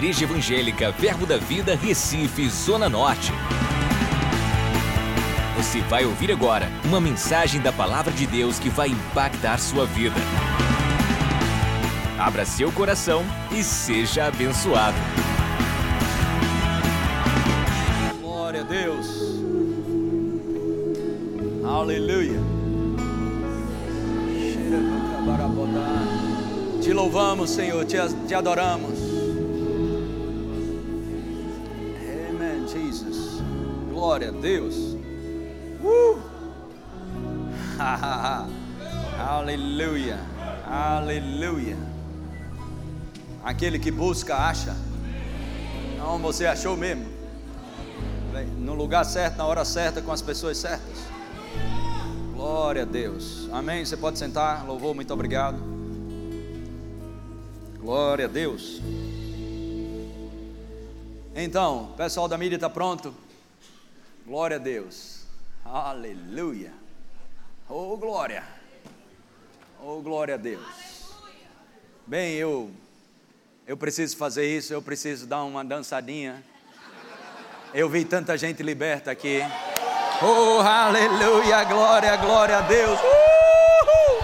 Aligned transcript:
Igreja 0.00 0.24
Evangélica 0.24 0.90
Verbo 0.92 1.26
da 1.26 1.36
Vida, 1.36 1.76
Recife, 1.76 2.48
Zona 2.48 2.88
Norte. 2.88 3.30
Você 5.58 5.82
vai 5.82 6.06
ouvir 6.06 6.32
agora 6.32 6.70
uma 6.86 6.98
mensagem 6.98 7.60
da 7.60 7.70
Palavra 7.70 8.10
de 8.10 8.26
Deus 8.26 8.58
que 8.58 8.70
vai 8.70 8.88
impactar 8.88 9.58
sua 9.58 9.84
vida. 9.84 10.16
Abra 12.18 12.46
seu 12.46 12.72
coração 12.72 13.22
e 13.52 13.62
seja 13.62 14.24
abençoado. 14.24 14.96
Glória 18.22 18.62
a 18.62 18.64
Deus. 18.64 19.06
Aleluia. 21.62 22.40
Te 26.80 26.90
louvamos, 26.94 27.50
Senhor, 27.50 27.84
te, 27.84 27.98
adoramos. 28.34 29.09
Glória 34.00 34.30
a 34.30 34.32
Deus. 34.32 34.96
Uh! 35.84 36.18
Aleluia. 39.20 40.18
Aleluia. 40.66 41.76
Aquele 43.44 43.78
que 43.78 43.90
busca, 43.90 44.34
acha. 44.34 44.74
Não, 45.98 46.18
você 46.18 46.46
achou 46.46 46.78
mesmo. 46.78 47.04
No 48.56 48.72
lugar 48.72 49.04
certo, 49.04 49.36
na 49.36 49.44
hora 49.44 49.66
certa, 49.66 50.00
com 50.00 50.10
as 50.10 50.22
pessoas 50.22 50.56
certas. 50.56 51.00
Glória 52.34 52.84
a 52.84 52.86
Deus. 52.86 53.50
Amém. 53.52 53.84
Você 53.84 53.98
pode 53.98 54.18
sentar. 54.18 54.66
Louvor, 54.66 54.94
muito 54.94 55.12
obrigado. 55.12 55.58
Glória 57.78 58.24
a 58.24 58.28
Deus. 58.28 58.80
Então, 61.34 61.92
pessoal 61.98 62.26
da 62.26 62.38
mídia 62.38 62.56
está 62.56 62.70
pronto? 62.70 63.12
Glória 64.30 64.58
a 64.58 64.60
Deus. 64.60 65.26
Aleluia. 65.64 66.72
Oh, 67.68 67.96
glória. 67.96 68.44
Oh, 69.82 70.00
glória 70.00 70.34
a 70.34 70.36
Deus. 70.36 70.62
Bem, 72.06 72.34
eu 72.34 72.70
eu 73.66 73.76
preciso 73.76 74.16
fazer 74.16 74.46
isso, 74.46 74.72
eu 74.72 74.80
preciso 74.80 75.26
dar 75.26 75.42
uma 75.42 75.64
dançadinha. 75.64 76.44
Eu 77.74 77.88
vi 77.88 78.04
tanta 78.04 78.38
gente 78.38 78.62
liberta 78.62 79.10
aqui. 79.10 79.40
Oh, 80.22 80.60
aleluia, 80.60 81.64
glória, 81.64 82.16
glória 82.16 82.58
a 82.58 82.60
Deus. 82.60 83.00
Uh! 83.00 84.22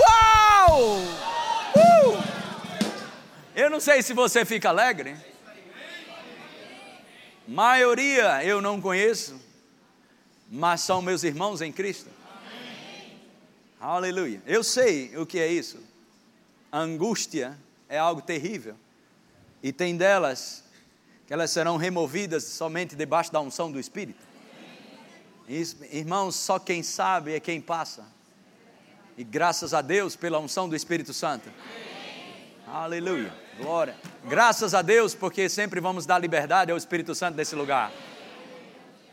Uau! 0.00 0.98
Eu 3.56 3.70
não 3.70 3.80
sei 3.80 4.02
se 4.02 4.12
você 4.12 4.44
fica 4.44 4.68
alegre. 4.68 5.16
Maioria 7.46 8.42
eu 8.44 8.62
não 8.62 8.80
conheço, 8.80 9.38
mas 10.50 10.80
são 10.80 11.02
meus 11.02 11.24
irmãos 11.24 11.60
em 11.60 11.70
Cristo. 11.70 12.08
Aleluia. 13.78 14.42
Eu 14.46 14.64
sei 14.64 15.14
o 15.16 15.26
que 15.26 15.38
é 15.38 15.46
isso. 15.46 15.78
A 16.72 16.78
angústia 16.78 17.58
é 17.88 17.98
algo 17.98 18.22
terrível. 18.22 18.76
E 19.62 19.72
tem 19.72 19.96
delas 19.96 20.64
que 21.26 21.32
elas 21.32 21.50
serão 21.50 21.76
removidas 21.76 22.44
somente 22.44 22.96
debaixo 22.96 23.32
da 23.32 23.40
unção 23.40 23.70
do 23.70 23.78
Espírito. 23.78 24.24
Irmãos, 25.90 26.34
só 26.36 26.58
quem 26.58 26.82
sabe 26.82 27.34
é 27.34 27.40
quem 27.40 27.60
passa. 27.60 28.06
E 29.16 29.22
graças 29.22 29.74
a 29.74 29.82
Deus 29.82 30.16
pela 30.16 30.38
unção 30.38 30.68
do 30.68 30.74
Espírito 30.74 31.12
Santo. 31.12 31.50
Aleluia. 32.66 33.43
Glória. 33.56 33.94
Graças 34.28 34.74
a 34.74 34.82
Deus, 34.82 35.14
porque 35.14 35.48
sempre 35.48 35.80
vamos 35.80 36.04
dar 36.04 36.18
liberdade 36.18 36.72
ao 36.72 36.76
Espírito 36.76 37.14
Santo 37.14 37.36
nesse 37.36 37.54
lugar. 37.54 37.92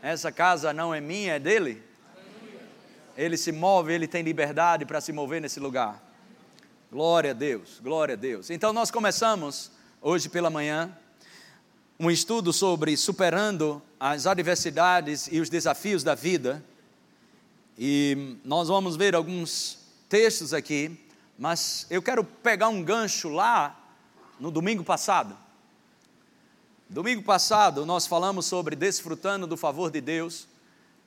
Essa 0.02 0.32
casa 0.32 0.72
não 0.72 0.92
é 0.92 1.00
minha, 1.00 1.34
é 1.34 1.38
dele. 1.38 1.80
Ele 3.16 3.36
se 3.36 3.52
move, 3.52 3.92
ele 3.92 4.08
tem 4.08 4.22
liberdade 4.22 4.84
para 4.84 5.00
se 5.00 5.12
mover 5.12 5.40
nesse 5.40 5.60
lugar. 5.60 6.02
Glória 6.90 7.30
a 7.30 7.34
Deus, 7.34 7.78
glória 7.80 8.14
a 8.14 8.16
Deus. 8.16 8.50
Então 8.50 8.72
nós 8.72 8.90
começamos 8.90 9.70
hoje 10.00 10.28
pela 10.28 10.50
manhã 10.50 10.90
um 11.98 12.10
estudo 12.10 12.52
sobre 12.52 12.96
superando 12.96 13.80
as 14.00 14.26
adversidades 14.26 15.28
e 15.30 15.40
os 15.40 15.48
desafios 15.48 16.02
da 16.02 16.16
vida. 16.16 16.64
E 17.78 18.38
nós 18.44 18.66
vamos 18.66 18.96
ver 18.96 19.14
alguns 19.14 19.78
textos 20.08 20.52
aqui, 20.52 20.98
mas 21.38 21.86
eu 21.88 22.02
quero 22.02 22.24
pegar 22.24 22.68
um 22.68 22.82
gancho 22.82 23.28
lá 23.28 23.78
no 24.38 24.50
domingo 24.50 24.82
passado. 24.84 25.36
Domingo 26.88 27.22
passado 27.22 27.86
nós 27.86 28.06
falamos 28.06 28.46
sobre 28.46 28.76
desfrutando 28.76 29.46
do 29.46 29.56
favor 29.56 29.90
de 29.90 30.00
Deus, 30.00 30.46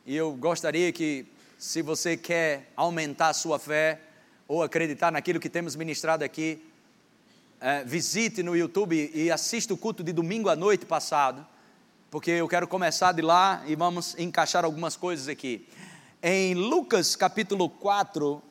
e 0.06 0.16
eu 0.16 0.34
gostaria 0.34 0.92
que, 0.92 1.26
se 1.58 1.82
você 1.82 2.18
quer 2.18 2.72
aumentar 2.76 3.30
a 3.30 3.34
sua 3.34 3.60
fé 3.60 4.00
ou 4.48 4.64
acreditar 4.64 5.12
naquilo 5.12 5.40
que 5.40 5.50
temos 5.50 5.76
ministrado 5.76 6.24
aqui, 6.24 6.64
é, 7.60 7.84
visite 7.84 8.44
no 8.44 8.56
YouTube 8.56 9.12
e 9.14 9.32
assista 9.32 9.74
o 9.74 9.78
culto 9.78 10.04
de 10.04 10.12
domingo 10.12 10.50
à 10.50 10.56
noite 10.56 10.86
passado, 10.86 11.46
porque 12.12 12.32
eu 12.32 12.48
quero 12.48 12.68
começar 12.68 13.12
de 13.12 13.22
lá 13.22 13.64
e 13.66 13.76
vamos 13.76 14.18
encaixar 14.18 14.66
algumas 14.66 14.96
coisas 14.96 15.28
aqui. 15.28 15.68
Em 16.22 16.54
Lucas 16.54 17.16
capítulo 17.16 17.70
4, 17.70 18.42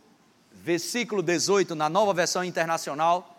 versículo 0.53 1.23
18, 1.23 1.75
na 1.75 1.89
nova 1.89 2.15
versão 2.15 2.45
internacional, 2.45 3.34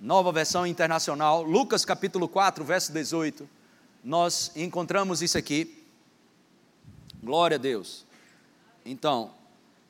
nova 0.00 0.30
versão 0.30 0.66
internacional, 0.66 1.42
Lucas 1.42 1.84
capítulo 1.84 2.28
4, 2.28 2.64
verso 2.64 2.92
18, 2.92 3.48
nós 4.04 4.52
encontramos 4.54 5.22
isso 5.22 5.36
aqui. 5.36 5.84
Glória 7.22 7.56
a 7.56 7.58
Deus. 7.58 8.06
Então, 8.84 9.32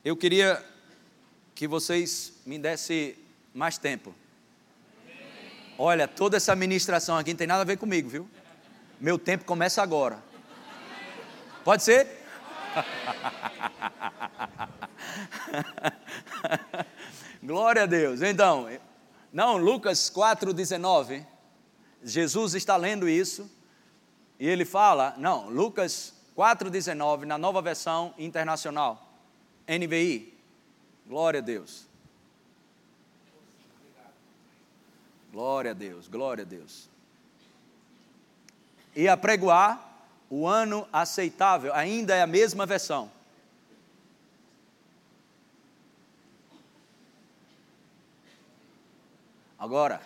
eu 0.03 0.17
queria 0.17 0.65
que 1.53 1.67
vocês 1.67 2.33
me 2.45 2.57
dessem 2.57 3.15
mais 3.53 3.77
tempo. 3.77 4.15
Olha, 5.77 6.07
toda 6.07 6.37
essa 6.37 6.55
ministração 6.55 7.17
aqui 7.17 7.31
não 7.31 7.37
tem 7.37 7.47
nada 7.47 7.61
a 7.61 7.65
ver 7.65 7.77
comigo, 7.77 8.09
viu? 8.09 8.27
Meu 8.99 9.17
tempo 9.17 9.45
começa 9.45 9.81
agora. 9.81 10.19
Pode 11.63 11.83
ser? 11.83 12.19
Glória 17.41 17.83
a 17.83 17.85
Deus. 17.85 18.21
Então, 18.21 18.67
não, 19.31 19.57
Lucas 19.57 20.09
4,19. 20.09 21.25
Jesus 22.03 22.53
está 22.55 22.75
lendo 22.75 23.07
isso 23.07 23.49
e 24.39 24.47
ele 24.47 24.65
fala, 24.65 25.13
não, 25.17 25.49
Lucas 25.49 26.13
4,19, 26.37 27.25
na 27.25 27.37
nova 27.37 27.61
versão 27.61 28.13
internacional, 28.17 29.05
NVI. 29.67 30.33
Glória 31.07 31.39
a 31.39 31.43
Deus. 31.43 31.85
Glória 35.31 35.71
a 35.71 35.73
Deus, 35.73 36.07
glória 36.07 36.43
a 36.43 36.45
Deus. 36.45 36.89
E 38.95 39.07
apregoar 39.07 39.87
o 40.29 40.47
ano 40.47 40.87
aceitável, 40.91 41.73
ainda 41.73 42.15
é 42.15 42.21
a 42.21 42.27
mesma 42.27 42.65
versão. 42.65 43.11
Agora, 49.59 50.01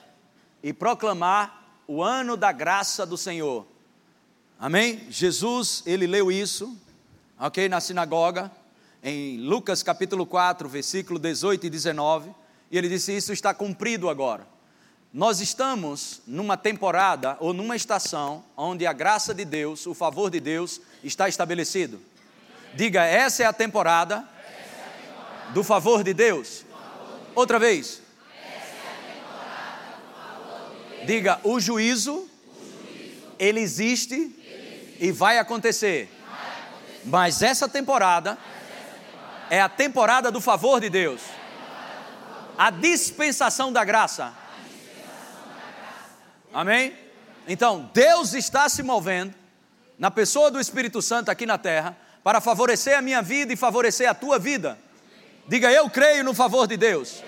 e 0.64 0.74
proclamar 0.74 1.84
o 1.88 2.02
ano 2.02 2.36
da 2.36 2.52
graça 2.52 3.06
do 3.06 3.16
Senhor. 3.16 3.68
Amém? 4.59 5.06
Jesus, 5.12 5.84
ele 5.86 6.08
leu 6.08 6.31
isso, 6.31 6.75
ok, 7.40 7.69
na 7.69 7.80
sinagoga, 7.80 8.52
em 9.03 9.38
Lucas 9.38 9.84
capítulo 9.84 10.25
4, 10.25 10.68
versículo 10.68 11.19
18 11.19 11.68
e 11.68 11.69
19, 11.69 12.31
e 12.72 12.78
ele 12.78 12.90
disse: 12.90 13.16
Isso 13.16 13.31
está 13.31 13.53
cumprido 13.53 14.09
agora. 14.09 14.48
Nós 15.13 15.39
estamos 15.39 16.24
numa 16.25 16.57
temporada 16.57 17.38
ou 17.39 17.54
numa 17.54 17.75
estação 17.75 18.44
onde 18.57 18.88
a 18.88 18.94
graça 18.94 19.36
de 19.36 19.45
Deus, 19.45 19.86
o 19.86 19.94
favor 19.94 20.31
de 20.31 20.39
Deus 20.39 20.81
está 21.04 21.30
estabelecido. 21.30 22.01
Diga, 22.74 23.06
essa 23.06 23.44
é 23.44 23.45
a 23.45 23.54
temporada, 23.54 24.28
do 25.54 25.63
favor 25.63 26.04
de 26.04 26.12
Deus. 26.12 26.66
Outra 27.36 27.60
vez. 27.60 28.03
Diga, 31.06 31.40
o 31.44 31.60
juízo, 31.60 32.30
ele 33.38 33.60
existe, 33.60 34.34
e 35.00 35.12
vai 35.12 35.38
acontecer. 35.38 36.10
Mas 37.04 37.42
essa 37.42 37.68
temporada 37.68 38.38
é 39.50 39.60
a 39.60 39.68
temporada 39.68 40.32
do 40.32 40.40
favor 40.40 40.80
de 40.80 40.90
Deus. 40.90 41.22
A 42.58 42.70
dispensação 42.70 43.72
da 43.72 43.84
graça. 43.84 44.34
Amém? 46.54 46.94
Então, 47.48 47.90
Deus 47.94 48.34
está 48.34 48.70
se 48.70 48.82
movendo 48.82 49.34
na 50.00 50.10
pessoa 50.10 50.50
do 50.50 50.60
Espírito 50.60 51.02
Santo 51.02 51.30
aqui 51.30 51.46
na 51.46 51.58
terra 51.58 51.98
para 52.24 52.40
favorecer 52.40 52.98
a 52.98 53.02
minha 53.02 53.22
vida 53.22 53.52
e 53.52 53.58
favorecer 53.58 54.10
a 54.10 54.14
tua 54.14 54.40
vida. 54.40 54.78
Diga, 55.48 55.70
eu 55.72 55.90
creio 55.90 56.24
no 56.24 56.34
favor 56.34 56.68
de 56.68 56.78
Deus. 56.78 57.22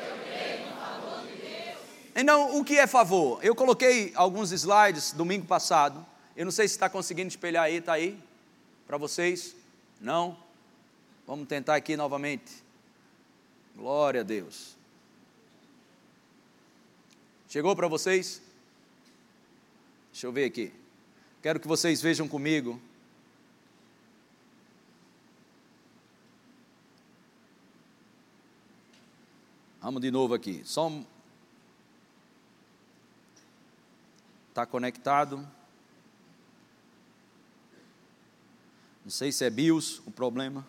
Então, 2.15 2.57
o 2.57 2.63
que 2.63 2.77
é 2.77 2.88
favor? 2.88 3.44
Eu 3.44 3.53
coloquei 3.53 4.13
alguns 4.15 4.53
slides 4.53 5.12
domingo 5.12 5.45
passado. 5.45 6.06
Eu 6.33 6.45
não 6.45 6.51
sei 6.51 6.65
se 6.65 6.75
está 6.75 6.89
conseguindo 6.89 7.27
espelhar 7.27 7.65
aí, 7.65 7.75
está 7.75 7.91
aí? 7.91 8.17
Para 8.88 8.97
vocês? 8.97 9.53
Não? 10.00 10.38
Vamos 11.27 11.45
tentar 11.47 11.75
aqui 11.75 11.97
novamente. 11.97 12.63
Glória 13.75 14.21
a 14.21 14.23
Deus. 14.23 14.77
Chegou 17.50 17.75
para 17.75 17.89
vocês? 17.89 18.41
Deixa 20.13 20.27
eu 20.27 20.31
ver 20.31 20.45
aqui. 20.45 20.71
Quero 21.41 21.59
que 21.59 21.67
vocês 21.67 22.01
vejam 22.01 22.29
comigo. 22.29 22.79
Vamos 29.81 30.01
de 30.01 30.09
novo 30.09 30.33
aqui. 30.33 30.62
Só 30.63 30.89
Está 34.55 34.65
conectado? 34.65 35.45
Não 39.03 39.11
sei 39.11 39.29
se 39.29 39.43
é 39.43 39.49
BIOS 39.49 39.99
o 40.05 40.11
problema. 40.11 40.65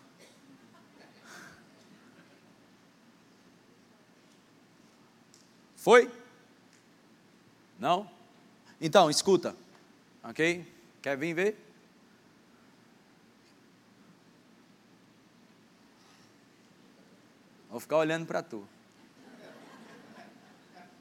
Foi? 5.76 6.10
Não? 7.78 8.10
Então, 8.80 9.08
escuta. 9.08 9.54
Ok? 10.24 10.66
Quer 11.00 11.16
vir 11.16 11.34
ver? 11.34 11.56
Vou 17.70 17.78
ficar 17.78 17.98
olhando 17.98 18.26
para 18.26 18.42
tu. 18.42 18.66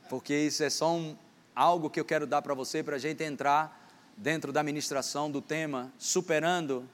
Porque 0.08 0.36
isso 0.36 0.62
é 0.64 0.70
só 0.70 0.94
um, 0.94 1.18
algo 1.56 1.90
que 1.90 2.00
eu 2.00 2.06
quero 2.06 2.28
dar 2.28 2.42
para 2.42 2.54
você 2.54 2.84
para 2.84 2.98
a 2.98 3.00
gente 3.00 3.24
entrar 3.24 3.88
dentro 4.18 4.52
da 4.52 4.62
ministração 4.62 5.32
do 5.32 5.42
tema 5.42 5.92
superando 5.98 6.88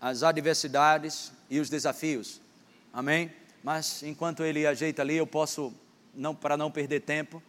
as 0.00 0.22
adversidades 0.22 1.32
e 1.48 1.60
os 1.60 1.70
desafios. 1.70 2.40
Amém? 2.92 3.32
Mas 3.62 4.02
enquanto 4.02 4.42
ele 4.42 4.66
ajeita 4.66 5.02
ali, 5.02 5.16
eu 5.16 5.26
posso 5.26 5.72
não 6.14 6.34
para 6.34 6.56
não 6.56 6.70
perder 6.70 7.00
tempo. 7.00 7.42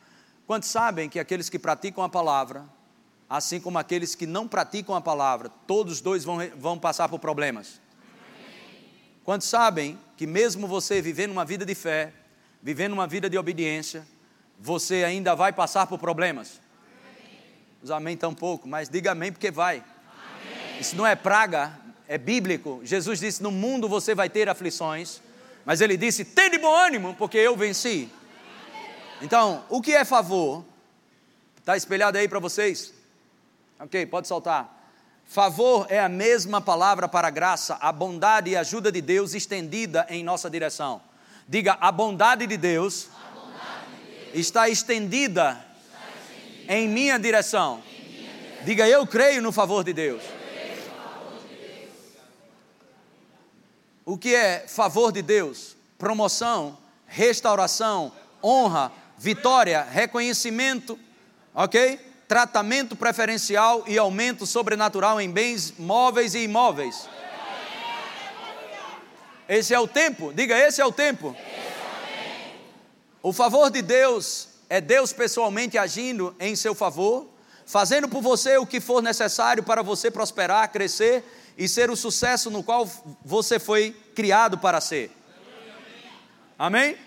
Quantos 0.45 0.69
sabem 0.69 1.09
que 1.09 1.19
aqueles 1.19 1.49
que 1.49 1.59
praticam 1.59 2.03
a 2.03 2.09
palavra, 2.09 2.65
assim 3.29 3.59
como 3.59 3.77
aqueles 3.77 4.15
que 4.15 4.25
não 4.25 4.47
praticam 4.47 4.95
a 4.95 5.01
palavra, 5.01 5.49
todos 5.67 6.01
dois 6.01 6.23
vão, 6.23 6.37
vão 6.57 6.79
passar 6.79 7.07
por 7.09 7.19
problemas? 7.19 7.79
Quantos 9.23 9.47
sabem 9.47 9.97
que 10.17 10.25
mesmo 10.25 10.67
você 10.67 11.01
vivendo 11.01 11.31
uma 11.31 11.45
vida 11.45 11.65
de 11.65 11.75
fé, 11.75 12.13
vivendo 12.61 12.93
uma 12.93 13.05
vida 13.05 13.29
de 13.29 13.37
obediência, 13.37 14.05
você 14.59 15.03
ainda 15.03 15.35
vai 15.35 15.53
passar 15.53 15.87
por 15.87 15.97
problemas? 15.97 16.59
Amém. 17.01 17.39
Os 17.81 17.91
amém 17.91 18.17
tão 18.17 18.33
pouco, 18.33 18.67
mas 18.67 18.89
diga 18.89 19.11
amém 19.11 19.31
porque 19.31 19.49
vai. 19.49 19.77
Amém. 19.77 20.79
Isso 20.81 20.95
não 20.95 21.07
é 21.07 21.15
praga, 21.15 21.79
é 22.07 22.17
bíblico. 22.17 22.81
Jesus 22.83 23.19
disse: 23.19 23.41
No 23.41 23.51
mundo 23.51 23.87
você 23.87 24.13
vai 24.13 24.29
ter 24.29 24.49
aflições, 24.49 25.21
mas 25.65 25.79
ele 25.79 25.95
disse: 25.95 26.25
Tem 26.25 26.51
de 26.51 26.57
bom 26.57 26.75
ânimo, 26.75 27.15
porque 27.15 27.37
eu 27.37 27.55
venci. 27.55 28.09
Então, 29.21 29.63
o 29.69 29.81
que 29.81 29.93
é 29.93 30.03
favor? 30.03 30.65
Está 31.57 31.77
espelhado 31.77 32.17
aí 32.17 32.27
para 32.27 32.39
vocês? 32.39 32.93
Ok, 33.79 34.05
pode 34.07 34.27
soltar. 34.27 34.77
Favor 35.25 35.85
é 35.89 35.99
a 35.99 36.09
mesma 36.09 36.59
palavra 36.59 37.07
para 37.07 37.29
graça, 37.29 37.77
a 37.79 37.91
bondade 37.91 38.49
e 38.49 38.57
ajuda 38.57 38.91
de 38.91 38.99
Deus 38.99 39.35
estendida 39.35 40.05
em 40.09 40.23
nossa 40.23 40.49
direção. 40.49 41.01
Diga, 41.47 41.77
a 41.79 41.91
bondade 41.91 42.47
de 42.47 42.57
Deus 42.57 43.09
está 44.33 44.69
estendida 44.69 45.65
em 46.67 46.87
minha 46.87 47.17
direção. 47.17 47.81
Diga, 48.63 48.87
eu 48.87 49.05
creio 49.07 49.41
no 49.41 49.51
favor 49.51 49.83
de 49.83 49.93
Deus. 49.93 50.21
O 54.05 54.17
que 54.17 54.33
é 54.33 54.65
favor 54.67 55.11
de 55.11 55.21
Deus? 55.21 55.75
Promoção, 55.97 56.77
restauração, 57.05 58.11
honra, 58.43 58.91
vitória, 59.17 59.83
reconhecimento, 59.83 60.97
ok? 61.53 61.99
Tratamento 62.27 62.95
preferencial 62.95 63.83
e 63.87 63.97
aumento 63.97 64.45
sobrenatural 64.45 65.19
em 65.19 65.29
bens 65.29 65.73
móveis 65.77 66.35
e 66.35 66.39
imóveis. 66.39 67.07
Esse 69.47 69.73
é 69.73 69.79
o 69.79 69.87
tempo, 69.87 70.31
diga, 70.33 70.57
esse 70.57 70.79
é 70.79 70.85
o 70.85 70.91
tempo. 70.91 71.35
O 73.21 73.33
favor 73.33 73.69
de 73.69 73.81
Deus 73.81 74.47
é 74.69 74.79
Deus 74.79 75.11
pessoalmente 75.11 75.77
agindo 75.77 76.35
em 76.39 76.55
seu 76.55 76.73
favor, 76.73 77.27
fazendo 77.65 78.07
por 78.07 78.21
você 78.21 78.57
o 78.57 78.65
que 78.65 78.79
for 78.79 79.01
necessário 79.01 79.61
para 79.61 79.81
você 79.81 80.09
prosperar, 80.09 80.71
crescer 80.71 81.23
e 81.57 81.67
ser 81.67 81.89
o 81.89 81.95
sucesso 81.95 82.49
no 82.49 82.63
qual 82.63 82.89
você 83.23 83.59
foi 83.59 83.91
criado 84.15 84.57
para 84.57 84.79
ser. 84.79 85.11
Amém? 86.57 86.97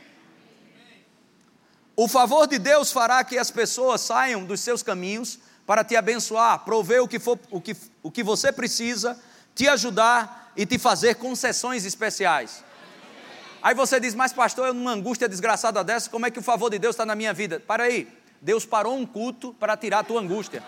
O 1.97 2.09
favor 2.09 2.47
de 2.47 2.59
Deus 2.59 2.93
fará 2.93 3.23
que 3.25 3.39
as 3.39 3.51
pessoas 3.51 4.01
saiam 4.01 4.45
dos 4.45 4.61
seus 4.61 4.83
caminhos 4.83 5.39
para 5.67 5.85
te 5.85 5.97
abençoar, 5.97 6.65
prover 6.65 7.03
o 7.03 7.09
que, 7.09 7.19
for, 7.19 7.39
o 7.51 7.61
que, 7.61 7.77
o 8.03 8.11
que 8.11 8.23
você 8.23 8.53
precisa, 8.53 9.19
te 9.55 9.69
ajudar 9.69 10.53
e 10.57 10.67
te 10.67 10.79
fazer 10.79 11.15
concessões 11.15 11.85
especiais. 11.85 12.65
Aí 13.63 13.75
você 13.75 14.01
diz, 14.01 14.13
mas 14.13 14.33
pastor, 14.33 14.67
eu 14.67 14.75
numa 14.75 14.91
angústia 14.91 15.29
desgraçada 15.29 15.85
dessa, 15.85 16.11
como 16.11 16.27
é 16.27 16.31
que 16.31 16.39
o 16.39 16.43
favor 16.43 16.69
de 16.69 16.81
Deus 16.81 16.95
está 16.95 17.07
na 17.07 17.15
minha 17.15 17.33
vida? 17.33 17.61
Para 17.61 17.85
aí, 17.85 18.09
Deus 18.41 18.67
parou 18.67 18.97
um 18.97 19.07
culto 19.07 19.55
para 19.55 19.77
tirar 19.77 20.01
a 20.01 20.03
tua 20.03 20.21
angústia. 20.21 20.65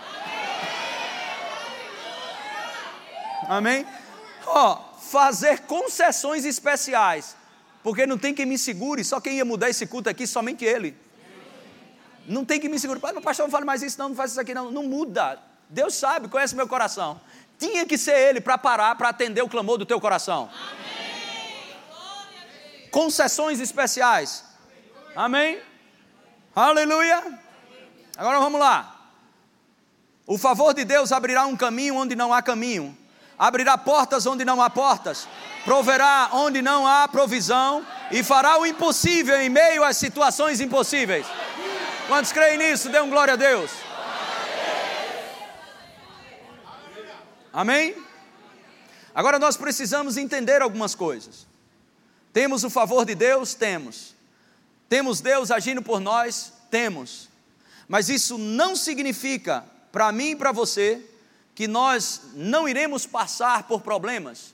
Amém? 3.48 3.84
Ó, 4.46 4.74
oh, 4.74 4.98
fazer 5.00 5.62
concessões 5.62 6.44
especiais, 6.44 7.34
porque 7.82 8.06
não 8.06 8.16
tem 8.16 8.32
quem 8.32 8.46
me 8.46 8.56
segure, 8.56 9.02
só 9.02 9.20
quem 9.20 9.38
ia 9.38 9.44
mudar 9.44 9.68
esse 9.68 9.86
culto 9.86 10.08
aqui, 10.08 10.24
somente 10.24 10.64
Ele. 10.64 10.96
Não 12.26 12.44
tem 12.44 12.60
que 12.60 12.68
me 12.68 12.78
segurar. 12.78 13.00
Pastor, 13.20 13.46
não 13.46 13.50
fale 13.50 13.66
mais 13.66 13.82
isso, 13.82 13.98
não, 13.98 14.10
não 14.10 14.16
faz 14.16 14.30
isso 14.30 14.40
aqui, 14.40 14.54
não. 14.54 14.70
Não 14.70 14.84
muda. 14.84 15.38
Deus 15.68 15.94
sabe, 15.94 16.28
conhece 16.28 16.54
meu 16.54 16.68
coração. 16.68 17.20
Tinha 17.58 17.84
que 17.84 17.98
ser 17.98 18.16
Ele 18.16 18.40
para 18.40 18.56
parar, 18.56 18.94
para 18.94 19.08
atender 19.10 19.42
o 19.42 19.48
clamor 19.48 19.76
do 19.76 19.84
teu 19.84 20.00
coração. 20.00 20.48
Amém 20.48 21.03
concessões 22.94 23.58
especiais. 23.58 24.44
Amém? 25.16 25.60
Aleluia. 26.54 27.40
Agora 28.16 28.38
vamos 28.38 28.60
lá. 28.60 29.10
O 30.24 30.38
favor 30.38 30.72
de 30.72 30.84
Deus 30.84 31.10
abrirá 31.10 31.44
um 31.44 31.56
caminho 31.56 31.96
onde 31.96 32.14
não 32.14 32.32
há 32.32 32.40
caminho, 32.40 32.96
abrirá 33.36 33.76
portas 33.76 34.26
onde 34.26 34.44
não 34.44 34.62
há 34.62 34.70
portas, 34.70 35.26
proverá 35.64 36.30
onde 36.34 36.62
não 36.62 36.86
há 36.86 37.08
provisão 37.08 37.84
e 38.12 38.22
fará 38.22 38.60
o 38.60 38.64
impossível 38.64 39.40
em 39.40 39.48
meio 39.48 39.82
às 39.82 39.96
situações 39.96 40.60
impossíveis. 40.60 41.26
Quantos 42.06 42.30
creem 42.30 42.58
nisso? 42.58 42.88
Dê 42.90 43.00
um 43.00 43.10
glória 43.10 43.34
a 43.34 43.36
Deus. 43.36 43.72
Amém? 47.52 47.96
Agora 49.12 49.40
nós 49.40 49.56
precisamos 49.56 50.16
entender 50.16 50.62
algumas 50.62 50.94
coisas. 50.94 51.53
Temos 52.34 52.64
o 52.64 52.68
favor 52.68 53.06
de 53.06 53.14
Deus? 53.14 53.54
Temos. 53.54 54.12
Temos 54.88 55.20
Deus 55.20 55.52
agindo 55.52 55.80
por 55.80 56.00
nós? 56.00 56.52
Temos. 56.68 57.28
Mas 57.86 58.08
isso 58.08 58.36
não 58.36 58.74
significa, 58.74 59.64
para 59.92 60.10
mim 60.10 60.30
e 60.30 60.36
para 60.36 60.50
você, 60.50 61.00
que 61.54 61.68
nós 61.68 62.22
não 62.34 62.68
iremos 62.68 63.06
passar 63.06 63.68
por 63.68 63.82
problemas. 63.82 64.52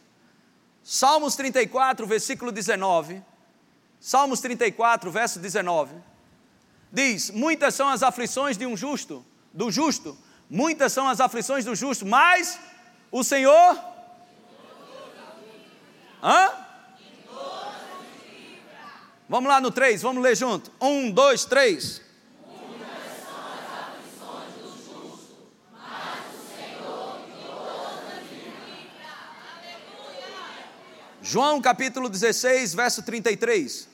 Salmos 0.84 1.34
34, 1.36 2.06
versículo 2.06 2.52
19. 2.52 3.22
Salmos 3.98 4.40
34, 4.40 5.10
verso 5.10 5.38
19. 5.38 5.94
Diz: 6.92 7.30
Muitas 7.30 7.74
são 7.74 7.88
as 7.88 8.02
aflições 8.02 8.58
de 8.58 8.66
um 8.66 8.76
justo, 8.76 9.24
do 9.54 9.70
justo, 9.70 10.18
muitas 10.50 10.92
são 10.92 11.08
as 11.08 11.18
aflições 11.18 11.64
do 11.64 11.74
justo, 11.74 12.04
mas 12.04 12.58
o 13.10 13.24
Senhor. 13.24 13.82
Hã? 16.22 16.69
Vamos 19.30 19.48
lá 19.48 19.60
no 19.60 19.70
3, 19.70 20.02
vamos 20.02 20.20
ler 20.24 20.36
junto. 20.36 20.72
1, 20.80 21.12
2, 21.12 21.44
3. 21.44 22.02
João 31.22 31.60
capítulo 31.60 32.08
16, 32.08 32.74
verso 32.74 33.04
33. 33.04 33.88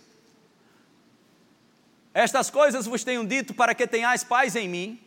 Estas 2.15 2.49
coisas 2.49 2.87
vos 2.87 3.05
tenho 3.05 3.23
dito 3.27 3.53
para 3.53 3.75
que 3.75 3.87
tenhais 3.87 4.25
paz 4.25 4.57
em 4.57 4.67
mim. 4.67 4.99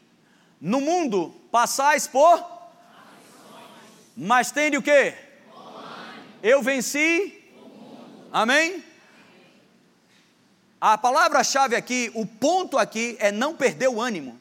No 0.61 0.79
mundo 0.79 1.33
passais 1.51 2.05
por 2.05 2.47
mas 4.15 4.51
tende 4.51 4.77
o 4.77 4.81
quê? 4.83 5.15
Eu 6.43 6.61
venci. 6.61 7.33
Amém? 8.31 8.88
A 10.81 10.97
palavra-chave 10.97 11.75
aqui, 11.75 12.09
o 12.13 12.25
ponto 12.25 12.77
aqui 12.77 13.17
é 13.19 13.31
não 13.31 13.53
perder 13.53 13.89
o 13.89 14.01
ânimo. 14.01 14.39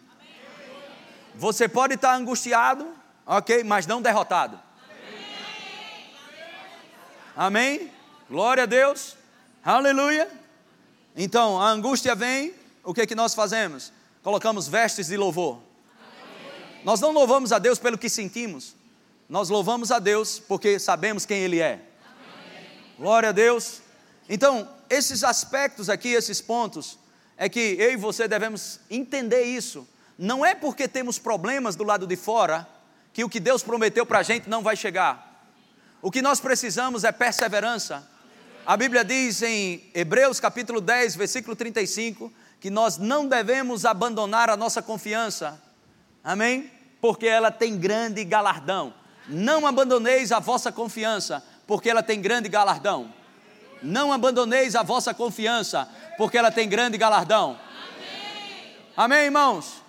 Você 1.34 1.68
pode 1.68 1.94
estar 1.94 2.14
angustiado, 2.14 2.86
ok, 3.26 3.64
mas 3.64 3.86
não 3.86 4.00
derrotado. 4.00 4.60
Amém? 7.36 7.90
Glória 8.28 8.64
a 8.64 8.66
Deus. 8.66 9.16
Aleluia. 9.64 10.30
Então, 11.16 11.60
a 11.60 11.68
angústia 11.70 12.14
vem, 12.14 12.54
o 12.84 12.94
que 12.94 13.00
é 13.00 13.06
que 13.06 13.14
nós 13.14 13.34
fazemos? 13.34 13.92
Colocamos 14.22 14.68
vestes 14.68 15.08
de 15.08 15.16
louvor. 15.16 15.60
Nós 16.84 17.00
não 17.00 17.10
louvamos 17.10 17.52
a 17.52 17.58
Deus 17.58 17.78
pelo 17.78 17.98
que 17.98 18.08
sentimos. 18.08 18.76
Nós 19.28 19.48
louvamos 19.48 19.90
a 19.90 19.98
Deus 19.98 20.38
porque 20.38 20.78
sabemos 20.78 21.26
quem 21.26 21.38
Ele 21.38 21.60
é. 21.60 21.80
Glória 22.96 23.30
a 23.30 23.32
Deus. 23.32 23.82
Então, 24.28 24.68
esses 24.90 25.24
aspectos 25.24 25.88
aqui, 25.88 26.08
esses 26.08 26.40
pontos, 26.40 26.98
é 27.36 27.48
que 27.48 27.76
eu 27.78 27.92
e 27.92 27.96
você 27.96 28.26
devemos 28.26 28.80
entender 28.90 29.42
isso. 29.42 29.86
Não 30.18 30.44
é 30.44 30.54
porque 30.54 30.88
temos 30.88 31.18
problemas 31.18 31.76
do 31.76 31.84
lado 31.84 32.06
de 32.06 32.16
fora 32.16 32.68
que 33.12 33.22
o 33.22 33.28
que 33.28 33.38
Deus 33.38 33.62
prometeu 33.62 34.04
para 34.04 34.18
a 34.18 34.22
gente 34.22 34.48
não 34.48 34.62
vai 34.62 34.76
chegar. 34.76 35.46
O 36.02 36.10
que 36.10 36.22
nós 36.22 36.40
precisamos 36.40 37.04
é 37.04 37.12
perseverança. 37.12 38.08
A 38.66 38.76
Bíblia 38.76 39.04
diz 39.04 39.42
em 39.42 39.88
Hebreus 39.94 40.38
capítulo 40.38 40.80
10, 40.80 41.16
versículo 41.16 41.56
35, 41.56 42.32
que 42.60 42.70
nós 42.70 42.98
não 42.98 43.26
devemos 43.26 43.84
abandonar 43.84 44.50
a 44.50 44.56
nossa 44.56 44.82
confiança. 44.82 45.60
Amém? 46.22 46.70
Porque 47.00 47.26
ela 47.26 47.50
tem 47.50 47.78
grande 47.78 48.24
galardão. 48.24 48.92
Não 49.28 49.66
abandoneis 49.66 50.32
a 50.32 50.38
vossa 50.38 50.72
confiança, 50.72 51.42
porque 51.66 51.88
ela 51.88 52.02
tem 52.02 52.20
grande 52.20 52.48
galardão. 52.48 53.12
Não 53.82 54.12
abandoneis 54.12 54.74
a 54.74 54.82
vossa 54.82 55.14
confiança, 55.14 55.88
porque 56.16 56.36
ela 56.36 56.50
tem 56.50 56.68
grande 56.68 56.98
galardão. 56.98 57.58
Amém, 58.96 59.18
Amém 59.18 59.24
irmãos? 59.26 59.82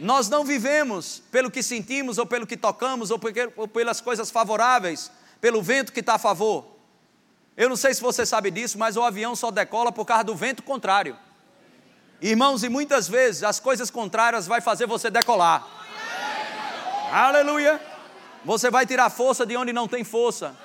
Nós 0.00 0.28
não 0.28 0.44
vivemos 0.44 1.22
pelo 1.30 1.50
que 1.50 1.62
sentimos, 1.62 2.18
ou 2.18 2.26
pelo 2.26 2.46
que 2.46 2.56
tocamos, 2.56 3.10
ou, 3.10 3.18
porque, 3.18 3.50
ou 3.56 3.68
pelas 3.68 4.00
coisas 4.00 4.30
favoráveis 4.30 5.10
pelo 5.40 5.62
vento 5.62 5.92
que 5.92 6.00
está 6.00 6.14
a 6.14 6.18
favor. 6.18 6.64
Eu 7.56 7.68
não 7.68 7.76
sei 7.76 7.94
se 7.94 8.00
você 8.00 8.24
sabe 8.26 8.50
disso, 8.50 8.78
mas 8.78 8.96
o 8.96 9.02
avião 9.02 9.36
só 9.36 9.50
decola 9.50 9.92
por 9.92 10.04
causa 10.04 10.24
do 10.24 10.34
vento 10.34 10.62
contrário. 10.62 11.16
Irmãos, 12.20 12.64
e 12.64 12.68
muitas 12.68 13.06
vezes 13.06 13.42
as 13.42 13.60
coisas 13.60 13.90
contrárias 13.90 14.46
vai 14.46 14.60
fazer 14.60 14.86
você 14.86 15.10
decolar. 15.10 15.66
Aleluia! 17.12 17.80
Você 18.44 18.70
vai 18.70 18.86
tirar 18.86 19.08
força 19.10 19.46
de 19.46 19.56
onde 19.56 19.72
não 19.72 19.86
tem 19.86 20.02
força. 20.02 20.56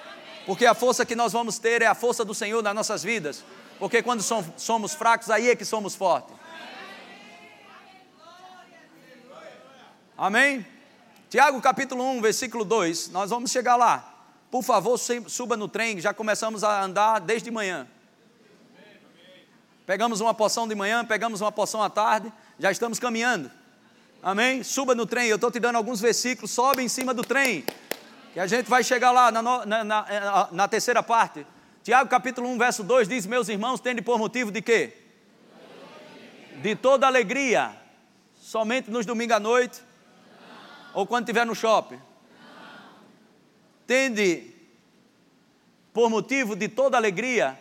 Porque 0.50 0.66
a 0.66 0.74
força 0.74 1.06
que 1.06 1.16
nós 1.16 1.32
vamos 1.32 1.60
ter 1.60 1.84
é 1.84 1.86
a 1.86 1.94
força 1.94 2.26
do 2.26 2.34
Senhor 2.34 2.64
nas 2.64 2.74
nossas 2.74 3.04
vidas. 3.04 3.44
Porque 3.78 4.02
quando 4.02 4.24
somos 4.58 4.96
fracos, 4.96 5.30
aí 5.30 5.48
é 5.48 5.56
que 5.56 5.64
somos 5.64 5.94
fortes. 5.94 6.36
Amém? 10.18 10.66
Tiago 11.30 11.62
capítulo 11.62 12.04
1, 12.04 12.22
versículo 12.22 12.66
2, 12.66 13.10
nós 13.10 13.30
vamos 13.30 13.52
chegar 13.52 13.76
lá. 13.76 14.12
Por 14.50 14.64
favor, 14.64 14.98
suba 14.98 15.56
no 15.56 15.68
trem, 15.68 16.02
já 16.02 16.16
começamos 16.16 16.64
a 16.64 16.84
andar 16.84 17.20
desde 17.20 17.52
manhã. 17.52 17.88
Pegamos 19.86 20.20
uma 20.20 20.34
porção 20.34 20.68
de 20.68 20.74
manhã, 20.74 21.06
pegamos 21.06 21.42
uma 21.42 21.52
porção 21.52 21.84
à 21.84 21.92
tarde, 21.92 22.34
já 22.58 22.72
estamos 22.72 22.98
caminhando. 22.98 23.52
Amém? 24.24 24.64
Suba 24.64 24.96
no 24.96 25.06
trem, 25.06 25.28
eu 25.28 25.36
estou 25.36 25.52
te 25.52 25.60
dando 25.60 25.76
alguns 25.76 26.02
versículos, 26.02 26.50
sobe 26.50 26.82
em 26.82 26.90
cima 26.90 27.14
do 27.14 27.22
trem, 27.22 27.64
que 28.34 28.40
a 28.40 28.48
gente 28.48 28.70
vai 28.70 28.84
chegar 28.84 29.12
lá 29.12 29.32
na, 29.32 29.42
na, 29.42 29.84
na, 29.84 30.50
na 30.52 30.68
terceira 30.68 31.02
parte. 31.02 31.46
Tiago 31.84 32.10
capítulo 32.10 32.48
1, 32.50 32.58
verso 32.58 32.84
2 32.84 33.08
diz: 33.08 33.26
Meus 33.26 33.50
irmãos, 33.50 33.80
tende 33.80 34.02
por 34.02 34.18
motivo 34.20 34.52
de 34.52 34.62
quê? 34.62 34.94
De 36.62 36.76
toda 36.76 37.08
alegria, 37.08 37.76
somente 38.36 38.92
nos 38.92 39.06
domingos 39.06 39.36
à 39.36 39.40
noite, 39.40 39.82
ou 40.94 41.08
quando 41.08 41.24
estiver 41.24 41.46
no 41.46 41.56
shopping 41.56 42.00
tende 43.90 44.54
por 45.92 46.12
motivo 46.12 46.56
de 46.56 46.68
toda 46.68 46.96
alegria. 46.96 47.60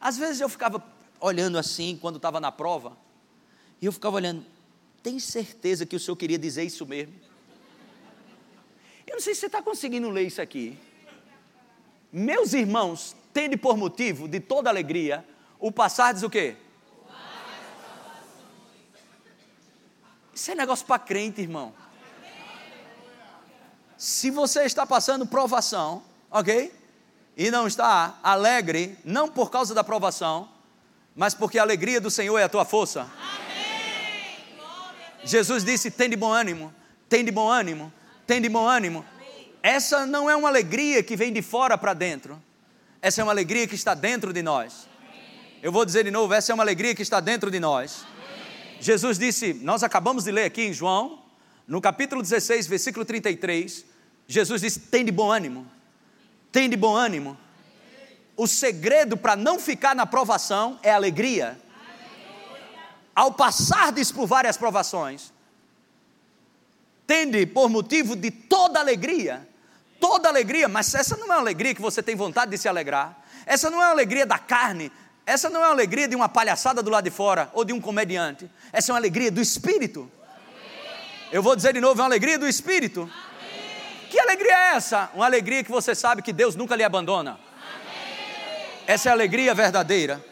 Às 0.00 0.18
vezes 0.18 0.40
eu 0.40 0.48
ficava 0.48 0.84
olhando 1.20 1.56
assim 1.56 1.96
quando 1.96 2.16
estava 2.16 2.40
na 2.40 2.50
prova, 2.50 2.96
e 3.80 3.86
eu 3.86 3.92
ficava 3.92 4.16
olhando, 4.16 4.44
tem 5.00 5.20
certeza 5.20 5.86
que 5.86 5.94
o 5.94 6.00
senhor 6.00 6.16
queria 6.16 6.36
dizer 6.36 6.64
isso 6.64 6.84
mesmo? 6.84 7.14
Eu 9.06 9.14
não 9.14 9.20
sei 9.20 9.34
se 9.34 9.40
você 9.40 9.46
está 9.46 9.62
conseguindo 9.62 10.08
ler 10.10 10.26
isso 10.26 10.40
aqui. 10.40 10.78
Meus 12.12 12.52
irmãos, 12.52 13.16
tende 13.32 13.56
por 13.56 13.76
motivo 13.76 14.28
de 14.28 14.40
toda 14.40 14.68
alegria 14.68 15.24
o 15.58 15.70
passar 15.72 16.12
diz 16.12 16.22
o 16.22 16.30
quê? 16.30 16.56
Isso 20.34 20.50
é 20.50 20.54
negócio 20.54 20.86
para 20.86 20.98
crente, 20.98 21.40
irmão 21.40 21.74
se 24.02 24.32
você 24.32 24.64
está 24.64 24.84
passando 24.84 25.24
provação, 25.24 26.02
ok? 26.28 26.74
E 27.36 27.52
não 27.52 27.68
está 27.68 28.18
alegre, 28.20 28.98
não 29.04 29.28
por 29.28 29.48
causa 29.48 29.72
da 29.76 29.84
provação, 29.84 30.48
mas 31.14 31.34
porque 31.34 31.56
a 31.56 31.62
alegria 31.62 32.00
do 32.00 32.10
Senhor 32.10 32.36
é 32.36 32.42
a 32.42 32.48
tua 32.48 32.64
força. 32.64 33.02
Amém. 33.02 34.66
Jesus 35.22 35.62
disse: 35.62 35.88
tem 35.88 36.10
de 36.10 36.16
bom 36.16 36.32
ânimo, 36.32 36.74
tem 37.08 37.24
de 37.24 37.30
bom 37.30 37.48
ânimo, 37.48 37.92
tem 38.32 38.40
de 38.40 38.48
bom 38.48 38.66
ânimo. 38.66 39.04
Essa 39.62 40.06
não 40.06 40.30
é 40.30 40.34
uma 40.34 40.48
alegria 40.48 41.02
que 41.02 41.14
vem 41.14 41.30
de 41.30 41.42
fora 41.42 41.76
para 41.76 41.92
dentro, 41.92 42.42
essa 43.02 43.20
é 43.20 43.24
uma 43.24 43.30
alegria 43.30 43.68
que 43.68 43.74
está 43.74 43.92
dentro 43.92 44.32
de 44.32 44.42
nós. 44.42 44.88
Eu 45.62 45.70
vou 45.70 45.84
dizer 45.84 46.04
de 46.04 46.10
novo: 46.10 46.32
essa 46.32 46.50
é 46.50 46.54
uma 46.54 46.64
alegria 46.64 46.94
que 46.94 47.02
está 47.02 47.20
dentro 47.20 47.50
de 47.50 47.60
nós. 47.60 48.06
Jesus 48.80 49.18
disse, 49.18 49.52
nós 49.52 49.82
acabamos 49.82 50.24
de 50.24 50.30
ler 50.30 50.44
aqui 50.44 50.62
em 50.62 50.72
João, 50.72 51.22
no 51.68 51.78
capítulo 51.78 52.22
16, 52.22 52.66
versículo 52.66 53.04
33, 53.04 53.84
Jesus 54.26 54.62
disse: 54.62 54.80
tem 54.80 55.04
de 55.04 55.12
bom 55.12 55.30
ânimo, 55.30 55.70
tem 56.50 56.70
de 56.70 56.76
bom 56.76 56.96
ânimo. 56.96 57.36
O 58.34 58.46
segredo 58.46 59.14
para 59.14 59.36
não 59.36 59.58
ficar 59.58 59.94
na 59.94 60.06
provação 60.06 60.80
é 60.82 60.90
alegria. 60.90 61.60
Ao 63.14 63.30
passardes 63.30 64.10
por 64.10 64.26
várias 64.26 64.56
provações, 64.56 65.30
tende 67.12 67.44
por 67.44 67.68
motivo 67.68 68.16
de 68.16 68.30
toda 68.30 68.80
alegria, 68.80 69.46
toda 70.00 70.30
alegria, 70.30 70.66
mas 70.66 70.94
essa 70.94 71.14
não 71.14 71.26
é 71.26 71.28
uma 71.28 71.40
alegria 71.40 71.74
que 71.74 71.82
você 71.82 72.02
tem 72.02 72.16
vontade 72.16 72.50
de 72.52 72.56
se 72.56 72.66
alegrar, 72.66 73.22
essa 73.44 73.68
não 73.68 73.82
é 73.82 73.84
uma 73.84 73.90
alegria 73.90 74.24
da 74.24 74.38
carne, 74.38 74.90
essa 75.26 75.50
não 75.50 75.60
é 75.60 75.66
uma 75.66 75.72
alegria 75.72 76.08
de 76.08 76.16
uma 76.16 76.26
palhaçada 76.26 76.82
do 76.82 76.88
lado 76.88 77.04
de 77.04 77.10
fora 77.10 77.50
ou 77.52 77.66
de 77.66 77.72
um 77.74 77.82
comediante, 77.82 78.50
essa 78.72 78.90
é 78.90 78.94
uma 78.94 78.98
alegria 78.98 79.30
do 79.30 79.42
espírito. 79.42 80.10
Eu 81.30 81.42
vou 81.42 81.54
dizer 81.54 81.74
de 81.74 81.82
novo: 81.82 82.00
é 82.00 82.02
uma 82.02 82.08
alegria 82.08 82.38
do 82.38 82.48
espírito. 82.48 83.10
Que 84.08 84.18
alegria 84.18 84.52
é 84.52 84.74
essa? 84.76 85.10
Uma 85.14 85.26
alegria 85.26 85.62
que 85.62 85.70
você 85.70 85.94
sabe 85.94 86.22
que 86.22 86.32
Deus 86.32 86.56
nunca 86.56 86.74
lhe 86.74 86.82
abandona. 86.82 87.38
Essa 88.86 89.10
é 89.10 89.10
a 89.10 89.14
alegria 89.14 89.54
verdadeira. 89.54 90.24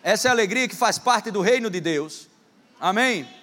Essa 0.00 0.28
é 0.28 0.30
a 0.30 0.32
alegria 0.32 0.68
que 0.68 0.76
faz 0.76 0.96
parte 0.96 1.32
do 1.32 1.40
reino 1.40 1.68
de 1.68 1.80
Deus. 1.80 2.28
Amém? 2.80 3.39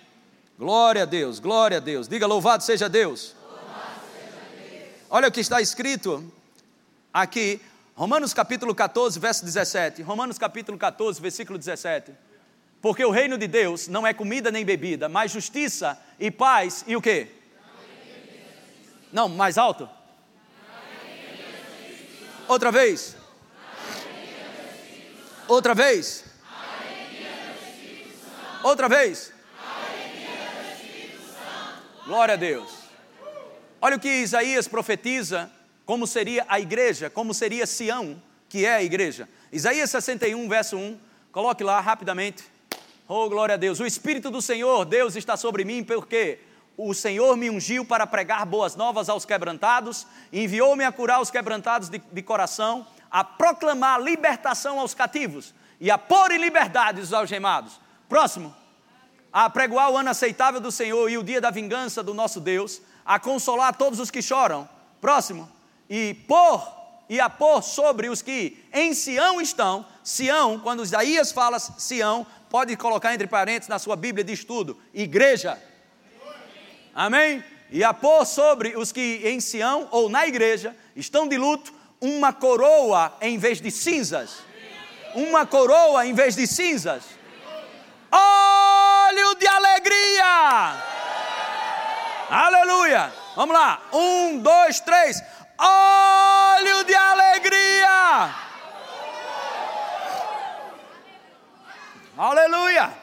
Glória 0.58 1.04
a 1.04 1.06
Deus, 1.06 1.38
glória 1.38 1.78
a 1.78 1.80
Deus. 1.80 2.08
Diga 2.08 2.26
louvado 2.26 2.64
seja 2.64 2.90
Deus. 2.90 3.36
Louvado 3.44 4.02
seja 4.12 4.70
Deus. 4.70 4.90
Olha 5.08 5.28
o 5.28 5.32
que 5.32 5.40
está 5.40 5.62
escrito 5.62 6.34
aqui, 7.14 7.62
Romanos 7.96 8.34
capítulo 8.34 8.74
14, 8.74 9.20
verso 9.20 9.46
17. 9.46 10.02
Romanos 10.02 10.40
capítulo 10.40 10.76
14, 10.76 11.22
versículo 11.22 11.60
17. 11.60 12.12
Porque 12.82 13.06
o 13.06 13.12
reino 13.12 13.38
de 13.38 13.48
Deus 13.48 13.88
não 13.88 14.06
é 14.06 14.16
comida 14.16 14.50
nem 14.50 14.66
bebida, 14.66 15.08
mas 15.08 15.32
justiça 15.32 16.00
e 16.20 16.32
paz 16.32 16.84
e 16.88 16.96
o 16.96 17.02
que? 17.02 17.28
Não, 19.14 19.30
mais 19.30 19.60
alto. 19.60 19.88
Outra 22.48 22.72
vez. 22.72 23.16
Outra 25.48 25.76
vez. 25.76 26.26
Outra 28.64 28.90
vez. 28.90 29.37
Glória 32.08 32.36
a 32.36 32.38
Deus. 32.38 32.72
Olha 33.82 33.98
o 33.98 34.00
que 34.00 34.08
Isaías 34.08 34.66
profetiza 34.66 35.52
como 35.86 36.08
seria 36.08 36.46
a 36.48 36.58
igreja, 36.58 37.10
como 37.10 37.34
seria 37.34 37.68
Sião, 37.68 38.24
que 38.48 38.66
é 38.66 38.76
a 38.76 38.82
igreja. 38.82 39.28
Isaías 39.52 39.90
61, 39.90 40.48
verso 40.48 40.78
1. 40.78 40.98
Coloque 41.34 41.66
lá 41.66 41.82
rapidamente. 41.82 42.46
Oh, 43.10 43.28
glória 43.28 43.56
a 43.56 43.58
Deus. 43.58 43.82
O 43.82 43.86
Espírito 43.86 44.32
do 44.32 44.42
Senhor, 44.42 44.86
Deus, 44.86 45.18
está 45.18 45.36
sobre 45.36 45.66
mim, 45.66 45.84
porque 45.84 46.40
o 46.78 46.94
Senhor 46.94 47.36
me 47.36 47.50
ungiu 47.50 47.84
para 47.84 48.08
pregar 48.08 48.46
boas 48.46 48.78
novas 48.78 49.10
aos 49.10 49.26
quebrantados, 49.26 50.08
enviou-me 50.32 50.86
a 50.86 50.94
curar 50.94 51.20
os 51.20 51.30
quebrantados 51.30 51.90
de, 51.90 52.02
de, 52.10 52.22
coração, 52.22 52.88
a 53.12 53.22
proclamar 53.22 54.02
libertação 54.02 54.80
aos 54.80 54.94
cativos 54.94 55.54
e 55.78 55.92
a 55.92 55.98
pôr 55.98 56.32
em 56.32 56.38
liberdade 56.38 57.02
os 57.02 57.12
algemados. 57.12 57.82
Próximo. 58.08 58.56
A 59.40 59.52
pregoar 59.52 59.92
o 59.92 59.98
ano 59.98 60.10
aceitável 60.10 60.60
do 60.60 60.72
Senhor 60.72 61.08
e 61.12 61.16
o 61.16 61.22
dia 61.22 61.40
da 61.40 61.52
vingança 61.52 62.02
do 62.02 62.12
nosso 62.12 62.40
Deus, 62.40 62.82
a 63.06 63.20
consolar 63.20 63.78
todos 63.78 64.00
os 64.00 64.10
que 64.10 64.20
choram. 64.20 64.68
Próximo. 65.00 65.48
E 65.88 66.16
pôr 66.28 66.60
e 67.08 67.20
a 67.20 67.30
pôr 67.30 67.62
sobre 67.62 68.10
os 68.10 68.24
que 68.24 68.66
em 68.74 68.96
Sião 68.96 69.40
estão. 69.40 69.86
Sião, 70.04 70.60
quando 70.60 70.82
Isaías 70.82 71.32
fala 71.32 71.60
Sião, 71.60 72.26
pode 72.50 72.76
colocar 72.76 73.14
entre 73.14 73.28
parênteses 73.28 73.70
na 73.70 73.78
sua 73.78 73.96
Bíblia 73.96 74.24
de 74.24 74.34
estudo: 74.34 74.76
igreja. 74.92 75.62
Amém? 76.96 77.44
E 77.70 77.84
a 77.84 77.94
pôr 77.94 78.26
sobre 78.26 78.76
os 78.76 78.92
que 78.92 79.22
em 79.24 79.40
Sião 79.40 79.88
ou 79.92 80.10
na 80.10 80.26
igreja 80.26 80.76
estão 80.96 81.28
de 81.28 81.38
luto 81.38 81.72
uma 82.02 82.34
coroa 82.34 83.16
em 83.22 83.38
vez 83.38 83.62
de 83.62 83.70
cinzas. 83.70 84.40
Uma 85.14 85.46
coroa 85.46 86.08
em 86.08 86.14
vez 86.16 86.36
de 86.36 86.48
cinzas. 86.48 87.17
Óleo 89.18 89.34
de 89.34 89.48
alegria. 89.48 90.78
Aleluia. 92.30 93.12
Vamos 93.36 93.56
lá. 93.56 93.82
Um, 93.92 94.38
dois, 94.38 94.80
três. 94.80 95.24
Óleo 95.58 96.84
de 96.84 96.94
alegria. 96.94 98.36
Aleluia. 102.16 102.94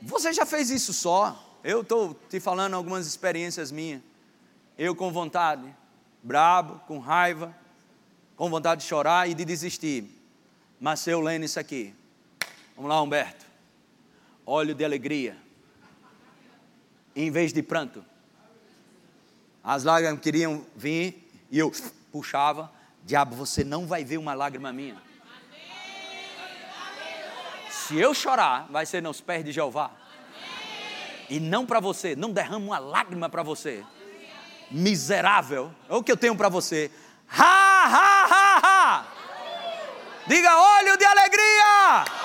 Você 0.00 0.32
já 0.32 0.46
fez 0.46 0.70
isso 0.70 0.94
só? 0.94 1.38
Eu 1.62 1.82
estou 1.82 2.14
te 2.30 2.40
falando 2.40 2.72
algumas 2.72 3.06
experiências 3.06 3.70
minhas. 3.70 4.00
Eu 4.78 4.96
com 4.96 5.12
vontade, 5.12 5.68
brabo, 6.22 6.80
com 6.86 6.98
raiva, 6.98 7.54
com 8.36 8.48
vontade 8.48 8.80
de 8.80 8.86
chorar 8.86 9.28
e 9.28 9.34
de 9.34 9.44
desistir. 9.44 10.10
Mas 10.80 11.06
eu 11.06 11.20
lendo 11.20 11.44
isso 11.44 11.60
aqui. 11.60 11.94
Vamos 12.74 12.88
lá, 12.88 13.02
Humberto. 13.02 13.49
Óleo 14.50 14.74
de 14.74 14.84
alegria. 14.84 15.36
Em 17.14 17.30
vez 17.30 17.52
de 17.52 17.62
pranto. 17.62 18.04
As 19.62 19.84
lágrimas 19.84 20.18
queriam 20.18 20.66
vir 20.74 21.30
e 21.52 21.56
eu 21.60 21.70
puxava. 22.10 22.68
Diabo, 23.04 23.36
você 23.36 23.62
não 23.62 23.86
vai 23.86 24.04
ver 24.04 24.18
uma 24.18 24.34
lágrima 24.34 24.72
minha. 24.72 25.00
Se 27.70 27.96
eu 27.96 28.12
chorar, 28.12 28.66
vai 28.68 28.84
ser 28.86 29.00
nos 29.00 29.20
pés 29.20 29.44
de 29.44 29.52
Jeová 29.52 29.92
e 31.28 31.38
não 31.38 31.64
para 31.64 31.78
você, 31.78 32.16
não 32.16 32.32
derrama 32.32 32.66
uma 32.66 32.78
lágrima 32.80 33.28
para 33.28 33.44
você. 33.44 33.84
Miserável, 34.68 35.72
é 35.88 35.94
o 35.94 36.02
que 36.02 36.10
eu 36.10 36.16
tenho 36.16 36.34
para 36.34 36.48
você. 36.48 36.90
Ha, 37.28 37.84
ha, 37.84 38.24
ha, 38.24 38.60
ha. 38.64 39.06
Diga 40.26 40.56
óleo 40.56 40.96
de 40.96 41.04
alegria. 41.04 42.19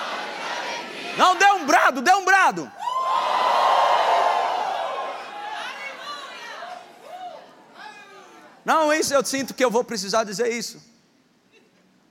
Não, 1.16 1.36
dê 1.36 1.46
um 1.52 1.66
brado, 1.66 2.02
dê 2.02 2.12
um 2.14 2.24
brado. 2.24 2.70
Não, 8.64 8.92
isso 8.92 9.14
eu 9.14 9.24
sinto 9.24 9.54
que 9.54 9.64
eu 9.64 9.70
vou 9.70 9.84
precisar 9.84 10.24
dizer 10.24 10.52
isso. 10.52 10.82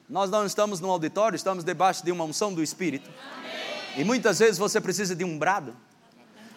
Nós 0.09 0.29
não 0.29 0.45
estamos 0.45 0.79
no 0.79 0.89
auditório, 0.89 1.35
estamos 1.35 1.63
debaixo 1.63 2.03
de 2.03 2.11
uma 2.11 2.23
unção 2.23 2.53
do 2.53 2.63
Espírito. 2.63 3.09
E 3.97 4.03
muitas 4.03 4.39
vezes 4.39 4.57
você 4.57 4.79
precisa 4.79 5.15
de 5.15 5.23
um 5.23 5.37
brado. 5.37 5.75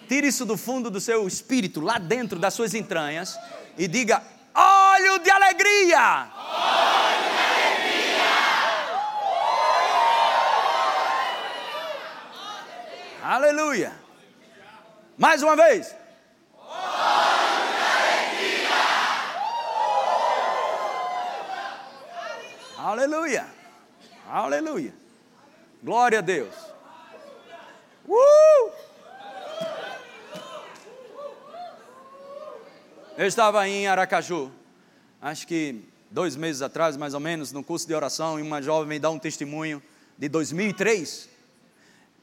Tire 0.09 0.27
isso 0.27 0.45
do 0.47 0.57
fundo 0.57 0.91
do 0.91 1.01
seu 1.01 1.27
espírito, 1.27 1.81
lá 1.81 1.99
dentro 1.99 2.39
das 2.39 2.55
suas 2.55 2.75
entranhas, 2.75 3.39
e 3.77 3.87
diga: 3.87 4.23
óleo 4.55 5.19
de 5.19 5.31
alegria! 5.31 6.29
Óleo 6.35 7.23
de 7.23 7.39
alegria! 7.39 7.59
Aleluia! 13.29 13.93
Mais 15.19 15.43
uma 15.43 15.55
vez. 15.55 15.95
Aleluia! 22.79 23.47
Aleluia! 24.27 24.95
Glória 25.83 26.21
a 26.21 26.23
Deus! 26.23 26.55
Uh! 28.09 28.73
Eu 33.19 33.27
estava 33.27 33.69
em 33.69 33.87
Aracaju, 33.87 34.51
acho 35.21 35.47
que 35.47 35.85
dois 36.11 36.35
meses 36.35 36.63
atrás, 36.63 36.97
mais 36.97 37.13
ou 37.13 37.21
menos, 37.21 37.53
no 37.53 37.63
curso 37.63 37.87
de 37.87 37.95
oração, 37.95 38.39
e 38.39 38.43
uma 38.43 38.63
jovem 38.63 38.89
me 38.89 38.99
dá 38.99 39.11
um 39.11 39.19
testemunho 39.19 39.83
de 40.17 40.31
2003. 40.31 41.37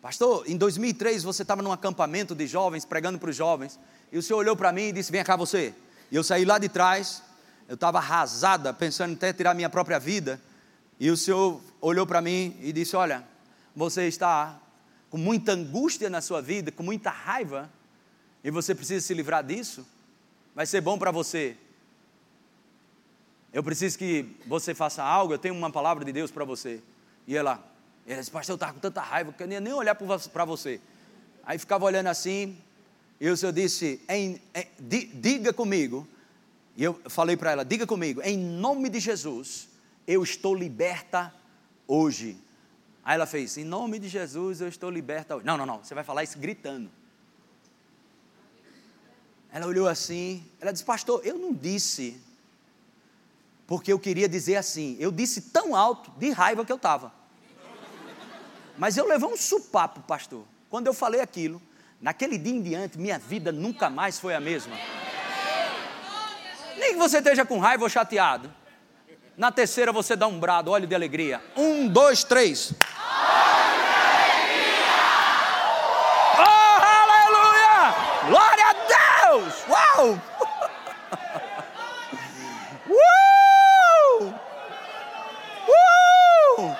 Pastor, 0.05 0.47
em 0.47 0.55
2003 0.55 1.23
você 1.23 1.41
estava 1.41 1.63
num 1.63 1.71
acampamento 1.71 2.35
de 2.35 2.45
jovens, 2.45 2.85
pregando 2.85 3.17
para 3.17 3.31
os 3.31 3.35
jovens, 3.35 3.79
e 4.11 4.19
o 4.19 4.21
senhor 4.21 4.37
olhou 4.37 4.55
para 4.55 4.71
mim 4.71 4.89
e 4.89 4.91
disse: 4.91 5.11
Vem 5.11 5.23
cá 5.23 5.35
você. 5.35 5.73
E 6.11 6.15
eu 6.15 6.23
saí 6.23 6.45
lá 6.45 6.59
de 6.59 6.69
trás, 6.69 7.23
eu 7.67 7.73
estava 7.73 7.97
arrasada, 7.97 8.71
pensando 8.71 9.15
até 9.15 9.33
tirar 9.33 9.55
minha 9.55 9.67
própria 9.67 9.97
vida, 9.97 10.39
e 10.99 11.09
o 11.09 11.17
senhor 11.17 11.59
olhou 11.81 12.05
para 12.05 12.21
mim 12.21 12.55
e 12.61 12.71
disse: 12.71 12.95
Olha, 12.95 13.27
você 13.75 14.07
está 14.07 14.59
com 15.09 15.17
muita 15.17 15.53
angústia 15.53 16.07
na 16.07 16.21
sua 16.21 16.39
vida, 16.39 16.71
com 16.71 16.83
muita 16.83 17.09
raiva, 17.09 17.67
e 18.43 18.51
você 18.51 18.75
precisa 18.75 19.03
se 19.03 19.11
livrar 19.11 19.43
disso 19.43 19.83
vai 20.53 20.67
ser 20.67 20.81
bom 20.81 20.99
para 20.99 21.09
você. 21.09 21.57
Eu 23.51 23.63
preciso 23.63 23.97
que 23.97 24.37
você 24.45 24.75
faça 24.75 25.01
algo, 25.01 25.33
eu 25.33 25.39
tenho 25.39 25.55
uma 25.55 25.71
palavra 25.71 26.05
de 26.05 26.11
Deus 26.11 26.29
para 26.29 26.45
você. 26.45 26.79
E 27.25 27.35
ela, 27.35 27.74
ela 28.07 28.19
disse, 28.19 28.31
pastor, 28.31 28.53
eu 28.53 28.55
estava 28.55 28.73
com 28.73 28.79
tanta 28.79 29.01
raiva 29.01 29.33
que 29.33 29.41
eu 29.41 29.47
nem, 29.47 29.59
nem 29.59 29.73
olhar 29.73 29.95
para 29.95 30.45
você. 30.45 30.79
Aí 31.43 31.57
ficava 31.57 31.85
olhando 31.85 32.07
assim, 32.07 32.57
e 33.19 33.29
o 33.29 33.35
Senhor 33.35 33.51
disse, 33.51 34.01
em, 34.07 34.41
em, 34.53 34.67
diga 35.13 35.51
comigo, 35.51 36.07
e 36.75 36.83
eu 36.83 36.99
falei 37.07 37.35
para 37.35 37.51
ela, 37.51 37.65
diga 37.65 37.87
comigo, 37.87 38.21
em 38.23 38.37
nome 38.37 38.89
de 38.89 38.99
Jesus, 38.99 39.69
eu 40.05 40.21
estou 40.21 40.53
liberta 40.53 41.33
hoje. 41.87 42.37
Aí 43.03 43.15
ela 43.15 43.25
fez, 43.25 43.57
em 43.57 43.63
nome 43.63 43.97
de 43.97 44.07
Jesus, 44.07 44.61
eu 44.61 44.67
estou 44.67 44.89
liberta 44.89 45.35
hoje. 45.35 45.45
Não, 45.45 45.57
não, 45.57 45.65
não, 45.65 45.83
você 45.83 45.95
vai 45.95 46.03
falar 46.03 46.23
isso 46.23 46.37
gritando. 46.37 46.91
Ela 49.51 49.67
olhou 49.67 49.87
assim, 49.87 50.43
ela 50.59 50.73
disse: 50.73 50.83
Pastor, 50.83 51.21
eu 51.25 51.37
não 51.37 51.53
disse, 51.53 52.19
porque 53.65 53.93
eu 53.93 53.97
queria 53.97 54.27
dizer 54.27 54.57
assim. 54.57 54.97
Eu 54.99 55.11
disse 55.11 55.39
tão 55.43 55.73
alto, 55.73 56.11
de 56.17 56.29
raiva 56.29 56.65
que 56.65 56.71
eu 56.71 56.75
estava. 56.75 57.24
Mas 58.77 58.97
eu 58.97 59.07
levei 59.07 59.27
um 59.27 59.37
supapo, 59.37 60.01
pastor. 60.01 60.43
Quando 60.69 60.87
eu 60.87 60.93
falei 60.93 61.21
aquilo, 61.21 61.61
naquele 62.01 62.37
dia 62.37 62.53
em 62.53 62.61
diante, 62.61 62.97
minha 62.97 63.17
vida 63.17 63.51
nunca 63.51 63.89
mais 63.89 64.19
foi 64.19 64.33
a 64.33 64.39
mesma. 64.39 64.75
Nem 66.77 66.93
que 66.93 66.99
você 66.99 67.19
esteja 67.19 67.45
com 67.45 67.57
raiva 67.59 67.83
ou 67.83 67.89
chateado. 67.89 68.53
Na 69.37 69.51
terceira 69.51 69.91
você 69.91 70.15
dá 70.15 70.27
um 70.27 70.39
brado, 70.39 70.71
óleo 70.71 70.87
de 70.87 70.95
alegria. 70.95 71.41
Um, 71.55 71.87
dois, 71.87 72.23
três. 72.23 72.73
Uau! 79.67 80.19
Uh! 82.87 84.33
Uh! 85.67 86.75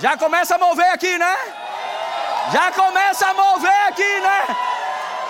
Já 0.00 0.16
começa 0.16 0.54
a 0.54 0.58
mover 0.58 0.90
aqui, 0.92 1.18
né? 1.18 1.36
Já 2.52 2.72
começa 2.72 3.26
a 3.26 3.34
mover 3.34 3.80
aqui, 3.88 4.20
né? 4.20 4.46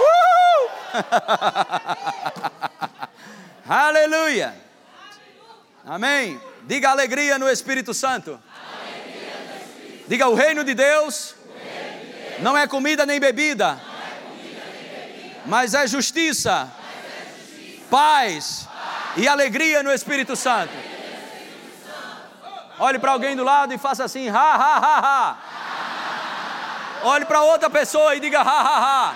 Uh! 0.01 0.69
Aleluia! 3.69 4.55
Amém. 5.87 6.41
Diga 6.63 6.91
alegria 6.91 7.39
no 7.39 7.49
Espírito 7.49 7.95
Santo. 7.95 8.41
Diga 10.07 10.29
o 10.29 10.35
reino 10.35 10.65
de 10.65 10.75
Deus 10.75 11.35
não 12.41 12.57
é 12.57 12.69
comida 12.69 13.05
nem 13.05 13.19
bebida 13.19 13.81
mas 15.49 15.73
é 15.73 15.87
justiça, 15.87 16.71
paz 17.91 18.69
e 19.17 19.27
alegria 19.27 19.83
no 19.83 19.91
Espírito 19.91 20.37
Santo. 20.37 20.73
Olhe 22.81 22.99
para 22.99 23.11
alguém 23.11 23.35
do 23.35 23.43
lado 23.43 23.75
e 23.75 23.79
faça 23.79 24.05
assim, 24.05 24.29
ha, 24.29 24.55
ha, 24.55 24.77
ha, 24.77 24.99
ha. 25.01 25.37
Olhe 27.03 27.25
para 27.25 27.43
outra 27.43 27.69
pessoa 27.69 28.15
e 28.15 28.21
diga, 28.21 28.41
ha, 28.41 28.61
ha, 28.61 28.79
ha. 28.79 29.15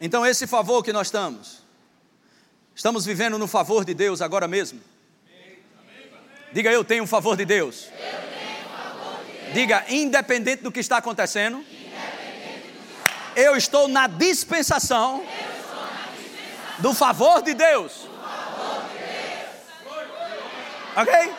Então, 0.00 0.24
esse 0.24 0.46
favor 0.46 0.82
que 0.82 0.92
nós 0.92 1.08
estamos, 1.08 1.62
estamos 2.74 3.04
vivendo 3.04 3.36
no 3.36 3.48
favor 3.48 3.84
de 3.84 3.94
Deus 3.94 4.22
agora 4.22 4.46
mesmo. 4.46 4.80
Diga, 6.52 6.70
eu 6.70 6.84
tenho 6.84 7.04
o 7.04 7.06
favor 7.06 7.36
de 7.36 7.44
Deus. 7.44 7.88
Diga, 9.52 9.84
independente 9.88 10.62
do 10.62 10.72
que 10.72 10.80
está 10.80 10.98
acontecendo, 10.98 11.64
eu 13.36 13.56
estou 13.56 13.88
na 13.88 14.06
dispensação 14.06 15.24
do 16.78 16.94
favor 16.94 17.42
de 17.42 17.54
Deus. 17.54 18.06
Ok? 20.96 21.34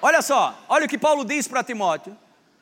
Olha 0.00 0.22
só, 0.22 0.58
olha 0.68 0.86
o 0.86 0.88
que 0.88 0.98
Paulo 0.98 1.24
diz 1.24 1.46
para 1.46 1.62
Timóteo. 1.62 2.16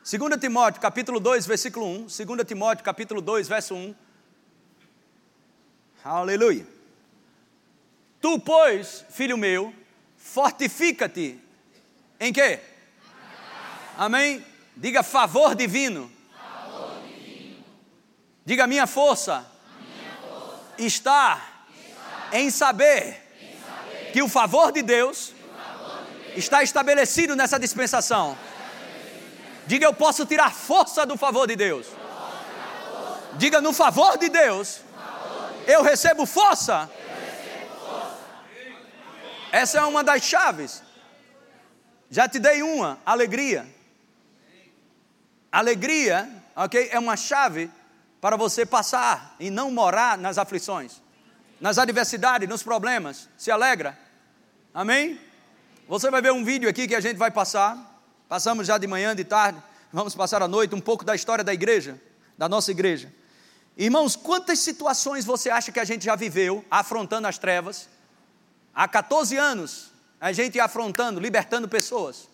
2 0.05 0.41
Timóteo, 0.41 0.81
capítulo 0.81 1.19
2, 1.19 1.47
versículo 1.47 1.87
1. 1.87 2.07
2 2.07 2.47
Timóteo, 2.47 2.85
capítulo 2.85 3.21
2, 3.21 3.49
verso 3.49 3.75
1. 3.75 3.95
Aleluia. 6.05 6.67
Tu, 8.21 8.39
pois, 8.41 9.05
filho 9.11 9.37
meu, 9.37 9.75
fortifica-te 10.17 11.41
em 12.19 12.33
quê? 12.33 12.61
Amém? 13.97 14.45
Diga 14.77 15.03
favor 15.03 15.55
divino. 15.55 16.11
Diga 18.45 18.67
minha 18.67 18.87
força. 18.87 19.45
Está, 20.79 21.43
em 22.33 22.51
saber, 22.51 23.23
que 24.13 24.23
o 24.23 24.29
favor 24.29 24.71
de 24.73 24.83
Deus 24.83 25.35
está 26.37 26.63
estabelecido 26.63 27.35
nessa 27.35 27.59
dispensação. 27.59 28.37
Diga 29.67 29.87
eu 29.87 29.95
posso 29.95 30.25
tirar 30.25 30.53
força 30.53 31.05
do 31.05 31.17
favor 31.17 31.47
de 31.47 31.57
Deus. 31.57 31.87
Diga 33.35 33.61
no 33.61 33.73
favor 33.73 34.17
de 34.17 34.29
Deus, 34.29 34.81
eu 35.67 35.83
recebo 35.83 36.25
força. 36.25 36.89
Essa 39.53 39.79
é 39.79 39.83
uma 39.83 40.05
das 40.05 40.23
chaves. 40.23 40.86
Já 42.11 42.29
te 42.29 42.39
dei 42.39 42.63
uma, 42.63 42.99
alegria. 43.05 43.67
Alegria, 45.51 46.29
ok? 46.55 46.89
É 46.91 46.99
uma 46.99 47.17
chave 47.17 47.71
para 48.21 48.37
você 48.37 48.65
passar 48.65 49.37
e 49.39 49.51
não 49.51 49.71
morar 49.71 50.17
nas 50.19 50.39
aflições, 50.39 51.01
nas 51.61 51.79
adversidades, 51.79 52.49
nos 52.49 52.63
problemas. 52.63 53.29
Se 53.37 53.51
alegra. 53.51 53.99
Amém? 54.73 55.21
Você 55.89 56.11
vai 56.11 56.21
ver 56.21 56.33
um 56.33 56.45
vídeo 56.45 56.69
aqui 56.69 56.87
que 56.89 56.95
a 56.95 57.01
gente 57.01 57.17
vai 57.17 57.31
passar. 57.31 58.01
Passamos 58.29 58.67
já 58.67 58.77
de 58.79 58.87
manhã, 58.87 59.15
de 59.15 59.25
tarde. 59.25 59.63
Vamos 59.93 60.15
passar 60.15 60.43
a 60.43 60.49
noite 60.49 60.75
um 60.75 60.81
pouco 60.81 61.05
da 61.05 61.15
história 61.15 61.45
da 61.45 61.55
igreja, 61.55 62.01
da 62.37 62.49
nossa 62.49 62.71
igreja. 62.71 63.13
Irmãos, 63.77 64.17
quantas 64.17 64.59
situações 64.59 65.25
você 65.25 65.51
acha 65.51 65.71
que 65.71 65.79
a 65.79 65.85
gente 65.85 66.05
já 66.05 66.17
viveu 66.17 66.65
afrontando 66.71 67.29
as 67.29 67.39
trevas? 67.39 67.89
Há 68.75 68.89
14 68.89 69.37
anos, 69.37 69.93
a 70.27 70.33
gente 70.33 70.59
afrontando, 70.59 71.21
libertando 71.21 71.69
pessoas, 71.69 72.29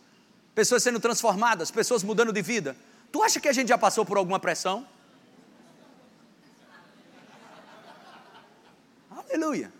pessoas 0.54 0.82
sendo 0.82 1.00
transformadas, 1.00 1.70
pessoas 1.70 2.02
mudando 2.02 2.32
de 2.32 2.42
vida. 2.42 2.76
Tu 3.10 3.22
acha 3.22 3.40
que 3.40 3.48
a 3.48 3.52
gente 3.52 3.68
já 3.68 3.78
passou 3.78 4.04
por 4.04 4.16
alguma 4.16 4.40
pressão? 4.40 4.86
Aleluia. 9.10 9.72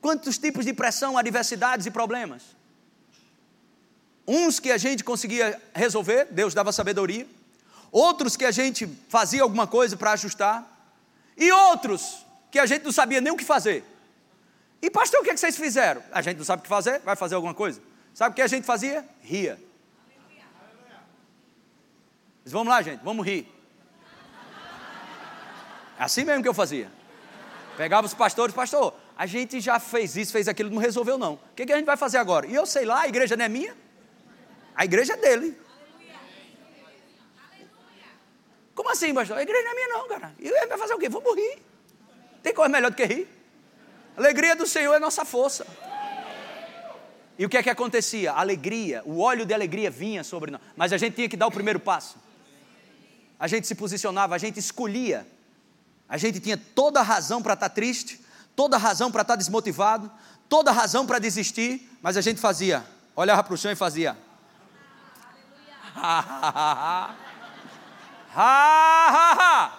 Quantos 0.00 0.38
tipos 0.38 0.64
de 0.64 0.72
pressão, 0.72 1.16
adversidades 1.16 1.86
e 1.86 1.90
problemas? 1.90 2.42
Uns 4.26 4.60
que 4.60 4.70
a 4.70 4.78
gente 4.78 5.02
conseguia 5.02 5.60
resolver, 5.74 6.26
Deus 6.30 6.54
dava 6.54 6.72
sabedoria 6.72 7.26
outros 7.90 8.36
que 8.36 8.44
a 8.44 8.50
gente 8.50 8.86
fazia 9.08 9.42
alguma 9.42 9.66
coisa 9.66 9.96
para 9.96 10.12
ajustar, 10.12 10.66
e 11.36 11.50
outros 11.52 12.24
que 12.50 12.58
a 12.58 12.66
gente 12.66 12.84
não 12.84 12.92
sabia 12.92 13.20
nem 13.20 13.32
o 13.32 13.36
que 13.36 13.44
fazer. 13.44 13.84
E 14.80 14.90
pastor, 14.90 15.20
o 15.20 15.24
que, 15.24 15.30
é 15.30 15.34
que 15.34 15.40
vocês 15.40 15.56
fizeram? 15.56 16.02
A 16.12 16.22
gente 16.22 16.36
não 16.38 16.44
sabe 16.44 16.60
o 16.60 16.62
que 16.62 16.68
fazer, 16.68 17.00
vai 17.00 17.16
fazer 17.16 17.34
alguma 17.34 17.54
coisa. 17.54 17.80
Sabe 18.14 18.32
o 18.32 18.34
que 18.34 18.42
a 18.42 18.46
gente 18.46 18.64
fazia? 18.64 19.06
Ria. 19.20 19.58
Mas 22.44 22.52
vamos 22.52 22.68
lá, 22.68 22.80
gente, 22.80 23.02
vamos 23.02 23.26
rir. 23.26 23.46
É 25.98 26.04
assim 26.04 26.24
mesmo 26.24 26.42
que 26.42 26.48
eu 26.48 26.54
fazia. 26.54 26.90
Pegava 27.76 28.06
os 28.06 28.14
pastores, 28.14 28.54
pastor, 28.54 28.94
a 29.16 29.26
gente 29.26 29.60
já 29.60 29.78
fez 29.78 30.16
isso, 30.16 30.32
fez 30.32 30.48
aquilo, 30.48 30.70
não 30.70 30.78
resolveu 30.78 31.18
não. 31.18 31.34
O 31.34 31.40
que, 31.54 31.66
que 31.66 31.72
a 31.72 31.76
gente 31.76 31.86
vai 31.86 31.96
fazer 31.96 32.18
agora? 32.18 32.46
E 32.46 32.54
eu 32.54 32.64
sei 32.64 32.84
lá, 32.84 33.02
a 33.02 33.08
igreja 33.08 33.36
não 33.36 33.44
é 33.44 33.48
minha, 33.48 33.76
a 34.74 34.84
igreja 34.84 35.14
é 35.14 35.16
dele. 35.16 35.60
Como 38.74 38.90
assim, 38.90 39.12
pastor? 39.12 39.36
A 39.36 39.42
igreja 39.42 39.62
não 39.64 39.70
é 39.70 39.74
minha, 39.74 39.88
não, 39.88 40.08
cara. 40.08 40.34
E 40.38 40.50
vai 40.50 40.78
fazer 40.78 40.94
o 40.94 40.98
quê? 40.98 41.08
Vamos 41.08 41.34
rir. 41.34 41.62
Tem 42.42 42.54
coisa 42.54 42.68
melhor 42.68 42.90
do 42.90 42.96
que 42.96 43.04
rir. 43.04 43.37
Alegria 44.18 44.56
do 44.56 44.66
Senhor 44.66 44.92
é 44.92 44.98
nossa 44.98 45.24
força. 45.24 45.64
E 47.38 47.46
o 47.46 47.48
que 47.48 47.56
é 47.56 47.62
que 47.62 47.70
acontecia? 47.70 48.32
Alegria, 48.32 49.00
o 49.06 49.20
óleo 49.20 49.46
de 49.46 49.54
alegria 49.54 49.88
vinha 49.92 50.24
sobre 50.24 50.50
nós. 50.50 50.60
Mas 50.76 50.92
a 50.92 50.96
gente 50.96 51.14
tinha 51.14 51.28
que 51.28 51.36
dar 51.36 51.46
o 51.46 51.52
primeiro 51.52 51.78
passo. 51.78 52.16
A 53.38 53.46
gente 53.46 53.68
se 53.68 53.76
posicionava, 53.76 54.34
a 54.34 54.38
gente 54.38 54.58
escolhia. 54.58 55.24
A 56.08 56.16
gente 56.16 56.40
tinha 56.40 56.56
toda 56.56 56.98
a 56.98 57.02
razão 57.04 57.40
para 57.40 57.54
estar 57.54 57.68
triste, 57.68 58.20
toda 58.56 58.74
a 58.74 58.78
razão 58.78 59.12
para 59.12 59.22
estar 59.22 59.36
desmotivado, 59.36 60.10
toda 60.48 60.72
a 60.72 60.74
razão 60.74 61.06
para 61.06 61.20
desistir, 61.20 61.88
mas 62.02 62.16
a 62.16 62.20
gente 62.20 62.40
fazia, 62.40 62.84
olhava 63.14 63.44
para 63.44 63.54
o 63.54 63.56
chão 63.56 63.70
e 63.70 63.76
fazia. 63.76 64.18
Ha. 68.40 69.72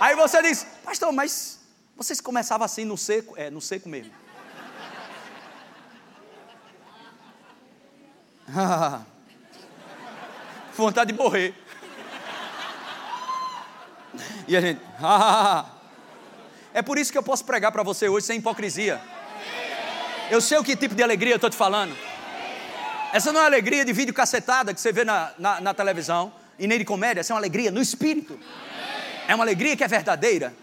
Aí 0.00 0.16
você 0.16 0.42
diz, 0.42 0.66
pastor, 0.82 1.12
mas 1.12 1.57
vocês 1.98 2.20
começavam 2.20 2.64
assim 2.64 2.84
no 2.84 2.96
seco? 2.96 3.34
É, 3.36 3.50
no 3.50 3.60
seco 3.60 3.88
mesmo. 3.88 4.12
Vontade 10.76 11.12
de 11.12 11.18
morrer. 11.18 11.52
E 14.46 14.56
a 14.56 14.60
gente, 14.60 14.80
é 16.72 16.80
por 16.82 16.96
isso 16.98 17.10
que 17.10 17.18
eu 17.18 17.22
posso 17.22 17.44
pregar 17.44 17.72
para 17.72 17.82
você 17.82 18.08
hoje 18.08 18.26
sem 18.26 18.38
hipocrisia. 18.38 19.00
Eu 20.30 20.40
sei 20.40 20.56
o 20.56 20.62
que 20.62 20.76
tipo 20.76 20.94
de 20.94 21.02
alegria 21.02 21.32
eu 21.32 21.36
estou 21.36 21.50
te 21.50 21.56
falando. 21.56 21.96
Essa 23.12 23.32
não 23.32 23.40
é 23.40 23.46
alegria 23.46 23.84
de 23.84 23.92
vídeo 23.92 24.14
cacetada 24.14 24.72
que 24.72 24.80
você 24.80 24.92
vê 24.92 25.04
na, 25.04 25.32
na, 25.36 25.60
na 25.60 25.74
televisão 25.74 26.32
e 26.58 26.68
nem 26.68 26.78
de 26.78 26.84
comédia, 26.84 27.20
essa 27.20 27.32
é 27.32 27.34
uma 27.34 27.40
alegria 27.40 27.72
no 27.72 27.82
espírito. 27.82 28.38
É 29.26 29.34
uma 29.34 29.42
alegria 29.42 29.76
que 29.76 29.82
é 29.82 29.88
verdadeira. 29.88 30.54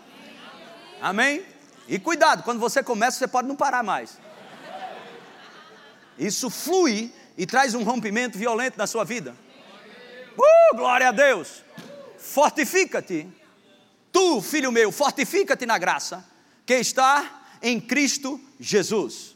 Amém? 1.06 1.46
E 1.88 2.00
cuidado, 2.00 2.42
quando 2.42 2.60
você 2.60 2.82
começa, 2.82 3.20
você 3.20 3.28
pode 3.28 3.48
não 3.48 3.56
parar 3.56 3.84
mais. 3.84 4.18
Isso 6.18 6.50
flui 6.50 7.14
e 7.38 7.46
traz 7.46 7.76
um 7.76 7.84
rompimento 7.84 8.40
violento 8.40 8.76
na 8.76 8.88
sua 8.88 9.04
vida. 9.04 9.36
Uh, 10.36 10.76
glória 10.76 11.10
a 11.10 11.12
Deus! 11.12 11.64
Fortifica-te, 12.18 13.28
tu, 14.12 14.42
filho 14.42 14.72
meu, 14.72 14.92
fortifica-te 14.92 15.64
na 15.68 15.78
graça 15.78 16.26
que 16.66 16.74
está 16.74 17.44
em 17.62 17.80
Cristo 17.80 18.42
Jesus. 18.60 19.36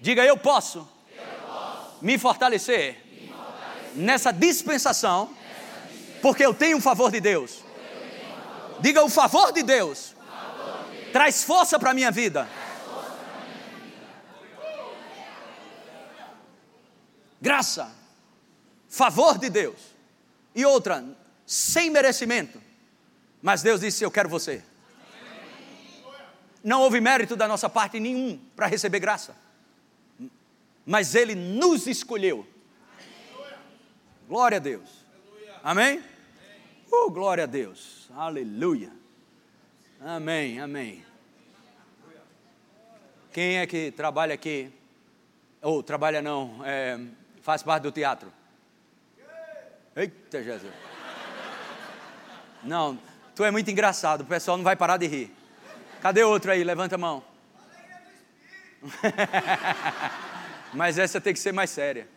Diga, 0.00 0.24
eu 0.24 0.36
posso, 0.36 0.88
eu 1.16 1.22
posso 1.46 1.98
me, 2.02 2.18
fortalecer 2.18 2.96
me 3.12 3.28
fortalecer 3.28 3.92
nessa 3.94 4.32
dispensação 4.32 5.30
porque 6.20 6.44
eu 6.44 6.52
tenho 6.52 6.78
um 6.78 6.80
favor 6.80 7.12
de 7.12 7.20
Deus. 7.20 7.62
Diga 8.80 9.04
o 9.04 9.08
favor 9.08 9.52
de 9.52 9.62
Deus. 9.62 10.18
Traz 11.12 11.42
força 11.42 11.78
para 11.78 11.90
a 11.90 11.94
minha 11.94 12.10
vida. 12.10 12.48
Graça. 17.40 17.92
Favor 18.88 19.38
de 19.38 19.48
Deus. 19.48 19.94
E 20.54 20.64
outra, 20.64 21.04
sem 21.46 21.90
merecimento. 21.90 22.60
Mas 23.40 23.62
Deus 23.62 23.80
disse: 23.80 24.04
Eu 24.04 24.10
quero 24.10 24.28
você. 24.28 24.62
Não 26.62 26.82
houve 26.82 27.00
mérito 27.00 27.36
da 27.36 27.48
nossa 27.48 27.68
parte 27.68 27.98
nenhum 27.98 28.38
para 28.54 28.66
receber 28.66 29.00
graça. 29.00 29.34
Mas 30.84 31.14
Ele 31.14 31.34
nos 31.34 31.86
escolheu. 31.86 32.46
Glória 34.28 34.56
a 34.56 34.60
Deus. 34.60 34.88
Amém? 35.62 36.02
Oh, 36.90 37.10
glória 37.10 37.44
a 37.44 37.46
Deus. 37.46 38.08
Aleluia. 38.14 38.99
Amém, 40.02 40.58
amém. 40.58 41.04
Quem 43.30 43.58
é 43.58 43.66
que 43.66 43.90
trabalha 43.90 44.32
aqui? 44.32 44.72
Ou 45.60 45.82
trabalha 45.82 46.22
não, 46.22 46.64
é, 46.64 46.98
faz 47.42 47.62
parte 47.62 47.82
do 47.82 47.92
teatro? 47.92 48.32
Eita 49.94 50.42
Jesus. 50.42 50.72
Não, 52.62 52.98
tu 53.36 53.44
é 53.44 53.50
muito 53.50 53.70
engraçado, 53.70 54.22
o 54.22 54.24
pessoal 54.24 54.56
não 54.56 54.64
vai 54.64 54.74
parar 54.74 54.96
de 54.96 55.06
rir. 55.06 55.30
Cadê 56.00 56.24
outro 56.24 56.50
aí? 56.50 56.64
Levanta 56.64 56.94
a 56.94 56.98
mão. 56.98 57.22
Mas 60.72 60.96
essa 60.96 61.20
tem 61.20 61.34
que 61.34 61.38
ser 61.38 61.52
mais 61.52 61.68
séria. 61.68 62.08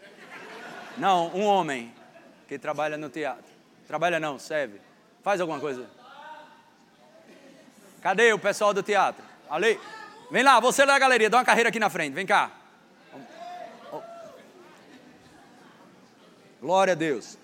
Não, 0.98 1.36
um 1.36 1.44
homem 1.44 1.94
que 2.48 2.58
trabalha 2.58 2.96
no 2.96 3.10
teatro. 3.10 3.52
Trabalha 3.86 4.22
não, 4.22 4.40
serve. 4.40 4.80
Faz 5.22 5.42
alguma 5.42 5.60
coisa. 5.60 6.02
Cadê 8.04 8.34
o 8.34 8.38
pessoal 8.38 8.74
do 8.74 8.84
teatro? 8.84 9.24
Ali. 9.50 9.80
Vem 10.30 10.44
lá, 10.44 10.60
você 10.60 10.86
da 10.86 11.00
galeria, 11.00 11.30
dá 11.30 11.38
uma 11.38 11.46
carreira 11.46 11.70
aqui 11.70 11.80
na 11.80 11.90
frente, 11.90 12.14
vem 12.14 12.26
cá. 12.26 12.52
Glória 16.62 16.92
a 16.92 16.96
Deus. 16.96 17.38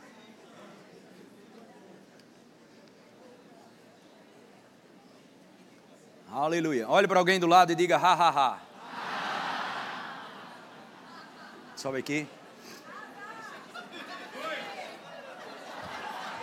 Aleluia. 6.29 6.89
Olhe 6.89 7.07
para 7.07 7.19
alguém 7.19 7.39
do 7.39 7.47
lado 7.47 7.71
e 7.71 7.75
diga 7.75 7.95
ha 7.95 8.13
ha 8.13 8.29
ha. 8.29 8.59
Sobe 11.75 11.99
aqui. 11.99 12.27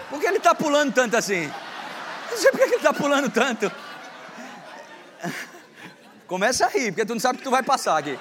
Por 0.08 0.20
que 0.20 0.26
ele 0.26 0.38
está 0.38 0.54
pulando 0.54 0.94
tanto 0.94 1.16
assim? 1.16 1.52
Não 2.30 2.36
sei 2.38 2.50
por 2.50 2.58
que 2.58 2.64
ele 2.64 2.76
está 2.76 2.94
pulando 2.94 3.30
tanto. 3.30 3.70
Começa 6.26 6.66
a 6.66 6.68
rir, 6.68 6.92
porque 6.92 7.06
tu 7.06 7.14
não 7.14 7.20
sabe 7.20 7.38
que 7.38 7.44
tu 7.44 7.50
vai 7.50 7.62
passar 7.62 7.98
aqui. 7.98 8.18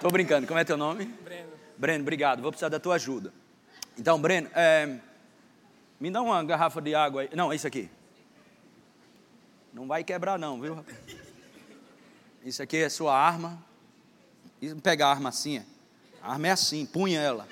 Tô 0.00 0.10
brincando, 0.10 0.46
como 0.46 0.58
é 0.58 0.64
teu 0.64 0.76
nome? 0.76 1.04
Breno. 1.04 1.48
Breno, 1.76 2.02
obrigado, 2.02 2.42
vou 2.42 2.50
precisar 2.50 2.68
da 2.68 2.80
tua 2.80 2.96
ajuda. 2.96 3.32
Então, 3.98 4.20
Breno, 4.20 4.48
é, 4.54 4.98
me 6.00 6.10
dá 6.10 6.22
uma 6.22 6.42
garrafa 6.42 6.80
de 6.80 6.94
água 6.94 7.22
aí. 7.22 7.30
Não, 7.34 7.52
é 7.52 7.56
isso 7.56 7.66
aqui. 7.66 7.90
Não 9.72 9.86
vai 9.86 10.02
quebrar 10.02 10.38
não, 10.38 10.60
viu? 10.60 10.74
rapaz? 10.74 10.96
Isso 12.44 12.62
aqui 12.62 12.78
é 12.78 12.88
sua 12.88 13.16
arma. 13.16 13.62
E 14.60 14.74
Pega 14.76 15.06
a 15.06 15.10
arma 15.10 15.28
assim, 15.28 15.58
é. 15.58 15.64
a 16.22 16.32
arma 16.32 16.48
é 16.48 16.50
assim, 16.50 16.84
punha 16.86 17.20
ela. 17.20 17.46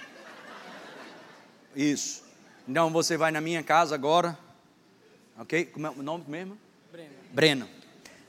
Isso. 1.74 2.24
Então 2.66 2.90
você 2.90 3.16
vai 3.16 3.31
na 3.31 3.40
minha 3.40 3.62
casa 3.62 3.94
agora, 3.94 4.38
ok? 5.38 5.66
Como 5.66 5.87
é 5.87 5.90
o 5.90 6.03
nome 6.03 6.24
mesmo? 6.29 6.59
Breno. 7.30 7.68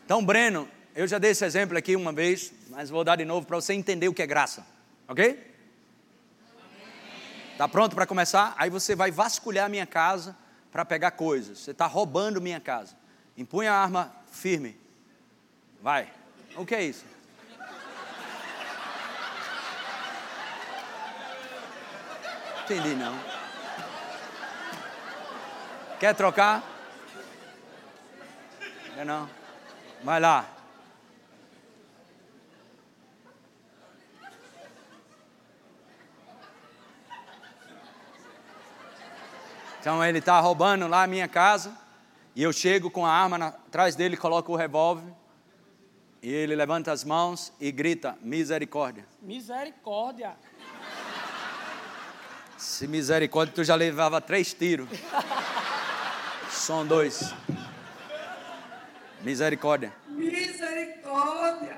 Então, 0.06 0.24
Breno, 0.24 0.68
eu 0.96 1.08
já 1.08 1.18
dei 1.18 1.32
esse 1.32 1.44
exemplo 1.46 1.78
aqui 1.78 1.96
uma 1.96 2.12
vez, 2.12 2.54
mas 2.70 2.90
vou 2.90 3.04
dar 3.04 3.16
de 3.16 3.26
novo 3.26 3.46
para 3.48 3.56
você 3.56 3.74
entender 3.74 4.08
o 4.08 4.14
que 4.14 4.22
é 4.22 4.28
graça, 4.28 4.66
ok? 5.08 5.52
Tá 7.58 7.68
pronto 7.68 7.96
para 7.96 8.06
começar? 8.06 8.54
Aí 8.58 8.70
você 8.70 8.96
vai 8.96 9.12
vasculhar 9.12 9.70
minha 9.70 9.86
casa 9.86 10.36
para 10.72 10.86
pegar 10.86 11.12
coisas. 11.12 11.60
Você 11.60 11.72
está 11.72 11.86
roubando 11.86 12.42
minha 12.42 12.60
casa. 12.60 12.96
Empunha 13.38 13.72
a 13.72 13.76
arma 13.82 14.12
firme. 14.32 14.80
Vai. 15.82 16.12
O 16.56 16.66
que 16.66 16.76
é 16.76 16.84
isso? 16.84 17.06
Entendi 22.64 22.96
não. 22.96 23.18
Quer 26.00 26.16
trocar? 26.16 26.81
Não? 29.06 29.30
Vai 30.04 30.20
lá. 30.20 30.46
Então 39.80 40.04
ele 40.06 40.20
está 40.20 40.40
roubando 40.40 40.88
lá 40.88 41.04
a 41.04 41.08
minha 41.08 41.28
casa. 41.28 41.76
E 42.36 42.44
eu 42.44 42.54
chego 42.54 42.90
com 42.90 43.06
a 43.06 43.12
arma 43.12 43.38
na- 43.38 43.48
atrás 43.48 43.96
dele, 43.96 44.16
coloco 44.16 44.54
o 44.54 44.56
revólver. 44.56 45.12
E 46.22 46.32
ele 46.32 46.56
levanta 46.56 46.92
as 46.92 47.04
mãos 47.04 47.52
e 47.60 47.72
grita: 47.72 48.16
misericórdia. 48.22 49.06
Misericórdia. 49.22 50.36
Se 52.58 52.88
misericórdia, 52.88 53.56
tu 53.56 53.64
já 53.64 53.74
levava 53.74 54.22
três 54.22 54.54
tiros. 54.54 54.88
São 56.52 56.86
dois. 56.86 57.34
Misericórdia. 59.24 59.94
Misericórdia! 60.08 61.78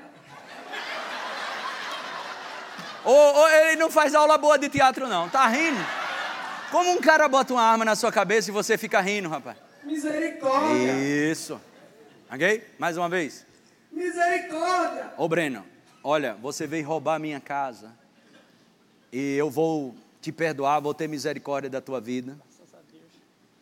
Ô, 3.04 3.10
ô, 3.12 3.48
ele 3.48 3.76
não 3.76 3.90
faz 3.90 4.14
aula 4.14 4.38
boa 4.38 4.58
de 4.58 4.68
teatro, 4.70 5.06
não. 5.06 5.28
Tá 5.28 5.46
rindo? 5.46 5.78
Como 6.70 6.90
um 6.90 7.00
cara 7.00 7.28
bota 7.28 7.52
uma 7.52 7.62
arma 7.62 7.84
na 7.84 7.94
sua 7.94 8.10
cabeça 8.10 8.50
e 8.50 8.52
você 8.52 8.78
fica 8.78 9.00
rindo, 9.00 9.28
rapaz? 9.28 9.58
Misericórdia! 9.82 10.92
Isso. 11.30 11.60
Ok? 12.30 12.66
Mais 12.78 12.96
uma 12.96 13.08
vez. 13.08 13.46
Misericórdia! 13.92 15.12
Ô, 15.18 15.28
Breno, 15.28 15.64
olha, 16.02 16.34
você 16.34 16.66
veio 16.66 16.86
roubar 16.86 17.16
a 17.16 17.18
minha 17.18 17.40
casa. 17.40 17.92
E 19.12 19.36
eu 19.36 19.50
vou 19.50 19.94
te 20.20 20.32
perdoar, 20.32 20.80
vou 20.80 20.94
ter 20.94 21.06
misericórdia 21.06 21.68
da 21.68 21.82
tua 21.82 22.00
vida. 22.00 22.36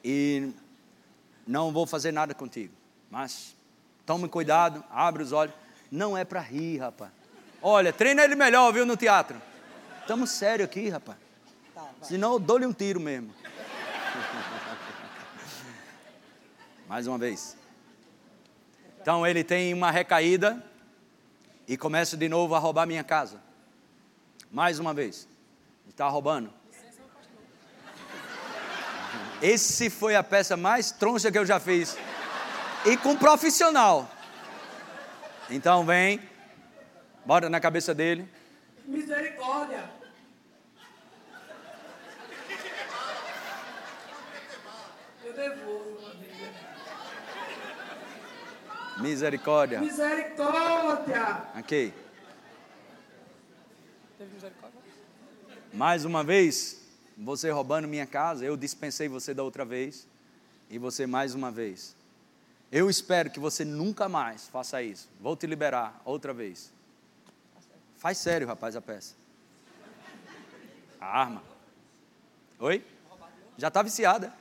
E 0.05 0.53
não 1.47 1.73
vou 1.73 1.87
fazer 1.87 2.13
nada 2.13 2.33
contigo. 2.33 2.73
Mas 3.11 3.55
tome 4.07 4.29
cuidado, 4.29 4.83
abre 4.91 5.23
os 5.23 5.33
olhos. 5.33 5.55
Não 5.91 6.17
é 6.17 6.25
para 6.25 6.41
rir, 6.41 6.79
rapaz. 6.79 7.13
Olha, 7.61 7.93
treina 7.93 8.25
ele 8.25 8.35
melhor, 8.35 8.73
viu, 8.73 8.85
no 8.85 8.97
teatro. 8.97 9.41
Estamos 10.01 10.31
sério 10.31 10.65
aqui, 10.65 10.89
rapaz. 10.89 11.19
Senão 12.03 12.33
eu 12.33 12.39
dou-lhe 12.39 12.67
um 12.67 12.73
tiro 12.73 12.99
mesmo. 12.99 13.33
Mais 16.89 17.07
uma 17.07 17.19
vez. 17.19 17.57
Então 19.01 19.27
ele 19.27 19.45
tem 19.45 19.73
uma 19.73 19.91
recaída 19.91 20.63
e 21.67 21.77
começa 21.77 22.17
de 22.17 22.29
novo 22.29 22.55
a 22.55 22.59
roubar 22.59 22.87
minha 22.87 23.05
casa. 23.05 23.41
Mais 24.51 24.79
uma 24.79 24.93
vez. 24.93 25.29
Está 25.89 26.09
roubando. 26.09 26.53
Esse 29.41 29.91
foi 29.91 30.15
a 30.15 30.23
peça 30.23 30.57
mais 30.57 30.93
troncha 30.93 31.31
que 31.31 31.39
eu 31.39 31.45
já 31.45 31.59
fiz. 31.59 31.97
E 32.85 32.97
com 32.97 33.17
profissional. 33.17 34.11
Então 35.49 35.85
vem, 35.85 36.21
bota 37.25 37.49
na 37.49 37.61
cabeça 37.61 37.95
dele. 37.95 38.29
Misericórdia! 38.85 39.89
Eu 45.25 45.33
devolvo. 45.33 45.93
Misericórdia. 48.99 49.81
Misericórdia! 49.81 51.43
Ok. 51.59 51.95
Teve 54.19 54.35
misericórdia? 54.35 54.81
Mais 55.73 56.05
uma 56.05 56.23
vez, 56.23 56.83
você 57.17 57.51
roubando 57.51 57.87
minha 57.87 58.07
casa, 58.07 58.45
eu 58.45 58.57
dispensei 58.57 59.09
você 59.09 59.33
da 59.33 59.43
outra 59.43 59.65
vez, 59.65 60.07
e 60.69 60.79
você 60.79 61.07
mais 61.07 61.35
uma 61.35 61.51
vez. 61.51 61.97
Eu 62.73 62.89
espero 62.89 63.29
que 63.31 63.39
você 63.39 63.67
nunca 63.67 64.09
mais 64.09 64.49
faça 64.49 64.83
isso. 64.83 65.07
Vou 65.21 65.37
te 65.37 65.47
liberar 65.47 66.01
outra 66.07 66.33
vez. 66.33 66.73
Faz 67.99 68.17
sério, 68.17 68.47
rapaz, 68.47 68.75
a 68.75 68.81
peça. 68.81 69.15
A 70.99 71.21
arma. 71.21 71.43
Oi? 72.59 72.83
Já 73.59 73.69
está 73.69 73.83
viciada. 73.83 74.33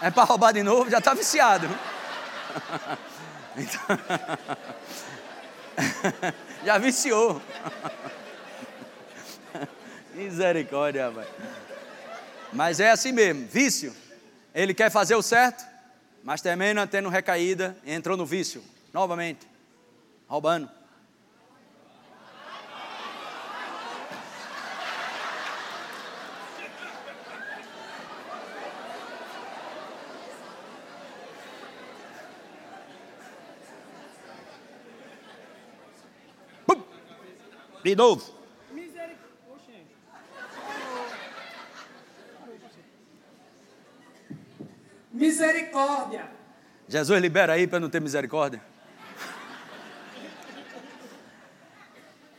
É 0.00 0.10
para 0.12 0.22
roubar 0.22 0.52
de 0.52 0.62
novo, 0.62 0.88
já 0.88 0.98
está 0.98 1.12
viciado. 1.12 1.66
Então- 3.56 3.98
já 6.64 6.78
viciou. 6.78 7.42
Misericórdia, 10.14 11.08
rapaz. 11.08 11.26
Mas 12.52 12.78
é 12.78 12.92
assim 12.92 13.10
mesmo, 13.10 13.48
vício. 13.48 13.92
Ele 14.54 14.72
quer 14.72 14.92
fazer 14.92 15.16
o 15.16 15.22
certo, 15.22 15.66
mas 16.28 16.42
termina 16.42 16.86
tendo 16.86 17.08
recaída 17.08 17.74
entrou 17.86 18.14
no 18.14 18.26
vício, 18.26 18.62
novamente, 18.92 19.48
roubando. 20.28 20.68
De 37.82 37.96
novo. 37.96 38.38
Misericórdia. 38.70 39.28
Misericórdia! 45.38 46.28
Jesus 46.88 47.22
libera 47.22 47.52
aí 47.52 47.68
para 47.68 47.78
não 47.78 47.88
ter 47.88 48.00
misericórdia. 48.00 48.60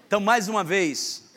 Então, 0.05 0.19
mais 0.19 0.49
uma 0.49 0.65
vez, 0.65 1.31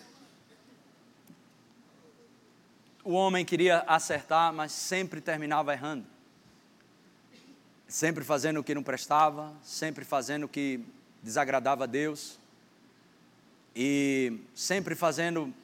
o 3.05 3.13
homem 3.13 3.45
queria 3.45 3.85
acertar, 3.87 4.53
mas 4.53 4.73
sempre 4.73 5.21
terminava 5.21 5.73
errando. 5.73 6.05
Sempre 7.87 8.25
fazendo 8.25 8.59
o 8.59 8.65
que 8.65 8.75
não 8.75 8.83
prestava, 8.83 9.55
sempre 9.63 10.05
fazendo 10.05 10.47
o 10.47 10.49
que 10.49 10.81
desagradava 11.23 11.85
a 11.85 11.87
Deus, 11.87 12.41
e 13.77 14.37
sempre 14.53 14.97
fazendo 14.97 15.55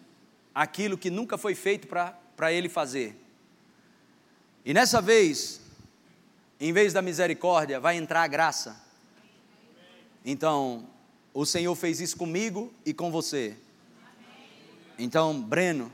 aquilo 0.54 0.96
que 0.96 1.10
nunca 1.10 1.36
foi 1.36 1.56
feito 1.56 1.88
para 1.88 2.52
ele 2.52 2.68
fazer. 2.68 3.16
E 4.64 4.72
nessa 4.72 5.02
vez, 5.02 5.66
em 6.60 6.72
vez 6.72 6.92
da 6.92 7.00
misericórdia, 7.00 7.78
vai 7.78 7.96
entrar 7.96 8.22
a 8.22 8.26
graça. 8.26 8.80
Então, 10.24 10.88
o 11.32 11.46
Senhor 11.46 11.74
fez 11.74 12.00
isso 12.00 12.16
comigo 12.16 12.72
e 12.84 12.92
com 12.92 13.10
você. 13.10 13.56
Então, 14.98 15.40
Breno, 15.40 15.92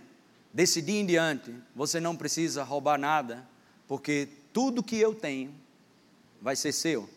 desse 0.53 0.81
dia 0.81 1.01
em 1.01 1.07
diante, 1.07 1.55
você 1.75 2.01
não 2.01 2.17
precisa 2.17 2.63
roubar 2.63 2.99
nada, 2.99 3.47
porque 3.87 4.29
tudo 4.53 4.83
que 4.83 4.97
eu 4.97 5.15
tenho 5.15 5.55
vai 6.41 6.57
ser 6.57 6.73
seu. 6.73 7.09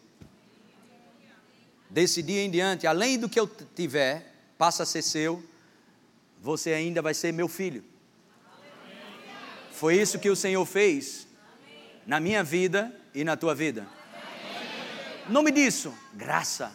Desse 1.90 2.22
dia 2.22 2.44
em 2.44 2.52
diante, 2.52 2.86
além 2.86 3.18
do 3.18 3.30
que 3.30 3.40
eu 3.40 3.48
tiver, 3.48 4.34
passa 4.58 4.84
a 4.84 4.86
ser 4.86 5.02
seu, 5.02 5.42
você 6.42 6.74
ainda 6.74 7.02
vai 7.02 7.14
ser 7.14 7.32
meu 7.32 7.48
filho. 7.48 7.84
Foi 9.72 9.96
isso 9.96 10.20
que 10.20 10.30
o 10.30 10.36
Senhor 10.36 10.66
fez 10.66 11.28
na 12.06 12.20
minha 12.20 12.44
vida 12.44 12.94
e 13.18 13.24
na 13.24 13.36
tua 13.36 13.56
vida. 13.56 13.88
Nome 15.28 15.52
disso, 15.52 15.92
graça. 16.14 16.72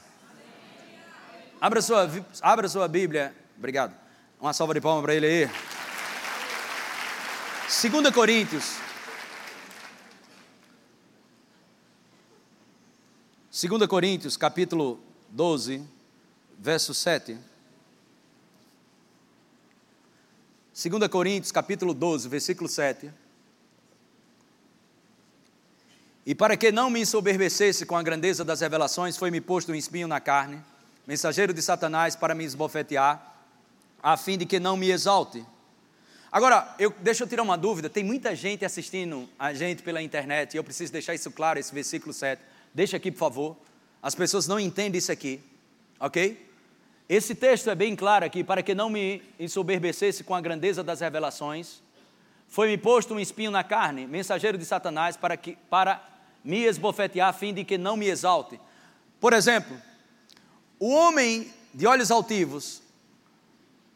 Abra 1.61 1.81
sua, 1.81 2.11
abra 2.40 2.68
sua 2.68 2.88
Bíblia. 2.88 3.33
Obrigado. 3.57 3.94
Uma 4.40 4.52
salva 4.52 4.74
de 4.74 4.81
palmas 4.81 5.05
para 5.05 5.14
ele 5.14 5.24
aí. 5.24 5.50
2 7.92 8.12
Coríntios. 8.12 8.76
2 13.52 13.87
Coríntios, 13.87 14.37
capítulo 14.37 15.00
12, 15.28 15.87
verso 16.59 16.92
7. 16.92 17.38
2 20.74 21.09
Coríntios, 21.09 21.52
capítulo 21.52 21.94
12, 21.94 22.28
versículo 22.28 22.68
7. 22.68 23.21
E 26.24 26.35
para 26.35 26.56
que 26.56 26.70
não 26.70 26.88
me 26.88 27.00
ensoberbecesse 27.00 27.85
com 27.85 27.96
a 27.96 28.02
grandeza 28.02 28.44
das 28.44 28.61
revelações, 28.61 29.16
foi-me 29.16 29.40
posto 29.40 29.72
um 29.72 29.74
espinho 29.74 30.06
na 30.06 30.20
carne, 30.20 30.62
mensageiro 31.06 31.52
de 31.52 31.61
Satanás 31.61 32.14
para 32.14 32.35
me 32.35 32.44
esbofetear, 32.44 33.35
a 34.00 34.16
fim 34.16 34.38
de 34.38 34.46
que 34.46 34.61
não 34.61 34.76
me 34.76 34.90
exalte. 34.90 35.44
Agora, 36.30 36.74
eu, 36.78 36.94
deixa 37.00 37.24
eu 37.24 37.28
tirar 37.28 37.42
uma 37.42 37.58
dúvida: 37.58 37.90
tem 37.90 38.04
muita 38.04 38.37
gente 38.37 38.64
assistindo 38.64 39.28
a 39.38 39.52
gente 39.52 39.82
pela 39.82 40.00
internet, 40.00 40.54
e 40.54 40.56
eu 40.56 40.64
preciso 40.64 40.92
deixar 40.92 41.14
isso 41.14 41.30
claro, 41.30 41.58
esse 41.58 41.74
versículo 41.74 42.12
7. 42.12 42.40
Deixa 42.72 42.96
aqui, 42.96 43.11
por 43.11 43.18
favor. 43.18 43.56
As 44.00 44.14
pessoas 44.14 44.46
não 44.46 44.58
entendem 44.58 44.98
isso 44.98 45.12
aqui, 45.12 45.40
ok? 45.98 46.50
Esse 47.08 47.35
texto 47.35 47.68
é 47.68 47.74
bem 47.74 47.94
claro 47.94 48.24
aqui, 48.24 48.42
para 48.42 48.62
que 48.62 48.74
não 48.74 48.88
me 48.88 49.22
ensoberbecesse 49.38 50.24
com 50.24 50.35
a 50.35 50.40
grandeza 50.40 50.82
das 50.82 51.00
revelações, 51.00 51.82
foi-me 52.48 52.78
posto 52.78 53.14
um 53.14 53.20
espinho 53.20 53.50
na 53.50 53.64
carne, 53.64 54.06
mensageiro 54.06 54.56
de 54.56 54.64
Satanás, 54.64 55.16
para, 55.16 55.37
que, 55.37 55.56
para 55.68 56.12
me 56.44 56.64
esbofetear, 56.64 57.28
a 57.28 57.33
fim 57.33 57.55
de 57.55 57.64
que 57.64 57.78
não 57.78 57.96
me 57.96 58.09
exalte. 58.09 58.61
Por 59.20 59.33
exemplo, 59.33 59.81
o 60.78 60.92
homem 60.92 61.52
de 61.72 61.87
olhos 61.87 62.11
altivos, 62.11 62.83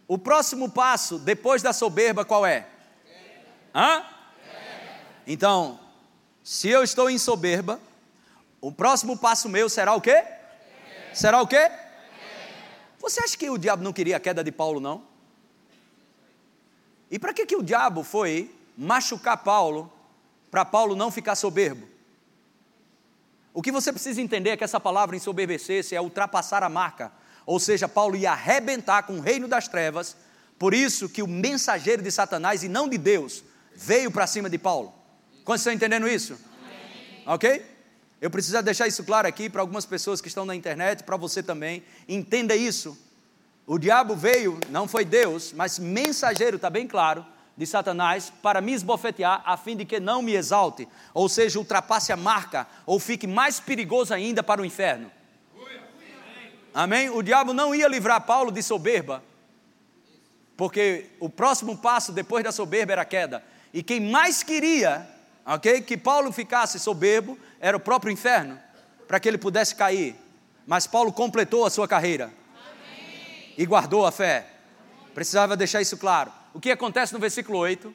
o 0.06 0.16
próximo 0.16 0.70
passo 0.70 1.18
depois 1.18 1.62
da 1.62 1.72
soberba 1.72 2.24
qual 2.24 2.46
é? 2.46 2.66
Hã? 3.74 4.04
Então, 5.26 5.80
se 6.42 6.68
eu 6.68 6.84
estou 6.84 7.10
em 7.10 7.18
soberba, 7.18 7.80
o 8.60 8.70
próximo 8.70 9.18
passo 9.18 9.48
meu 9.48 9.68
será 9.68 9.94
o 9.94 10.00
quê? 10.00 10.24
Será 11.12 11.42
o 11.42 11.46
quê? 11.46 11.70
Você 12.98 13.22
acha 13.22 13.36
que 13.36 13.50
o 13.50 13.58
diabo 13.58 13.82
não 13.82 13.92
queria 13.92 14.16
a 14.16 14.20
queda 14.20 14.42
de 14.44 14.52
Paulo, 14.52 14.80
não? 14.80 15.02
E 17.10 17.18
para 17.18 17.32
que, 17.34 17.46
que 17.46 17.56
o 17.56 17.62
diabo 17.62 18.02
foi 18.02 18.54
machucar 18.76 19.38
Paulo, 19.38 19.92
para 20.50 20.64
Paulo 20.64 20.96
não 20.96 21.10
ficar 21.10 21.34
soberbo? 21.34 21.95
O 23.56 23.62
que 23.62 23.72
você 23.72 23.90
precisa 23.90 24.20
entender 24.20 24.50
é 24.50 24.56
que 24.58 24.64
essa 24.64 24.78
palavra 24.78 25.16
ensoberbecer-se 25.16 25.94
é 25.94 26.00
ultrapassar 26.00 26.62
a 26.62 26.68
marca, 26.68 27.10
ou 27.46 27.58
seja, 27.58 27.88
Paulo 27.88 28.14
ia 28.14 28.32
arrebentar 28.32 29.04
com 29.04 29.14
o 29.14 29.20
reino 29.20 29.48
das 29.48 29.66
trevas, 29.66 30.14
por 30.58 30.74
isso 30.74 31.08
que 31.08 31.22
o 31.22 31.26
mensageiro 31.26 32.02
de 32.02 32.10
Satanás 32.10 32.62
e 32.62 32.68
não 32.68 32.86
de 32.86 32.98
Deus 32.98 33.42
veio 33.74 34.10
para 34.10 34.26
cima 34.26 34.50
de 34.50 34.58
Paulo. 34.58 34.92
Quantos 35.42 35.62
estão 35.62 35.72
entendendo 35.72 36.06
isso? 36.06 36.34
Amém. 36.34 37.22
Ok? 37.24 37.64
Eu 38.20 38.28
preciso 38.28 38.60
deixar 38.62 38.88
isso 38.88 39.02
claro 39.04 39.26
aqui 39.26 39.48
para 39.48 39.62
algumas 39.62 39.86
pessoas 39.86 40.20
que 40.20 40.28
estão 40.28 40.44
na 40.44 40.54
internet, 40.54 41.02
para 41.02 41.16
você 41.16 41.42
também. 41.42 41.82
Entenda 42.06 42.54
isso. 42.54 42.94
O 43.66 43.78
diabo 43.78 44.14
veio, 44.14 44.60
não 44.68 44.86
foi 44.86 45.06
Deus, 45.06 45.54
mas 45.54 45.78
mensageiro, 45.78 46.56
está 46.56 46.68
bem 46.68 46.86
claro, 46.86 47.24
de 47.56 47.66
Satanás, 47.66 48.32
para 48.42 48.60
me 48.60 48.72
esbofetear, 48.72 49.42
a 49.44 49.56
fim 49.56 49.76
de 49.76 49.84
que 49.84 49.98
não 49.98 50.20
me 50.20 50.34
exalte, 50.34 50.86
ou 51.14 51.28
seja, 51.28 51.58
ultrapasse 51.58 52.12
a 52.12 52.16
marca, 52.16 52.66
ou 52.84 53.00
fique 53.00 53.26
mais 53.26 53.58
perigoso 53.58 54.12
ainda 54.12 54.42
para 54.42 54.60
o 54.60 54.64
inferno. 54.64 55.10
Amém? 56.74 57.08
O 57.08 57.22
diabo 57.22 57.54
não 57.54 57.74
ia 57.74 57.88
livrar 57.88 58.20
Paulo 58.20 58.52
de 58.52 58.62
soberba, 58.62 59.22
porque 60.56 61.06
o 61.18 61.30
próximo 61.30 61.78
passo 61.78 62.12
depois 62.12 62.44
da 62.44 62.52
soberba 62.52 62.92
era 62.92 63.02
a 63.02 63.06
queda. 63.06 63.42
E 63.72 63.82
quem 63.82 64.00
mais 64.00 64.42
queria 64.42 65.16
ok? 65.46 65.80
Que 65.82 65.96
Paulo 65.96 66.32
ficasse 66.32 66.78
soberbo 66.80 67.38
era 67.60 67.76
o 67.76 67.80
próprio 67.80 68.12
inferno, 68.12 68.58
para 69.06 69.20
que 69.20 69.28
ele 69.28 69.38
pudesse 69.38 69.74
cair. 69.74 70.16
Mas 70.66 70.86
Paulo 70.86 71.12
completou 71.12 71.64
a 71.64 71.70
sua 71.70 71.86
carreira 71.86 72.24
Amém. 72.24 73.54
e 73.56 73.64
guardou 73.64 74.04
a 74.04 74.10
fé. 74.10 74.46
Precisava 75.14 75.56
deixar 75.56 75.80
isso 75.80 75.96
claro. 75.96 76.32
O 76.56 76.58
que 76.58 76.70
acontece 76.70 77.12
no 77.12 77.18
versículo 77.18 77.58
8? 77.58 77.94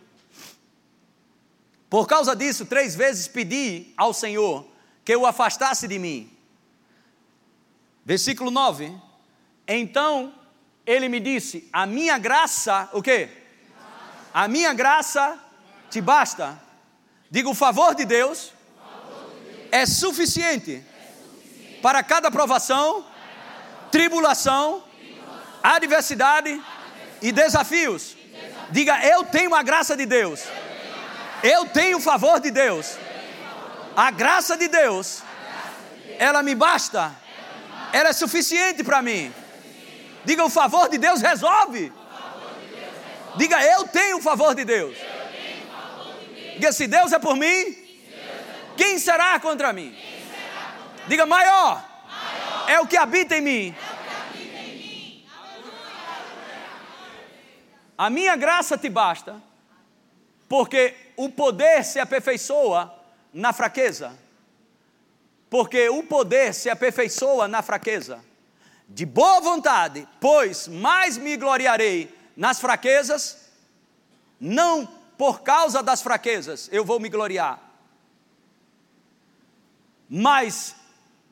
Por 1.90 2.06
causa 2.06 2.36
disso, 2.36 2.64
três 2.64 2.94
vezes 2.96 3.28
pedi 3.28 3.92
ao 3.98 4.14
Senhor 4.14 4.68
que 5.04 5.16
o 5.16 5.26
afastasse 5.26 5.88
de 5.88 5.98
mim. 5.98 6.32
Versículo 8.06 8.52
9. 8.52 8.96
Então 9.68 10.32
ele 10.86 11.10
me 11.10 11.20
disse: 11.20 11.68
A 11.74 11.88
minha 11.88 12.20
graça, 12.20 12.88
o 12.94 13.02
quê? 13.02 13.32
A 14.32 14.48
minha 14.48 14.76
graça 14.76 15.44
te 15.90 16.00
basta 16.00 16.62
Diga, 17.32 17.50
o 17.50 17.56
favor 17.56 17.96
de 17.96 18.06
Deus, 18.06 18.54
é, 19.72 19.88
suficiente 19.88 20.86
para 21.82 22.04
cada 22.04 22.30
provação, 22.30 23.08
tribulação, 23.92 24.84
adversidade 25.64 26.62
e 27.24 27.32
desafios. 27.32 28.21
Diga, 28.72 29.06
eu 29.06 29.24
tenho 29.24 29.54
a 29.54 29.62
graça 29.62 29.96
de 29.96 30.06
Deus. 30.06 30.44
Eu 31.44 31.66
tenho 31.68 31.98
o 31.98 32.02
favor 32.02 32.40
de 32.40 32.52
Deus. 32.52 32.98
A 33.96 34.10
graça 34.12 34.58
de 34.58 34.68
Deus, 34.68 35.22
ela 36.18 36.42
me 36.42 36.56
basta. 36.56 37.12
Ela 37.92 38.10
é 38.10 38.14
suficiente 38.14 38.84
para 38.84 39.02
mim. 39.02 39.34
Diga, 40.24 40.44
o 40.46 40.50
favor 40.50 40.88
de 40.88 40.98
Deus 40.98 41.22
resolve. 41.22 41.92
Diga, 43.36 43.62
eu 43.64 43.88
tenho 43.88 44.18
o 44.18 44.22
favor 44.22 44.56
de 44.56 44.64
Deus. 44.64 44.96
Diga: 46.54 46.72
se 46.72 46.88
Deus 46.88 47.12
é 47.12 47.20
por 47.20 47.36
mim, 47.36 47.76
quem 48.78 49.00
será 49.00 49.40
contra 49.40 49.74
mim? 49.74 49.96
Diga: 51.08 51.26
maior, 51.26 51.84
é 52.68 52.80
o 52.80 52.88
que 52.88 52.98
habita 52.98 53.36
em 53.36 53.42
mim. 53.42 53.76
A 58.02 58.10
minha 58.10 58.36
graça 58.36 58.80
te 58.80 58.90
basta, 58.90 59.40
porque 60.50 60.96
o 61.16 61.30
poder 61.30 61.86
se 61.86 62.00
aperfeiçoa 62.00 62.92
na 63.32 63.54
fraqueza. 63.54 64.18
Porque 65.52 65.88
o 65.88 66.02
poder 66.02 66.52
se 66.56 66.68
aperfeiçoa 66.68 67.48
na 67.48 67.62
fraqueza. 67.62 68.26
De 68.90 69.06
boa 69.06 69.40
vontade, 69.40 70.08
pois 70.20 70.68
mais 70.68 71.16
me 71.16 71.38
gloriarei 71.38 72.12
nas 72.36 72.60
fraquezas, 72.60 73.52
não 74.40 74.88
por 75.16 75.42
causa 75.42 75.84
das 75.84 76.02
fraquezas, 76.02 76.70
eu 76.72 76.84
vou 76.84 77.00
me 77.00 77.08
gloriar. 77.08 77.62
Mas 80.10 80.76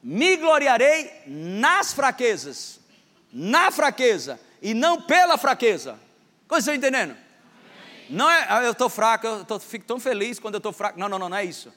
me 0.03 0.37
gloriarei 0.37 1.23
nas 1.25 1.93
fraquezas, 1.93 2.79
na 3.33 3.71
fraqueza, 3.71 4.39
e 4.61 4.75
não 4.75 5.01
pela 5.01 5.35
fraqueza. 5.35 6.08
Como 6.49 6.57
estão 6.57 6.73
entendendo? 6.73 7.15
Não 8.09 8.27
é, 8.27 8.47
ah, 8.49 8.63
eu 8.63 8.71
estou 8.71 8.89
fraco, 8.89 9.27
eu 9.27 9.45
tô, 9.45 9.59
fico 9.59 9.85
tão 9.85 9.99
feliz 9.99 10.39
quando 10.39 10.55
eu 10.55 10.57
estou 10.57 10.73
fraco. 10.73 10.99
Não, 10.99 11.07
não, 11.07 11.19
não, 11.19 11.29
não 11.29 11.37
é 11.37 11.45
isso. 11.45 11.71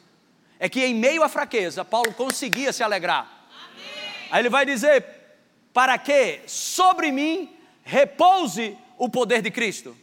É 0.58 0.66
que 0.66 0.82
em 0.82 0.94
meio 0.94 1.22
à 1.22 1.28
fraqueza, 1.28 1.85
Paulo 1.85 2.14
conseguia 2.14 2.72
se 2.72 2.82
alegrar. 2.82 3.48
Amém. 3.70 3.85
Aí 4.30 4.40
ele 4.40 4.48
vai 4.48 4.64
dizer: 4.64 5.04
para 5.74 5.98
que 5.98 6.40
sobre 6.46 7.12
mim 7.12 7.55
repouse 7.84 8.78
o 8.97 9.11
poder 9.11 9.42
de 9.42 9.51
Cristo. 9.51 9.94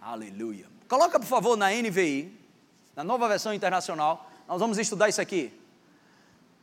Aleluia. 0.00 0.66
Coloca, 0.88 1.20
por 1.20 1.26
favor, 1.26 1.56
na 1.56 1.70
NVI, 1.70 2.36
na 2.96 3.04
nova 3.04 3.28
versão 3.28 3.54
internacional. 3.54 4.28
Nós 4.48 4.58
vamos 4.58 4.76
estudar 4.78 5.08
isso 5.08 5.20
aqui. 5.20 5.52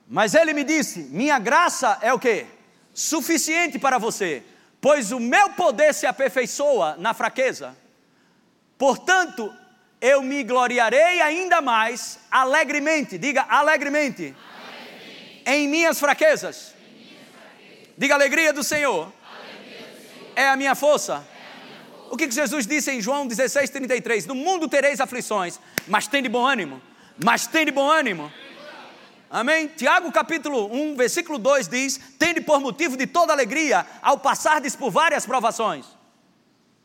Mas 0.05 0.35
ele 0.35 0.51
me 0.51 0.65
disse: 0.65 1.03
Minha 1.03 1.39
graça 1.39 1.97
é 2.01 2.13
o 2.13 2.19
que? 2.19 2.45
Suficiente 2.93 3.79
para 3.79 3.97
você, 3.97 4.43
pois 4.85 5.11
o 5.11 5.19
meu 5.19 5.49
poder 5.49 5.95
se 5.95 6.05
aperfeiçoa 6.05 6.95
na 6.99 7.11
fraqueza. 7.11 7.75
Portanto, 8.77 9.51
eu 9.99 10.21
me 10.21 10.43
gloriarei 10.43 11.19
ainda 11.21 11.59
mais 11.59 12.19
alegremente, 12.29 13.17
diga 13.17 13.47
alegremente, 13.49 14.35
alegremente. 14.35 15.43
Em, 15.43 15.67
minhas 15.67 15.99
fraquezas. 15.99 16.75
em 16.77 17.03
minhas 17.03 17.29
fraquezas. 17.31 17.95
Diga 17.97 18.13
alegria 18.13 18.53
do 18.53 18.63
Senhor. 18.63 19.11
Alegria 19.27 19.87
do 19.87 20.07
Senhor. 20.07 20.31
É 20.35 20.49
a 20.49 20.55
minha 20.55 20.75
força. 20.75 21.27
O 22.11 22.15
que 22.15 22.29
Jesus 22.29 22.67
disse 22.67 22.91
em 22.91 23.01
João 23.01 23.25
16, 23.25 23.71
33? 23.71 24.27
No 24.27 24.35
mundo 24.35 24.69
tereis 24.69 25.01
aflições, 25.01 25.59
mas 25.87 26.05
tem 26.05 26.21
de 26.21 26.29
bom 26.29 26.45
ânimo. 26.45 26.79
Mas 27.23 27.47
tem 27.47 27.65
de 27.65 27.71
bom 27.71 27.89
ânimo. 27.89 28.31
Amém? 29.29 29.67
Tiago 29.67 30.11
capítulo 30.11 30.71
1, 30.71 30.95
versículo 30.95 31.37
2 31.37 31.67
diz: 31.67 31.99
Tende 32.19 32.41
por 32.41 32.59
motivo 32.59 32.95
de 32.95 33.07
toda 33.07 33.33
alegria 33.33 33.85
ao 34.01 34.19
passardes 34.19 34.75
por 34.75 34.91
várias 34.91 35.25
provações. 35.25 35.85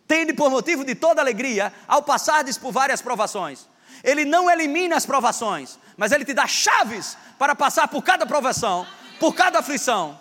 Tende 0.07 0.33
por 0.33 0.51
motivo 0.51 0.85
de 0.85 0.95
toda 0.95 1.21
alegria 1.21 1.73
ao 1.87 2.03
passardes 2.03 2.59
por 2.59 2.73
várias 2.73 3.01
provações. 3.01 3.69
Ele 4.03 4.25
não 4.25 4.51
elimina 4.51 4.97
as 4.97 5.07
provações, 5.07 5.79
mas 5.97 6.13
ele 6.13 6.25
te 6.25 6.33
dá 6.33 6.47
chaves 6.47 7.17
para 7.39 7.55
passar 7.55 7.87
por 7.89 8.03
cada 8.03 8.27
provação, 8.27 8.87
por 9.19 9.35
cada 9.35 9.59
aflição. 9.59 10.19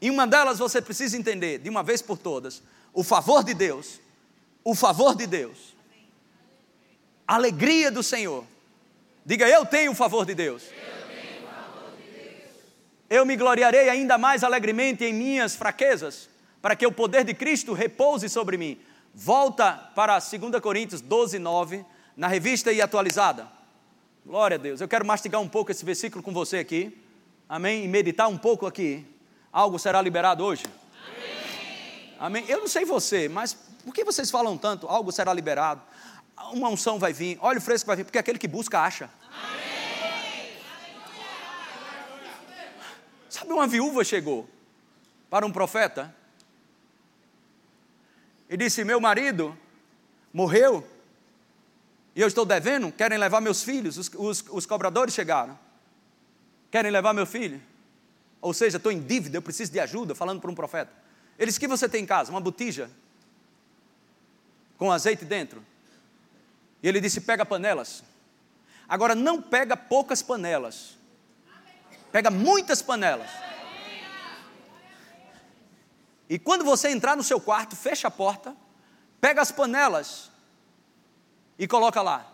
E 0.00 0.10
uma 0.10 0.26
delas 0.26 0.58
você 0.58 0.80
precisa 0.80 1.16
entender, 1.16 1.58
de 1.58 1.68
uma 1.68 1.82
vez 1.82 2.00
por 2.02 2.18
todas, 2.18 2.62
o 2.92 3.04
favor 3.04 3.44
de 3.44 3.54
Deus, 3.54 4.00
o 4.64 4.74
favor 4.74 5.14
de 5.14 5.26
Deus, 5.26 5.76
a 7.26 7.34
alegria 7.34 7.90
do 7.90 8.02
Senhor. 8.02 8.44
Diga, 9.24 9.48
eu 9.48 9.64
tenho 9.64 9.92
o 9.92 9.94
favor 9.94 10.26
de 10.26 10.34
Deus. 10.34 10.64
Eu 13.08 13.24
me 13.26 13.36
gloriarei 13.36 13.88
ainda 13.88 14.16
mais 14.16 14.42
alegremente 14.42 15.04
em 15.04 15.12
minhas 15.12 15.54
fraquezas, 15.54 16.28
para 16.60 16.74
que 16.74 16.86
o 16.86 16.92
poder 16.92 17.24
de 17.24 17.34
Cristo 17.34 17.72
repouse 17.72 18.28
sobre 18.28 18.56
mim. 18.56 18.80
Volta 19.14 19.72
para 19.94 20.18
2 20.18 20.60
Coríntios 20.60 21.00
12, 21.00 21.38
9, 21.38 21.84
na 22.16 22.26
revista 22.26 22.72
e 22.72 22.80
atualizada. 22.80 23.46
Glória 24.24 24.54
a 24.54 24.58
Deus. 24.58 24.80
Eu 24.80 24.88
quero 24.88 25.04
mastigar 25.04 25.40
um 25.40 25.48
pouco 25.48 25.70
esse 25.70 25.84
versículo 25.84 26.22
com 26.22 26.32
você 26.32 26.58
aqui. 26.58 26.98
Amém? 27.48 27.84
E 27.84 27.88
meditar 27.88 28.28
um 28.28 28.38
pouco 28.38 28.66
aqui. 28.66 29.06
Algo 29.52 29.78
será 29.78 30.00
liberado 30.00 30.44
hoje? 30.44 30.64
Amém. 31.06 32.16
Amém. 32.18 32.44
Eu 32.48 32.60
não 32.60 32.68
sei 32.68 32.84
você, 32.84 33.28
mas 33.28 33.52
por 33.84 33.92
que 33.92 34.04
vocês 34.04 34.30
falam 34.30 34.56
tanto? 34.56 34.86
Algo 34.86 35.12
será 35.12 35.34
liberado. 35.34 35.82
Uma 36.52 36.68
unção 36.68 36.98
vai 36.98 37.12
vir, 37.12 37.38
óleo 37.40 37.60
fresco 37.60 37.86
vai 37.86 37.96
vir, 37.96 38.04
porque 38.04 38.18
aquele 38.18 38.38
que 38.38 38.48
busca 38.48 38.80
acha. 38.80 39.10
Amém. 39.30 39.62
Sabe, 43.28 43.52
uma 43.52 43.66
viúva 43.66 44.04
chegou 44.04 44.48
para 45.30 45.46
um 45.46 45.52
profeta 45.52 46.14
e 48.48 48.56
disse: 48.56 48.84
Meu 48.84 49.00
marido 49.00 49.56
morreu 50.32 50.86
e 52.14 52.20
eu 52.20 52.28
estou 52.28 52.44
devendo, 52.44 52.92
querem 52.92 53.16
levar 53.16 53.40
meus 53.40 53.62
filhos, 53.62 53.96
os, 53.96 54.10
os, 54.14 54.44
os 54.50 54.66
cobradores 54.66 55.14
chegaram. 55.14 55.58
Querem 56.70 56.90
levar 56.90 57.14
meu 57.14 57.26
filho? 57.26 57.60
Ou 58.40 58.52
seja, 58.52 58.76
estou 58.76 58.92
em 58.92 59.00
dívida, 59.00 59.38
eu 59.38 59.42
preciso 59.42 59.72
de 59.72 59.80
ajuda, 59.80 60.14
falando 60.14 60.40
para 60.40 60.50
um 60.50 60.54
profeta. 60.54 60.92
Ele 61.38 61.46
disse: 61.46 61.60
que 61.60 61.68
você 61.68 61.88
tem 61.88 62.02
em 62.02 62.06
casa? 62.06 62.30
Uma 62.30 62.40
botija 62.40 62.90
com 64.76 64.92
azeite 64.92 65.24
dentro. 65.24 65.64
E 66.82 66.88
ele 66.88 67.00
disse: 67.00 67.20
pega 67.20 67.46
panelas. 67.46 68.02
Agora 68.88 69.14
não 69.14 69.40
pega 69.40 69.76
poucas 69.76 70.22
panelas. 70.22 70.96
Pega 72.10 72.30
muitas 72.30 72.82
panelas. 72.82 73.30
E 76.28 76.38
quando 76.38 76.64
você 76.64 76.88
entrar 76.88 77.16
no 77.16 77.22
seu 77.22 77.40
quarto, 77.40 77.76
fecha 77.76 78.08
a 78.08 78.10
porta, 78.10 78.56
pega 79.20 79.40
as 79.42 79.52
panelas 79.52 80.30
e 81.58 81.68
coloca 81.68 82.00
lá. 82.02 82.26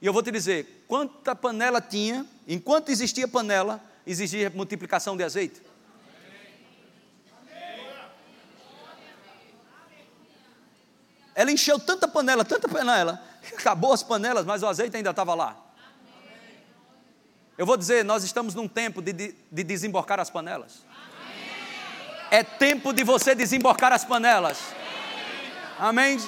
E 0.00 0.06
eu 0.06 0.12
vou 0.12 0.22
te 0.22 0.30
dizer, 0.30 0.84
quanta 0.88 1.34
panela 1.34 1.80
tinha, 1.80 2.26
enquanto 2.46 2.90
existia 2.90 3.26
panela, 3.26 3.82
existia 4.06 4.50
multiplicação 4.50 5.16
de 5.16 5.22
azeite. 5.24 5.62
Ela 11.34 11.50
encheu 11.50 11.80
tanta 11.80 12.06
panela, 12.06 12.44
tanta 12.44 12.68
panela, 12.68 13.20
acabou 13.52 13.92
as 13.92 14.02
panelas, 14.02 14.44
mas 14.44 14.62
o 14.62 14.66
azeite 14.66 14.96
ainda 14.96 15.10
estava 15.10 15.34
lá. 15.34 15.56
Eu 17.56 17.66
vou 17.66 17.76
dizer, 17.76 18.04
nós 18.04 18.24
estamos 18.24 18.54
num 18.54 18.66
tempo 18.66 19.00
de, 19.00 19.12
de, 19.12 19.34
de 19.50 19.64
desemborcar 19.64 20.18
as 20.18 20.30
panelas. 20.30 20.82
É 22.30 22.42
tempo 22.42 22.92
de 22.92 23.04
você 23.04 23.34
desemborcar 23.34 23.92
as 23.92 24.04
panelas. 24.04 24.58
Amém? 25.78 26.18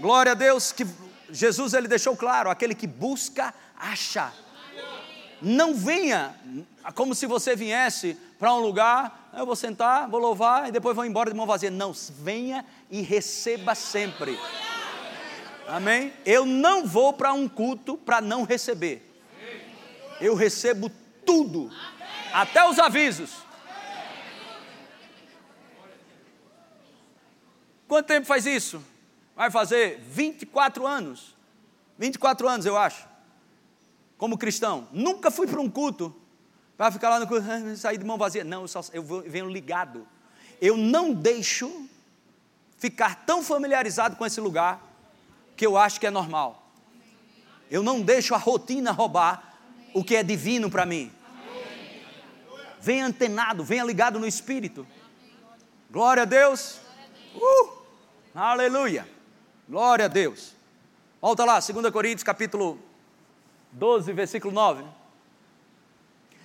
Glória 0.00 0.32
a 0.32 0.34
Deus 0.34 0.72
que 0.72 0.86
Jesus 1.30 1.72
ele 1.72 1.86
deixou 1.86 2.16
claro, 2.16 2.50
aquele 2.50 2.74
que 2.74 2.86
busca, 2.86 3.54
acha. 3.76 4.32
Não 5.40 5.74
venha 5.74 6.34
como 6.94 7.14
se 7.14 7.26
você 7.26 7.54
viesse 7.54 8.16
para 8.38 8.52
um 8.54 8.58
lugar, 8.58 9.30
eu 9.36 9.46
vou 9.46 9.56
sentar, 9.56 10.08
vou 10.08 10.20
louvar 10.20 10.68
e 10.68 10.72
depois 10.72 10.94
vou 10.96 11.04
embora 11.04 11.30
de 11.30 11.36
mão 11.36 11.46
vazia. 11.46 11.70
Não, 11.70 11.92
venha 12.18 12.64
e 12.90 13.00
receba 13.00 13.74
sempre. 13.74 14.38
Amém? 15.72 16.12
Eu 16.26 16.44
não 16.44 16.86
vou 16.86 17.14
para 17.14 17.32
um 17.32 17.48
culto 17.48 17.96
para 17.96 18.20
não 18.20 18.44
receber. 18.44 19.10
Eu 20.20 20.34
recebo 20.34 20.90
tudo, 21.24 21.70
até 22.30 22.62
os 22.68 22.78
avisos. 22.78 23.38
Quanto 27.88 28.06
tempo 28.06 28.26
faz 28.26 28.44
isso? 28.44 28.84
Vai 29.34 29.50
fazer 29.50 29.98
24 30.00 30.86
anos. 30.86 31.34
24 31.98 32.46
anos, 32.46 32.66
eu 32.66 32.76
acho. 32.76 33.08
Como 34.18 34.36
cristão. 34.36 34.86
Nunca 34.92 35.30
fui 35.30 35.46
para 35.46 35.60
um 35.60 35.70
culto 35.70 36.14
para 36.76 36.90
ficar 36.92 37.08
lá 37.08 37.18
no 37.18 37.26
culto, 37.26 37.46
sair 37.78 37.96
de 37.96 38.04
mão 38.04 38.18
vazia. 38.18 38.44
Não, 38.44 38.60
eu, 38.60 38.68
só, 38.68 38.82
eu 38.92 39.02
venho 39.02 39.48
ligado. 39.48 40.06
Eu 40.60 40.76
não 40.76 41.14
deixo 41.14 41.88
ficar 42.76 43.24
tão 43.24 43.42
familiarizado 43.42 44.16
com 44.16 44.26
esse 44.26 44.38
lugar 44.38 44.91
que 45.56 45.66
eu 45.66 45.76
acho 45.76 46.00
que 46.00 46.06
é 46.06 46.10
normal. 46.10 46.70
Eu 47.70 47.82
não 47.82 48.00
deixo 48.00 48.34
a 48.34 48.38
rotina 48.38 48.92
roubar 48.92 49.54
o 49.94 50.04
que 50.04 50.16
é 50.16 50.22
divino 50.22 50.70
para 50.70 50.84
mim. 50.84 51.12
Venha 52.80 53.06
antenado, 53.06 53.62
venha 53.62 53.84
ligado 53.84 54.18
no 54.18 54.26
Espírito. 54.26 54.86
Glória 55.90 56.22
a 56.22 56.26
Deus. 56.26 56.80
Uh, 57.34 57.72
aleluia. 58.34 59.08
Glória 59.68 60.06
a 60.06 60.08
Deus. 60.08 60.54
Volta 61.20 61.44
lá, 61.44 61.60
2 61.60 61.90
Coríntios 61.90 62.24
capítulo 62.24 62.78
12, 63.72 64.12
versículo 64.12 64.52
9. 64.52 64.84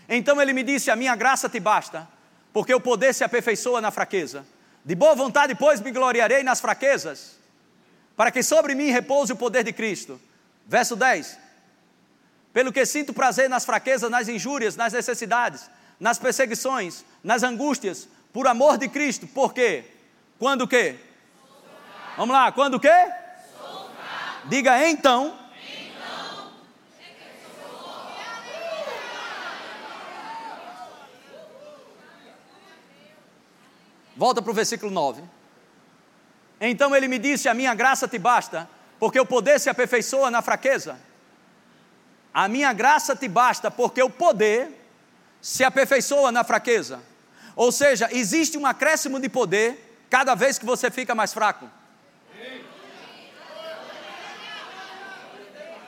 Então 0.07 0.39
ele 0.41 0.53
me 0.53 0.63
disse: 0.63 0.91
A 0.91 0.95
minha 0.95 1.15
graça 1.15 1.49
te 1.49 1.59
basta, 1.59 2.07
porque 2.53 2.73
o 2.73 2.79
poder 2.79 3.13
se 3.13 3.23
aperfeiçoa 3.23 3.81
na 3.81 3.91
fraqueza. 3.91 4.45
De 4.85 4.95
boa 4.95 5.15
vontade, 5.15 5.55
pois, 5.55 5.81
me 5.81 5.91
gloriarei 5.91 6.43
nas 6.43 6.61
fraquezas, 6.61 7.37
para 8.17 8.31
que 8.31 8.41
sobre 8.41 8.73
mim 8.73 8.89
repouse 8.89 9.31
o 9.31 9.35
poder 9.35 9.63
de 9.63 9.71
Cristo. 9.71 10.19
Verso 10.65 10.95
10. 10.95 11.37
Pelo 12.51 12.73
que 12.73 12.83
sinto 12.83 13.13
prazer 13.13 13.47
nas 13.47 13.63
fraquezas, 13.63 14.09
nas 14.09 14.27
injúrias, 14.27 14.75
nas 14.75 14.91
necessidades, 14.91 15.69
nas 15.99 16.17
perseguições, 16.17 17.05
nas 17.23 17.43
angústias, 17.43 18.09
por 18.33 18.47
amor 18.47 18.79
de 18.79 18.89
Cristo. 18.89 19.27
Por 19.27 19.53
quê? 19.53 19.85
Quando 20.39 20.63
o 20.63 20.67
quê? 20.67 20.95
Vamos 22.17 22.33
lá, 22.33 22.51
quando 22.51 22.73
o 22.73 22.79
quê? 22.79 23.11
Diga 24.45 24.89
então. 24.89 25.37
Volta 34.15 34.41
para 34.41 34.49
o 34.49 34.55
versículo 34.55 34.91
9. 34.91 35.36
Então 36.59 36.95
ele 36.95 37.07
me 37.07 37.19
disse: 37.19 37.47
A 37.47 37.53
minha 37.53 37.73
graça 37.73 38.07
te 38.07 38.17
basta, 38.17 38.69
porque 38.99 39.19
o 39.19 39.25
poder 39.25 39.59
se 39.59 39.69
aperfeiçoa 39.69 40.31
na 40.31 40.41
fraqueza. 40.41 40.99
A 42.33 42.47
minha 42.47 42.71
graça 42.73 43.15
te 43.15 43.27
basta, 43.27 43.71
porque 43.71 44.01
o 44.01 44.09
poder 44.09 44.69
se 45.41 45.63
aperfeiçoa 45.63 46.31
na 46.31 46.43
fraqueza. 46.43 47.01
Ou 47.55 47.71
seja, 47.71 48.09
existe 48.11 48.57
um 48.57 48.65
acréscimo 48.65 49.19
de 49.19 49.29
poder 49.29 50.05
cada 50.09 50.35
vez 50.35 50.59
que 50.59 50.65
você 50.65 50.91
fica 50.91 51.15
mais 51.15 51.33
fraco. 51.33 51.69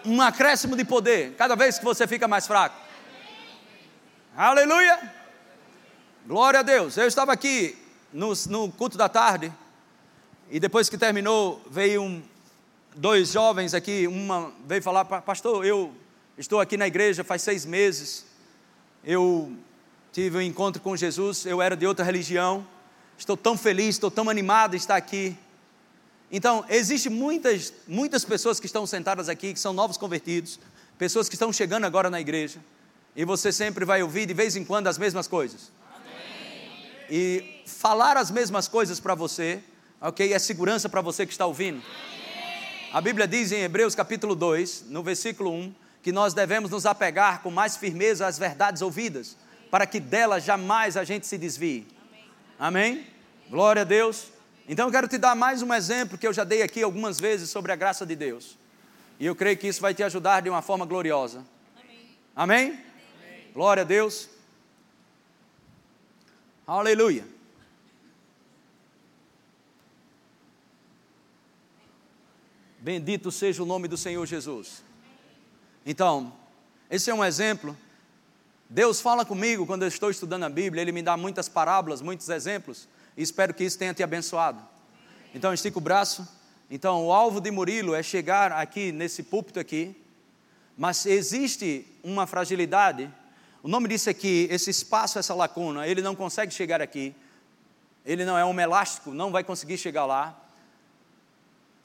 um 0.05 0.21
acréscimo 0.21 0.75
de 0.75 0.85
poder 0.85 1.35
cada 1.37 1.55
vez 1.55 1.77
que 1.77 1.85
você 1.85 2.07
fica 2.07 2.27
mais 2.27 2.47
fraco. 2.47 2.75
Aleluia! 4.35 5.13
Glória 6.25 6.59
a 6.59 6.63
Deus. 6.63 6.97
Eu 6.97 7.07
estava 7.07 7.33
aqui 7.33 7.77
no, 8.13 8.33
no 8.47 8.71
culto 8.71 8.97
da 8.97 9.09
tarde 9.09 9.51
e 10.51 10.59
depois 10.59 10.89
que 10.89 10.97
terminou 10.97 11.61
veio 11.69 12.01
um, 12.01 12.23
dois 12.95 13.31
jovens 13.31 13.75
aqui, 13.75 14.07
uma 14.07 14.51
veio 14.65 14.81
falar, 14.81 15.05
pastor, 15.05 15.63
eu 15.63 15.93
estou 16.37 16.59
aqui 16.59 16.75
na 16.75 16.87
igreja 16.87 17.23
faz 17.23 17.43
seis 17.43 17.65
meses, 17.65 18.25
eu 19.03 19.55
tive 20.11 20.37
um 20.37 20.41
encontro 20.41 20.81
com 20.81 20.97
Jesus, 20.97 21.45
eu 21.45 21.61
era 21.61 21.77
de 21.77 21.85
outra 21.85 22.03
religião, 22.03 22.65
estou 23.15 23.37
tão 23.37 23.55
feliz, 23.55 23.89
estou 23.95 24.09
tão 24.09 24.27
animado 24.27 24.71
de 24.71 24.77
estar 24.77 24.95
aqui. 24.95 25.37
Então, 26.31 26.65
existem 26.67 27.11
muitas, 27.11 27.71
muitas 27.87 28.25
pessoas 28.25 28.59
que 28.59 28.65
estão 28.65 28.87
sentadas 28.87 29.29
aqui, 29.29 29.53
que 29.53 29.59
são 29.59 29.71
novos 29.71 29.97
convertidos, 29.97 30.59
pessoas 30.97 31.29
que 31.29 31.35
estão 31.35 31.53
chegando 31.53 31.85
agora 31.85 32.09
na 32.09 32.19
igreja, 32.19 32.59
e 33.15 33.23
você 33.23 33.51
sempre 33.51 33.85
vai 33.85 34.01
ouvir 34.01 34.25
de 34.25 34.33
vez 34.33 34.55
em 34.55 34.65
quando 34.65 34.87
as 34.87 34.97
mesmas 34.97 35.27
coisas. 35.27 35.71
Amém. 35.95 36.87
E 37.09 37.61
falar 37.67 38.17
as 38.17 38.31
mesmas 38.31 38.67
coisas 38.67 38.99
para 38.99 39.13
você, 39.13 39.63
ok, 40.01 40.33
é 40.33 40.39
segurança 40.39 40.87
para 40.87 41.01
você 41.01 41.25
que 41.25 41.31
está 41.31 41.45
ouvindo. 41.45 41.81
Amém. 41.81 42.89
A 42.91 43.01
Bíblia 43.01 43.27
diz 43.27 43.51
em 43.51 43.61
Hebreus 43.61 43.93
capítulo 43.93 44.33
2, 44.33 44.85
no 44.87 45.03
versículo 45.03 45.51
1, 45.51 45.75
que 46.01 46.11
nós 46.11 46.33
devemos 46.33 46.71
nos 46.71 46.85
apegar 46.85 47.41
com 47.41 47.51
mais 47.51 47.77
firmeza 47.77 48.25
às 48.25 48.39
verdades 48.39 48.81
ouvidas, 48.81 49.37
para 49.69 49.85
que 49.85 49.99
delas 49.99 50.43
jamais 50.43 50.97
a 50.97 51.03
gente 51.03 51.27
se 51.27 51.37
desvie. 51.37 51.85
Amém? 52.57 52.95
Amém? 52.95 53.07
Glória 53.49 53.81
a 53.83 53.85
Deus. 53.85 54.27
Então 54.67 54.87
eu 54.87 54.91
quero 54.91 55.07
te 55.07 55.17
dar 55.17 55.35
mais 55.35 55.61
um 55.61 55.73
exemplo 55.73 56.17
que 56.17 56.25
eu 56.25 56.33
já 56.33 56.43
dei 56.43 56.61
aqui 56.61 56.81
algumas 56.81 57.19
vezes 57.19 57.49
sobre 57.49 57.71
a 57.71 57.75
graça 57.75 58.05
de 58.05 58.15
Deus. 58.15 58.57
E 59.19 59.25
eu 59.25 59.35
creio 59.35 59.57
que 59.57 59.67
isso 59.67 59.81
vai 59.81 59.93
te 59.93 60.01
ajudar 60.01 60.41
de 60.41 60.49
uma 60.49 60.61
forma 60.61 60.85
gloriosa. 60.85 61.45
Amém? 62.35 62.71
Amém? 62.71 62.79
Glória 63.53 63.81
a 63.81 63.85
Deus. 63.85 64.29
Aleluia. 66.65 67.38
Bendito 72.81 73.29
seja 73.29 73.61
o 73.61 73.65
nome 73.65 73.89
do 73.89 73.97
Senhor 73.97 74.25
Jesus. 74.25 74.81
Então, 75.85 76.31
esse 76.89 77.09
é 77.09 77.13
um 77.13 77.25
exemplo. 77.25 77.75
Deus 78.69 79.01
fala 79.01 79.25
comigo 79.25 79.65
quando 79.65 79.81
eu 79.81 79.89
estou 79.89 80.09
estudando 80.09 80.43
a 80.43 80.49
Bíblia, 80.49 80.81
Ele 80.81 80.93
me 80.93 81.01
dá 81.01 81.17
muitas 81.17 81.49
parábolas, 81.49 82.01
muitos 82.01 82.29
exemplos, 82.29 82.87
e 83.17 83.21
espero 83.21 83.53
que 83.53 83.65
isso 83.65 83.77
tenha 83.77 83.93
te 83.93 84.01
abençoado. 84.01 84.65
Então, 85.35 85.53
estica 85.53 85.77
o 85.77 85.81
braço. 85.81 86.25
Então, 86.71 87.05
o 87.05 87.11
alvo 87.11 87.41
de 87.41 87.51
Murilo 87.51 87.93
é 87.93 88.01
chegar 88.01 88.53
aqui 88.53 88.93
nesse 88.93 89.23
púlpito 89.23 89.59
aqui, 89.59 89.93
mas 90.77 91.05
existe 91.05 91.85
uma 92.01 92.25
fragilidade. 92.25 93.11
O 93.61 93.67
nome 93.67 93.89
disso 93.89 94.09
aqui, 94.09 94.47
esse 94.49 94.69
espaço, 94.69 95.19
essa 95.19 95.35
lacuna, 95.35 95.85
ele 95.85 96.01
não 96.01 96.15
consegue 96.15 96.53
chegar 96.53 96.81
aqui. 96.81 97.13
Ele 98.05 98.23
não 98.23 98.37
é 98.37 98.45
um 98.45 98.57
elástico, 98.57 99.11
não 99.11 99.31
vai 99.31 99.43
conseguir 99.43 99.77
chegar 99.77 100.05
lá. 100.05 100.48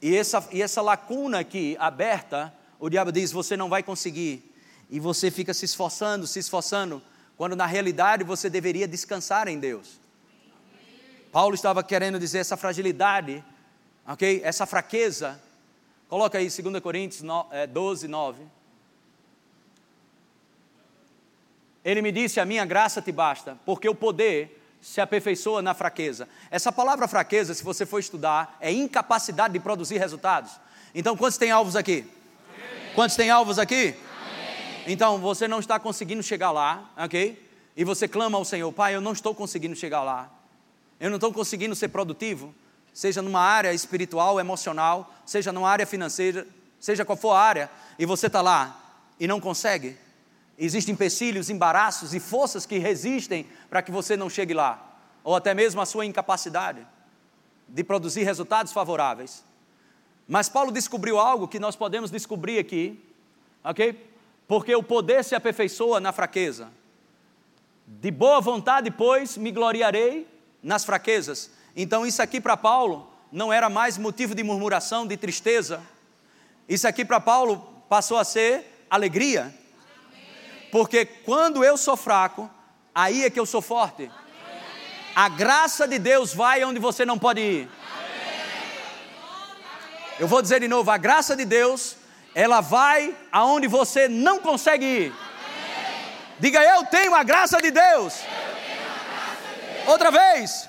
E 0.05 0.15
essa, 0.15 0.47
e 0.51 0.61
essa 0.61 0.83
lacuna 0.83 1.39
aqui 1.39 1.75
aberta, 1.79 2.53
o 2.79 2.91
diabo 2.91 3.11
diz: 3.11 3.31
você 3.31 3.57
não 3.57 3.67
vai 3.67 3.81
conseguir. 3.81 4.53
E 4.87 4.99
você 4.99 5.31
fica 5.31 5.51
se 5.51 5.65
esforçando, 5.65 6.27
se 6.27 6.37
esforçando, 6.37 7.01
quando 7.35 7.55
na 7.55 7.65
realidade 7.65 8.23
você 8.23 8.47
deveria 8.47 8.87
descansar 8.87 9.47
em 9.47 9.57
Deus. 9.57 9.99
Paulo 11.31 11.55
estava 11.55 11.83
querendo 11.83 12.19
dizer 12.19 12.37
essa 12.37 12.55
fragilidade, 12.55 13.43
ok? 14.07 14.41
Essa 14.43 14.67
fraqueza. 14.67 15.41
Coloca 16.07 16.37
aí 16.37 16.49
2 16.49 16.79
Coríntios 16.83 17.23
12, 17.73 18.07
9. 18.07 18.43
É, 18.43 18.45
Ele 21.83 22.03
me 22.03 22.11
disse: 22.11 22.39
A 22.39 22.45
minha 22.45 22.63
graça 22.63 23.01
te 23.01 23.11
basta, 23.11 23.57
porque 23.65 23.89
o 23.89 23.95
poder 23.95 24.64
se 24.85 25.01
aperfeiçoa 25.01 25.63
na 25.63 25.73
fraqueza. 25.73 26.29
Essa 26.51 26.71
palavra 26.71 27.07
fraqueza, 27.07 27.55
se 27.55 27.63
você 27.63 27.87
for 27.87 27.97
estudar, 27.97 28.55
é 28.61 28.71
incapacidade 28.71 29.55
de 29.55 29.59
produzir 29.59 29.97
resultados. 29.97 30.51
Então, 30.93 31.17
quantos 31.17 31.39
tem 31.39 31.49
alvos 31.49 31.75
aqui? 31.75 32.07
Amém. 32.47 32.93
Quantos 32.93 33.15
tem 33.15 33.31
alvos 33.31 33.57
aqui? 33.57 33.95
Amém. 33.95 34.83
Então, 34.85 35.17
você 35.17 35.47
não 35.47 35.59
está 35.59 35.79
conseguindo 35.79 36.21
chegar 36.21 36.51
lá, 36.51 36.87
ok? 36.95 37.49
E 37.75 37.83
você 37.83 38.07
clama 38.07 38.37
ao 38.37 38.45
Senhor, 38.45 38.71
Pai, 38.71 38.93
eu 38.93 39.01
não 39.01 39.11
estou 39.11 39.33
conseguindo 39.33 39.75
chegar 39.75 40.03
lá. 40.03 40.29
Eu 40.99 41.09
não 41.09 41.17
estou 41.17 41.33
conseguindo 41.33 41.75
ser 41.75 41.87
produtivo, 41.87 42.53
seja 42.93 43.23
numa 43.23 43.41
área 43.41 43.73
espiritual, 43.73 44.39
emocional, 44.39 45.11
seja 45.25 45.51
numa 45.51 45.67
área 45.67 45.87
financeira, 45.87 46.47
seja 46.79 47.03
qual 47.03 47.17
for 47.17 47.31
a 47.31 47.39
área, 47.39 47.71
e 47.97 48.05
você 48.05 48.27
está 48.27 48.39
lá 48.39 48.79
e 49.19 49.25
não 49.25 49.41
consegue. 49.41 49.97
Existem 50.57 50.93
empecilhos, 50.93 51.49
embaraços 51.49 52.13
e 52.13 52.19
forças 52.19 52.65
que 52.65 52.77
resistem 52.77 53.45
para 53.69 53.81
que 53.81 53.91
você 53.91 54.15
não 54.15 54.29
chegue 54.29 54.53
lá, 54.53 54.97
ou 55.23 55.35
até 55.35 55.53
mesmo 55.53 55.81
a 55.81 55.85
sua 55.85 56.05
incapacidade 56.05 56.85
de 57.67 57.83
produzir 57.83 58.23
resultados 58.23 58.71
favoráveis. 58.71 59.43
Mas 60.27 60.47
Paulo 60.47 60.71
descobriu 60.71 61.19
algo 61.19 61.47
que 61.47 61.59
nós 61.59 61.75
podemos 61.75 62.09
descobrir 62.09 62.57
aqui, 62.57 63.03
ok? 63.63 64.09
Porque 64.47 64.73
o 64.75 64.81
poder 64.81 65.23
se 65.23 65.35
aperfeiçoa 65.35 65.99
na 65.99 66.11
fraqueza. 66.11 66.69
De 67.85 68.09
boa 68.09 68.39
vontade, 68.39 68.89
pois, 68.89 69.37
me 69.37 69.51
gloriarei 69.51 70.27
nas 70.63 70.85
fraquezas. 70.85 71.51
Então, 71.75 72.05
isso 72.05 72.21
aqui 72.21 72.39
para 72.39 72.55
Paulo 72.55 73.11
não 73.31 73.51
era 73.51 73.69
mais 73.69 73.97
motivo 73.97 74.33
de 74.33 74.43
murmuração, 74.43 75.05
de 75.05 75.17
tristeza. 75.17 75.81
Isso 76.67 76.87
aqui 76.87 77.03
para 77.03 77.19
Paulo 77.19 77.59
passou 77.89 78.17
a 78.17 78.23
ser 78.23 78.85
alegria 78.89 79.53
porque 80.75 81.05
quando 81.05 81.63
eu 81.63 81.77
sou 81.77 81.95
fraco, 81.95 82.51
aí 82.93 83.23
é 83.23 83.29
que 83.29 83.39
eu 83.39 83.45
sou 83.45 83.61
forte. 83.61 84.11
A 85.15 85.29
graça 85.29 85.87
de 85.87 85.97
Deus 85.97 86.33
vai 86.33 86.65
onde 86.65 86.81
você 86.81 87.05
não 87.05 87.17
pode 87.17 87.39
ir. 87.39 87.69
Eu 90.19 90.27
vou 90.27 90.41
dizer 90.41 90.59
de 90.59 90.67
novo: 90.67 90.91
a 90.91 90.97
graça 90.97 91.33
de 91.33 91.45
Deus, 91.45 91.95
ela 92.33 92.59
vai 92.59 93.15
aonde 93.31 93.69
você 93.69 94.09
não 94.09 94.41
consegue 94.41 94.85
ir. 94.85 95.13
Diga, 96.41 96.61
eu 96.61 96.85
tenho 96.87 97.15
a 97.15 97.23
graça 97.23 97.61
de 97.61 97.71
Deus. 97.71 98.15
Outra 99.87 100.11
vez. 100.11 100.67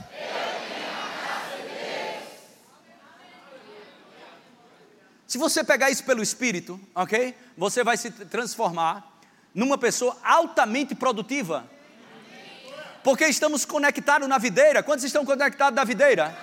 Se 5.27 5.37
você 5.37 5.65
pegar 5.65 5.91
isso 5.91 6.05
pelo 6.05 6.23
Espírito, 6.23 6.81
ok? 6.95 7.37
Você 7.59 7.83
vai 7.83 7.97
se 7.97 8.13
transformar 8.13 9.16
numa 9.57 9.79
pessoa 9.79 10.15
altamente 10.23 10.95
produtiva. 10.95 11.69
Porque 13.03 13.25
estamos 13.25 13.65
conectados 13.65 14.29
na 14.29 14.37
videira. 14.37 14.83
Quantos 14.83 15.05
estão 15.05 15.25
conectados 15.25 15.75
na 15.75 15.83
videira? 15.83 16.37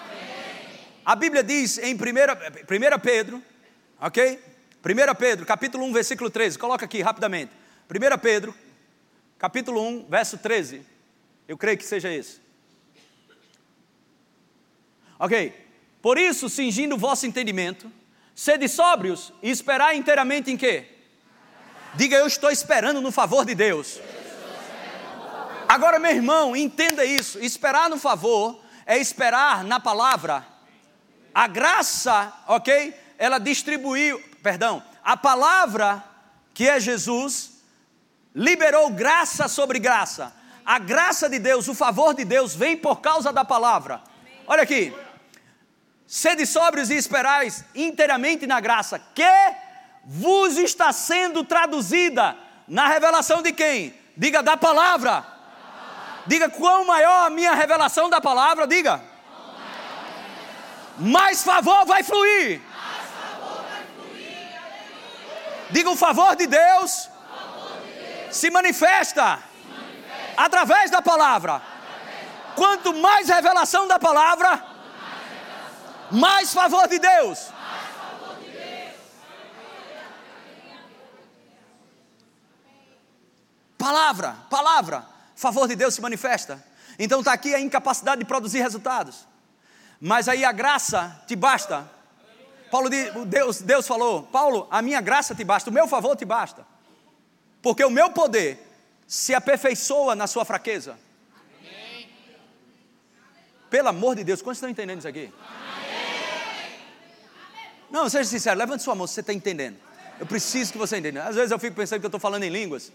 A 1.06 1.16
Bíblia 1.16 1.44
diz 1.44 1.78
em 1.78 1.94
1 1.94 1.98
Pedro, 3.02 3.44
ok? 4.02 4.40
1 4.84 5.16
Pedro, 5.16 5.46
capítulo 5.46 5.86
1, 5.86 5.94
versículo 5.94 6.30
13. 6.32 6.58
Coloca 6.58 6.86
aqui 6.86 7.02
rapidamente. 7.02 7.52
1 7.88 8.18
Pedro, 8.18 8.56
capítulo 9.38 9.80
1, 9.88 10.08
verso 10.10 10.38
13. 10.40 10.82
Eu 11.48 11.58
creio 11.58 11.78
que 11.78 11.86
seja 11.86 12.12
esse. 12.12 12.42
Ok? 15.20 15.54
Por 16.02 16.18
isso, 16.18 16.50
cingindo 16.50 16.96
o 16.96 16.98
vosso 16.98 17.28
entendimento, 17.28 17.92
sede 18.34 18.68
sóbrios 18.68 19.32
e 19.44 19.52
esperai 19.52 19.98
inteiramente 19.98 20.50
em 20.50 20.58
quê? 20.58 20.93
Diga, 21.96 22.18
eu 22.18 22.28
estou 22.28 22.50
esperando 22.50 23.02
no 23.02 23.12
favor 23.12 23.46
de 23.46 23.54
Deus. 23.54 24.00
Agora, 25.68 26.00
meu 26.00 26.12
irmão, 26.12 26.56
entenda 26.56 27.06
isso: 27.06 27.40
esperar 27.40 27.90
no 27.90 27.98
favor 27.98 28.60
é 28.86 28.98
esperar 28.98 29.64
na 29.64 29.80
palavra. 29.80 30.46
A 31.34 31.48
graça, 31.48 32.32
ok? 32.48 32.94
Ela 33.18 33.40
distribuiu, 33.40 34.20
perdão, 34.42 34.84
a 35.04 35.16
palavra 35.16 36.04
que 36.54 36.68
é 36.68 36.80
Jesus, 36.80 37.54
liberou 38.36 38.90
graça 38.90 39.48
sobre 39.48 39.80
graça. 39.80 40.34
A 40.66 40.80
graça 40.80 41.30
de 41.30 41.40
Deus, 41.40 41.68
o 41.68 41.74
favor 41.74 42.14
de 42.14 42.24
Deus 42.24 42.56
vem 42.56 42.78
por 42.78 43.02
causa 43.02 43.34
da 43.34 43.44
palavra. 43.44 44.02
Olha 44.48 44.64
aqui. 44.64 44.94
Sede 46.06 46.46
sóbrios 46.46 46.90
e 46.90 46.96
esperais 46.96 47.66
inteiramente 47.74 48.46
na 48.46 48.60
graça 48.60 49.00
que 49.00 49.24
vos 50.04 50.58
está 50.58 50.92
sendo 50.92 51.44
traduzida 51.44 52.36
na 52.68 52.88
revelação 52.88 53.42
de 53.42 53.54
quem? 53.54 53.94
Diga 54.18 54.44
da 54.44 54.58
palavra. 54.58 55.26
Diga 56.26 56.50
quão 56.50 56.86
maior 56.86 57.28
a 57.28 57.30
minha 57.30 57.54
revelação 57.54 58.10
da 58.10 58.22
palavra, 58.22 58.68
diga. 58.68 59.02
Mais 60.98 61.44
favor 61.44 61.86
vai 61.86 62.04
fluir. 62.04 62.62
Diga 65.70 65.90
o 65.90 65.96
favor 65.96 66.36
de 66.36 66.46
Deus, 66.46 67.10
se, 68.30 68.52
manifesta 68.52 69.40
através 70.38 70.92
da 70.92 71.02
palavra. 71.02 71.62
Quanto 72.56 72.94
mais 72.94 73.28
revelação 73.28 73.88
da 73.88 73.98
palavra, 73.98 74.64
mais 76.12 76.54
favor 76.54 76.88
de 76.88 77.00
Deus. 77.00 77.53
Palavra, 83.84 84.38
palavra, 84.50 85.06
favor 85.36 85.68
de 85.68 85.76
Deus 85.76 85.96
se 85.96 86.00
manifesta. 86.02 86.64
Então 86.98 87.20
está 87.20 87.34
aqui 87.34 87.54
a 87.54 87.60
incapacidade 87.60 88.20
de 88.20 88.26
produzir 88.26 88.62
resultados. 88.62 89.28
Mas 90.00 90.30
aí 90.30 90.46
a 90.46 90.54
graça 90.54 91.22
te 91.28 91.36
basta. 91.36 91.86
Paulo 92.72 92.90
Deus, 92.90 93.62
Deus 93.62 93.86
falou, 93.86 94.24
Paulo, 94.24 94.70
a 94.72 94.82
minha 94.82 95.02
graça 95.02 95.36
te 95.36 95.44
basta, 95.44 95.70
o 95.70 95.74
meu 95.74 95.86
favor 95.86 96.16
te 96.16 96.24
basta. 96.24 96.66
Porque 97.62 97.84
o 97.84 97.90
meu 97.90 98.10
poder 98.12 98.58
se 99.06 99.36
aperfeiçoa 99.36 100.16
na 100.16 100.28
sua 100.28 100.46
fraqueza. 100.46 100.98
Pelo 103.70 103.90
amor 103.90 104.16
de 104.16 104.24
Deus, 104.24 104.42
quantos 104.42 104.60
estão 104.60 104.70
entendendo 104.70 105.00
isso 105.00 105.10
aqui? 105.10 105.30
Não, 107.92 108.08
seja 108.08 108.30
sincero, 108.30 108.58
levante 108.58 108.82
sua 108.82 108.96
mão 108.96 109.06
se 109.08 109.16
você 109.16 109.20
está 109.20 109.34
entendendo. 109.34 109.76
Eu 110.22 110.26
preciso 110.26 110.72
que 110.72 110.78
você 110.78 111.00
entenda. 111.00 111.26
Às 111.26 111.36
vezes 111.36 111.52
eu 111.52 111.60
fico 111.60 111.76
pensando 111.76 112.00
que 112.00 112.06
eu 112.06 112.08
estou 112.08 112.22
falando 112.22 112.44
em 112.44 112.50
línguas. 112.50 112.90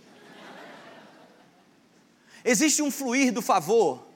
Existe 2.45 2.83
um 2.83 2.91
fluir 2.91 3.33
do 3.33 3.43
favor 3.43 4.07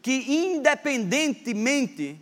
que, 0.00 0.24
independentemente 0.28 2.20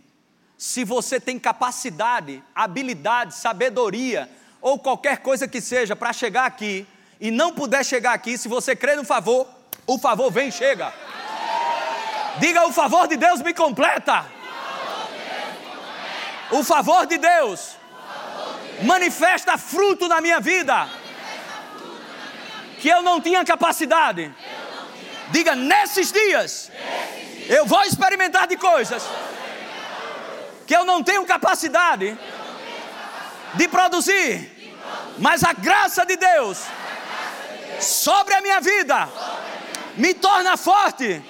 se 0.57 0.83
você 0.83 1.19
tem 1.19 1.39
capacidade, 1.39 2.43
habilidade, 2.53 3.35
sabedoria 3.35 4.29
ou 4.61 4.77
qualquer 4.77 5.17
coisa 5.17 5.47
que 5.47 5.59
seja 5.59 5.95
para 5.95 6.13
chegar 6.13 6.45
aqui 6.45 6.85
e 7.19 7.31
não 7.31 7.51
puder 7.53 7.83
chegar 7.83 8.13
aqui, 8.13 8.37
se 8.37 8.47
você 8.47 8.75
crê 8.75 8.95
no 8.95 9.03
favor, 9.03 9.47
o 9.87 9.97
favor 9.97 10.31
vem 10.31 10.49
e 10.49 10.51
chega. 10.51 10.93
Diga: 12.39 12.67
o 12.67 12.71
favor 12.71 13.07
de 13.07 13.17
Deus 13.17 13.41
me 13.41 13.53
completa. 13.53 14.25
O 16.51 16.63
favor 16.63 17.05
de 17.05 17.17
Deus 17.17 17.77
manifesta 18.83 19.57
fruto 19.57 20.07
na 20.07 20.21
minha 20.21 20.39
vida 20.39 20.89
que 22.79 22.89
eu 22.89 23.03
não 23.03 23.21
tinha 23.21 23.45
capacidade. 23.45 24.33
Diga, 25.31 25.55
nesses 25.55 26.11
dias, 26.11 26.71
eu 27.47 27.65
vou 27.65 27.81
experimentar 27.83 28.47
de 28.47 28.57
coisas 28.57 29.03
que 30.67 30.75
eu 30.75 30.85
não 30.85 31.03
tenho 31.03 31.25
capacidade 31.25 32.17
de 33.55 33.67
produzir, 33.67 34.73
mas 35.17 35.43
a 35.43 35.53
graça 35.53 36.05
de 36.05 36.15
Deus 36.15 36.59
sobre 37.79 38.33
a 38.33 38.41
minha 38.41 38.61
vida 38.61 39.09
me 39.97 40.13
torna 40.13 40.55
forte. 40.57 41.21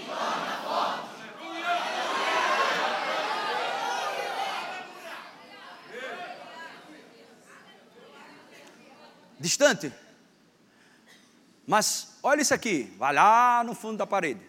Distante. 9.40 9.92
Mas 11.72 12.18
olha 12.22 12.42
isso 12.42 12.54
aqui, 12.54 12.94
vai 12.98 13.14
lá 13.14 13.64
no 13.64 13.74
fundo 13.74 13.96
da 13.96 14.06
parede. 14.06 14.42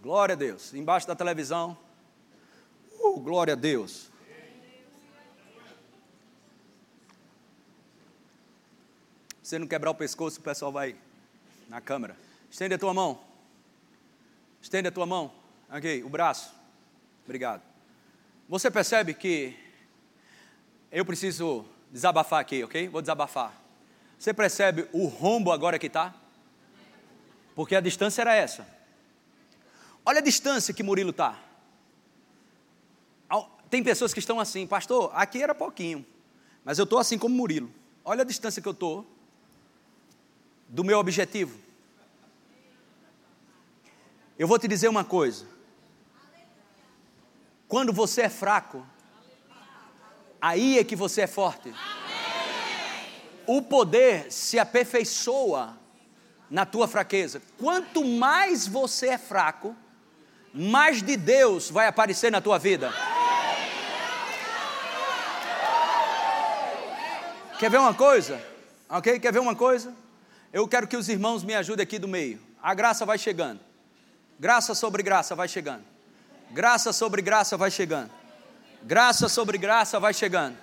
Glória 0.00 0.34
a 0.34 0.36
Deus. 0.36 0.72
Embaixo 0.72 1.04
da 1.04 1.16
televisão. 1.16 1.76
Uh, 3.00 3.18
glória 3.18 3.54
a 3.54 3.56
Deus. 3.56 4.08
Se 9.42 9.58
não 9.58 9.66
quebrar 9.66 9.90
o 9.90 9.96
pescoço, 9.96 10.38
o 10.38 10.44
pessoal 10.44 10.70
vai 10.70 10.94
na 11.68 11.80
câmera. 11.80 12.16
Estende 12.48 12.74
a 12.74 12.78
tua 12.78 12.94
mão. 12.94 13.18
Estende 14.62 14.86
a 14.86 14.92
tua 14.92 15.04
mão. 15.04 15.32
Ok, 15.68 16.04
o 16.04 16.08
braço. 16.08 16.54
Obrigado. 17.24 17.62
Você 18.48 18.70
percebe 18.70 19.12
que 19.12 19.58
eu 20.92 21.04
preciso 21.04 21.66
desabafar 21.90 22.38
aqui, 22.38 22.62
ok? 22.62 22.86
Vou 22.86 23.00
desabafar. 23.00 23.61
Você 24.22 24.32
percebe 24.32 24.88
o 24.92 25.06
rombo 25.06 25.50
agora 25.50 25.80
que 25.80 25.88
está? 25.88 26.14
Porque 27.56 27.74
a 27.74 27.80
distância 27.80 28.22
era 28.22 28.32
essa. 28.32 28.64
Olha 30.06 30.20
a 30.20 30.22
distância 30.22 30.72
que 30.72 30.80
Murilo 30.80 31.10
está. 31.10 31.36
Tem 33.68 33.82
pessoas 33.82 34.14
que 34.14 34.20
estão 34.20 34.38
assim, 34.38 34.64
pastor, 34.64 35.10
aqui 35.12 35.42
era 35.42 35.52
pouquinho, 35.56 36.06
mas 36.64 36.78
eu 36.78 36.84
estou 36.84 37.00
assim 37.00 37.18
como 37.18 37.34
Murilo. 37.34 37.68
Olha 38.04 38.22
a 38.22 38.24
distância 38.24 38.62
que 38.62 38.68
eu 38.68 38.72
estou 38.72 39.04
do 40.68 40.84
meu 40.84 41.00
objetivo. 41.00 41.58
Eu 44.38 44.46
vou 44.46 44.56
te 44.56 44.68
dizer 44.68 44.86
uma 44.86 45.04
coisa. 45.04 45.48
Quando 47.66 47.92
você 47.92 48.22
é 48.22 48.28
fraco, 48.28 48.86
aí 50.40 50.78
é 50.78 50.84
que 50.84 50.94
você 50.94 51.22
é 51.22 51.26
forte. 51.26 51.74
O 53.46 53.62
poder 53.62 54.30
se 54.30 54.58
aperfeiçoa 54.58 55.76
na 56.50 56.66
tua 56.66 56.86
fraqueza. 56.86 57.40
Quanto 57.58 58.04
mais 58.04 58.66
você 58.66 59.08
é 59.08 59.18
fraco, 59.18 59.74
mais 60.52 61.02
de 61.02 61.16
Deus 61.16 61.70
vai 61.70 61.86
aparecer 61.86 62.30
na 62.30 62.40
tua 62.40 62.58
vida. 62.58 62.92
Quer 67.58 67.70
ver 67.70 67.78
uma 67.78 67.94
coisa? 67.94 68.40
Ok? 68.88 69.18
Quer 69.18 69.32
ver 69.32 69.38
uma 69.38 69.54
coisa? 69.54 69.94
Eu 70.52 70.68
quero 70.68 70.86
que 70.86 70.96
os 70.96 71.08
irmãos 71.08 71.42
me 71.42 71.54
ajudem 71.54 71.82
aqui 71.82 71.98
do 71.98 72.06
meio. 72.06 72.38
A 72.62 72.74
graça 72.74 73.06
vai 73.06 73.16
chegando. 73.16 73.60
Graça 74.38 74.74
sobre 74.74 75.02
graça 75.02 75.34
vai 75.34 75.48
chegando. 75.48 75.84
Graça 76.50 76.92
sobre 76.92 77.22
graça 77.22 77.56
vai 77.56 77.70
chegando. 77.70 78.10
Graça 78.82 79.28
sobre 79.28 79.56
graça 79.56 79.98
vai 79.98 80.12
chegando. 80.12 80.58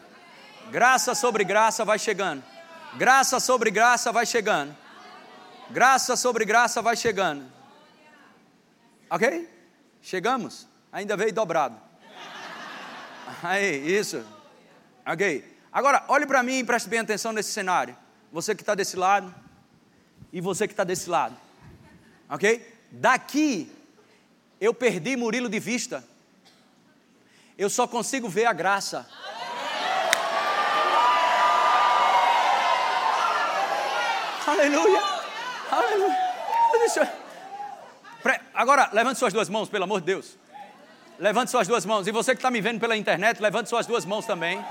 Graça 0.69 1.15
sobre 1.15 1.43
graça 1.43 1.83
vai 1.83 1.97
chegando. 1.97 2.43
Graça 2.97 3.39
sobre 3.39 3.71
graça 3.71 4.11
vai 4.11 4.25
chegando. 4.25 4.75
Graça 5.69 6.15
sobre 6.15 6.45
graça 6.45 6.81
vai 6.81 6.95
chegando. 6.95 7.45
Ok? 9.09 9.47
Chegamos? 10.01 10.67
Ainda 10.91 11.15
veio 11.15 11.33
dobrado. 11.33 11.79
Aí, 13.43 13.97
isso. 13.97 14.25
Ok. 15.05 15.57
Agora, 15.71 16.03
olhe 16.07 16.25
para 16.25 16.41
mim 16.41 16.59
e 16.59 16.63
preste 16.63 16.89
bem 16.89 16.99
atenção 16.99 17.31
nesse 17.31 17.51
cenário. 17.51 17.95
Você 18.31 18.55
que 18.55 18.61
está 18.61 18.73
desse 18.73 18.95
lado 18.95 19.33
e 20.33 20.41
você 20.41 20.67
que 20.67 20.73
está 20.73 20.83
desse 20.83 21.09
lado. 21.09 21.37
Ok? 22.27 22.75
Daqui, 22.91 23.71
eu 24.59 24.73
perdi 24.73 25.15
Murilo 25.15 25.47
de 25.47 25.59
vista. 25.59 26.03
Eu 27.57 27.69
só 27.69 27.87
consigo 27.87 28.27
ver 28.27 28.45
a 28.45 28.53
graça. 28.53 29.07
Aleluia. 34.49 35.03
Aleluia. 35.71 36.29
Agora, 38.53 38.89
levante 38.91 39.19
suas 39.19 39.31
duas 39.31 39.47
mãos, 39.47 39.69
pelo 39.69 39.83
amor 39.83 39.99
de 40.01 40.07
Deus. 40.07 40.37
Levante 41.19 41.51
suas 41.51 41.67
duas 41.67 41.85
mãos. 41.85 42.07
E 42.07 42.11
você 42.11 42.31
que 42.31 42.39
está 42.39 42.49
me 42.49 42.59
vendo 42.59 42.79
pela 42.79 42.97
internet, 42.97 43.39
levante 43.39 43.69
suas 43.69 43.85
duas 43.85 44.05
mãos 44.05 44.25
também. 44.25 44.63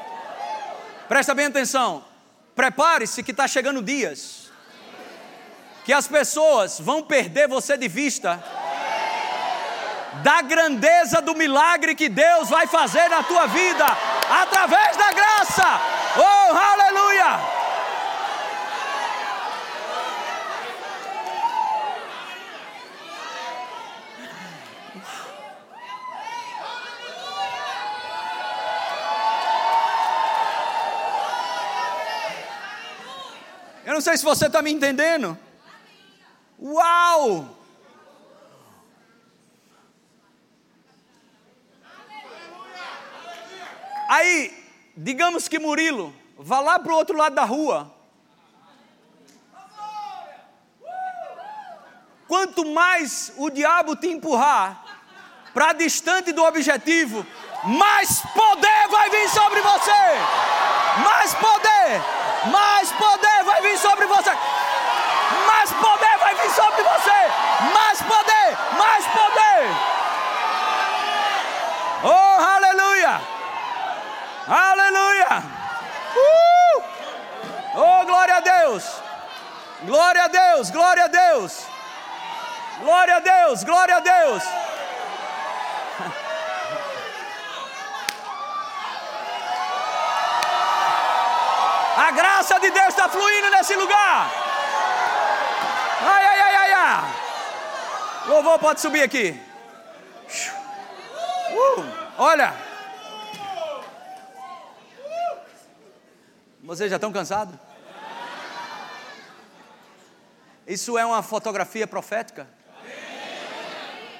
Presta 1.08 1.34
bem 1.34 1.46
atenção. 1.46 2.04
Prepare-se 2.56 3.22
que 3.22 3.30
está 3.30 3.46
chegando 3.46 3.82
dias 3.82 4.50
que 5.84 5.92
as 5.92 6.06
pessoas 6.06 6.80
vão 6.80 7.02
perder 7.02 7.48
você 7.48 7.76
de 7.76 7.88
vista 7.88 8.42
da 10.22 10.42
grandeza 10.42 11.22
do 11.22 11.34
milagre 11.34 11.94
que 11.94 12.08
Deus 12.08 12.50
vai 12.50 12.66
fazer 12.66 13.08
na 13.08 13.22
tua 13.22 13.46
vida 13.46 13.86
através 14.28 14.96
da 14.96 15.12
graça. 15.12 15.80
Oh, 16.18 16.54
aleluia! 16.54 17.58
Eu 33.87 33.87
não 33.98 34.02
sei 34.02 34.16
se 34.16 34.24
você 34.24 34.46
está 34.46 34.62
me 34.62 34.70
entendendo. 34.70 35.36
Uau! 36.56 37.48
Aí, 44.08 44.56
digamos 44.96 45.48
que 45.48 45.58
Murilo 45.58 46.14
vá 46.38 46.60
lá 46.60 46.78
para 46.78 46.92
o 46.92 46.94
outro 46.94 47.16
lado 47.16 47.34
da 47.34 47.42
rua. 47.42 47.92
Quanto 52.28 52.64
mais 52.66 53.32
o 53.36 53.50
diabo 53.50 53.96
te 53.96 54.06
empurrar 54.06 54.84
para 55.52 55.72
distante 55.72 56.30
do 56.30 56.44
objetivo, 56.44 57.26
mais 57.64 58.20
poder 58.32 58.88
vai 58.92 59.10
vir 59.10 59.28
sobre 59.28 59.60
você. 59.60 59.90
Mais 61.02 61.34
poder, 61.34 62.00
mais 62.52 62.92
poder 62.92 63.37
vai 63.58 63.70
vir 63.70 63.78
sobre 63.78 64.06
você. 64.06 64.30
Mais 65.46 65.72
poder 65.72 66.18
vai 66.18 66.34
vir 66.34 66.50
sobre 66.50 66.82
você. 66.82 67.30
Mais 67.74 68.02
poder, 68.02 68.56
mais 68.76 69.06
poder. 69.06 69.76
Oh, 72.04 72.40
aleluia! 72.56 73.20
Aleluia! 74.46 75.42
Uh! 76.16 76.82
Oh, 77.74 78.06
glória 78.06 78.36
a 78.36 78.40
Deus! 78.40 78.84
Glória 79.82 80.24
a 80.24 80.28
Deus, 80.28 80.70
glória 80.70 81.04
a 81.04 81.08
Deus! 81.08 81.66
Glória 82.80 83.16
a 83.16 83.20
Deus, 83.20 83.64
glória 83.64 83.96
a 83.96 84.00
Deus! 84.00 84.42
A 91.98 92.12
graça 92.38 92.60
de 92.60 92.70
Deus 92.70 92.88
está 92.88 93.08
fluindo 93.08 93.50
nesse 93.50 93.74
lugar. 93.74 94.30
Ai, 96.00 96.24
ai, 96.24 96.40
ai, 96.40 96.54
ai, 96.54 96.72
ai. 96.72 98.28
Louvor 98.28 98.60
pode 98.60 98.80
subir 98.80 99.02
aqui. 99.02 99.36
Uh, 101.50 101.84
olha. 102.16 102.54
Vocês 106.62 106.88
já 106.88 106.96
estão 106.96 107.10
cansados? 107.10 107.56
Isso 110.64 110.96
é 110.96 111.04
uma 111.04 111.24
fotografia 111.24 111.88
profética? 111.88 112.46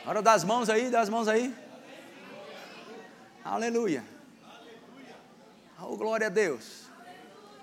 Agora 0.03 0.23
dá 0.23 0.33
as 0.33 0.43
mãos 0.43 0.69
aí, 0.69 0.91
dá 0.91 1.01
as 1.01 1.09
mãos 1.09 1.29
aí. 1.29 1.55
Aleluia. 3.45 4.03
Oh, 5.81 5.97
glória 5.97 6.27
a 6.27 6.31
Deus. 6.31 6.89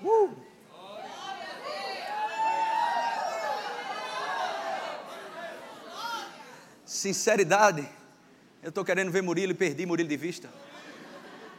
Uh. 0.01 0.45
Sinceridade. 7.06 7.88
Eu 8.64 8.70
estou 8.70 8.84
querendo 8.84 9.12
ver 9.12 9.22
Murilo 9.22 9.51
e 9.51 9.56
perdi 9.56 9.86
Murilo 9.86 10.10
de 10.10 10.18
vista. 10.18 10.49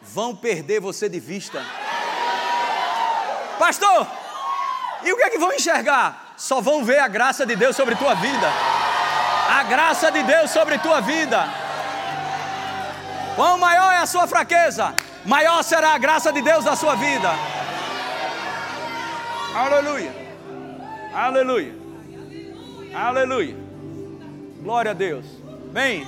vão 0.03 0.35
perder 0.35 0.81
você 0.81 1.09
de 1.09 1.21
vista. 1.21 1.65
Pastor, 3.57 4.09
e 5.05 5.13
o 5.13 5.17
que 5.17 5.23
é 5.23 5.31
que 5.31 5.39
vão 5.39 5.53
enxergar? 5.53 6.35
Só 6.37 6.61
vão 6.61 6.85
ver 6.85 6.99
a 6.99 7.07
graça 7.07 7.47
de 7.47 7.55
Deus 7.55 7.77
sobre 7.77 7.95
tua 7.95 8.15
vida. 8.15 8.49
A 9.49 9.63
graça 9.63 10.11
de 10.11 10.23
Deus 10.25 10.51
sobre 10.51 10.79
tua 10.79 11.01
vida. 11.01 11.49
Quão 13.37 13.57
maior 13.57 13.93
é 13.93 13.99
a 13.99 14.07
sua 14.07 14.27
fraqueza, 14.27 14.97
maior 15.25 15.63
será 15.63 15.95
a 15.95 15.99
graça 15.99 16.33
de 16.33 16.43
Deus 16.43 16.65
na 16.65 16.75
sua 16.75 16.97
vida. 16.97 17.31
Aleluia. 19.55 20.13
Aleluia. 21.15 21.75
Aleluia. 22.93 23.57
Glória 24.61 24.91
a 24.91 24.95
Deus. 24.95 25.36
Bem, 25.77 26.07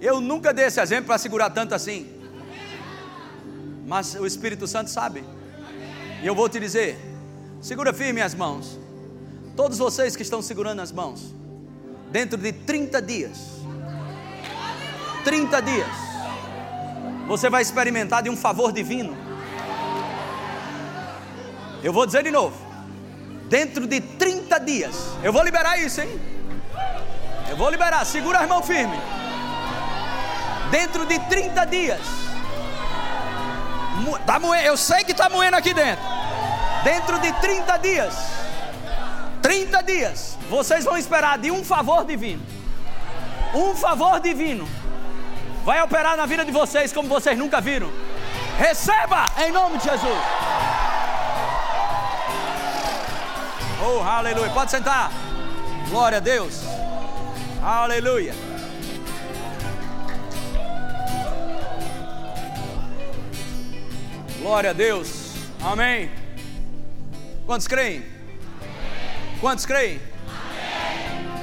eu 0.00 0.22
nunca 0.22 0.54
dei 0.54 0.64
esse 0.64 0.80
exemplo 0.80 1.08
para 1.08 1.18
segurar 1.18 1.50
tanto 1.50 1.74
assim. 1.74 2.10
Mas 3.86 4.14
o 4.14 4.24
Espírito 4.24 4.66
Santo 4.66 4.88
sabe. 4.88 5.22
E 6.22 6.26
eu 6.26 6.34
vou 6.34 6.48
te 6.48 6.58
dizer: 6.58 6.98
segura 7.60 7.92
firme 7.92 8.22
as 8.22 8.34
mãos. 8.34 8.80
Todos 9.54 9.76
vocês 9.76 10.16
que 10.16 10.22
estão 10.22 10.40
segurando 10.40 10.80
as 10.80 10.90
mãos, 10.90 11.34
dentro 12.10 12.38
de 12.38 12.50
30 12.52 13.02
dias, 13.02 13.38
30 15.24 15.60
dias, 15.60 15.96
você 17.26 17.50
vai 17.50 17.60
experimentar 17.60 18.22
de 18.22 18.30
um 18.30 18.36
favor 18.36 18.72
divino. 18.72 19.14
Eu 21.84 21.92
vou 21.92 22.06
dizer 22.06 22.22
de 22.22 22.30
novo: 22.30 22.56
dentro 23.46 23.86
de 23.86 24.00
30 24.00 24.58
dias, 24.60 24.96
eu 25.22 25.34
vou 25.34 25.42
liberar 25.42 25.76
isso, 25.78 26.00
hein? 26.00 26.37
Eu 27.48 27.56
vou 27.56 27.70
liberar, 27.70 28.04
segura 28.04 28.40
as 28.40 28.48
mãos 28.48 28.66
firme. 28.66 28.96
Dentro 30.70 31.06
de 31.06 31.18
30 31.18 31.64
dias, 31.66 32.00
tá 34.26 34.38
moendo, 34.38 34.66
eu 34.66 34.76
sei 34.76 35.02
que 35.02 35.12
está 35.12 35.28
moendo 35.28 35.56
aqui 35.56 35.72
dentro. 35.72 36.04
Dentro 36.84 37.18
de 37.18 37.32
30 37.32 37.76
dias, 37.78 38.14
30 39.42 39.82
dias, 39.82 40.38
vocês 40.50 40.84
vão 40.84 40.96
esperar 40.96 41.38
de 41.38 41.50
um 41.50 41.64
favor 41.64 42.04
divino. 42.04 42.44
Um 43.54 43.74
favor 43.74 44.20
divino 44.20 44.68
vai 45.64 45.82
operar 45.82 46.16
na 46.16 46.26
vida 46.26 46.44
de 46.44 46.52
vocês 46.52 46.92
como 46.92 47.08
vocês 47.08 47.36
nunca 47.36 47.60
viram. 47.60 47.90
Receba 48.58 49.26
em 49.38 49.52
nome 49.52 49.78
de 49.78 49.84
Jesus. 49.84 50.18
Oh, 53.80 54.02
aleluia. 54.02 54.50
Pode 54.50 54.70
sentar. 54.70 55.10
Glória 55.88 56.18
a 56.18 56.20
Deus. 56.20 56.77
Aleluia. 57.62 58.32
Glória 64.40 64.70
a 64.70 64.72
Deus. 64.72 65.32
Amém. 65.60 66.10
Quantos 67.44 67.66
creem? 67.66 68.04
Quantos 69.40 69.66
creem? 69.66 70.00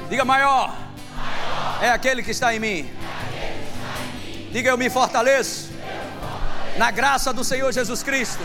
Diga 0.08 0.24
maior. 0.24 0.74
É 1.82 1.90
aquele 1.90 2.22
que 2.22 2.30
está 2.30 2.54
em 2.54 2.58
mim. 2.58 2.90
Diga 4.50 4.70
eu 4.70 4.78
me 4.78 4.88
fortaleço. 4.88 5.70
Na 6.78 6.90
graça 6.90 7.32
do 7.32 7.44
Senhor 7.44 7.70
Jesus 7.72 8.02
Cristo. 8.02 8.42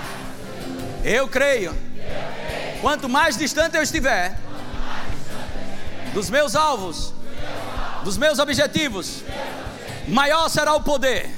Eu 1.04 1.28
creio. 1.28 1.74
Quanto 2.82 3.08
mais 3.08 3.38
distante 3.38 3.78
eu 3.78 3.84
estiver 3.84 4.36
dos 6.14 6.30
meus 6.30 6.56
alvos, 6.56 7.14
dos 8.04 8.18
meus 8.18 8.40
objetivos, 8.40 9.24
maior 10.08 10.50
será 10.50 10.74
o 10.74 10.82
poder, 10.82 11.30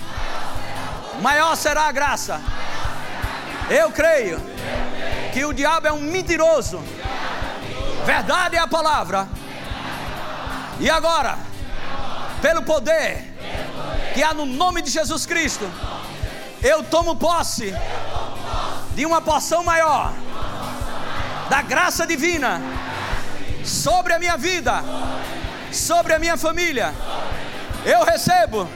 maior 1.21 1.55
será 1.55 1.83
a 1.83 1.91
graça. 1.91 2.41
Eu 3.69 3.91
creio 3.91 4.41
que 5.31 5.45
o 5.45 5.53
diabo 5.53 5.87
é 5.87 5.93
um 5.93 6.01
mentiroso. 6.01 6.81
Verdade 8.05 8.55
é 8.55 8.59
a 8.59 8.67
palavra. 8.67 9.27
E 10.79 10.89
agora, 10.89 11.37
pelo 12.41 12.63
poder 12.63 13.33
que 14.13 14.21
há 14.21 14.33
no 14.33 14.45
nome 14.45 14.81
de 14.81 14.89
Jesus 14.89 15.25
Cristo, 15.25 15.69
eu 16.61 16.83
tomo 16.83 17.15
posse 17.15 17.73
de 18.95 19.05
uma 19.05 19.21
porção 19.21 19.63
maior 19.63 20.13
da 21.49 21.61
graça 21.61 22.05
divina 22.05 22.61
sobre 23.63 24.13
a 24.13 24.19
minha 24.19 24.37
vida, 24.37 24.83
sobre 25.73 26.13
a 26.13 26.19
minha 26.19 26.37
família. 26.37 26.93
Eu 27.85 28.03
recebo, 28.03 28.69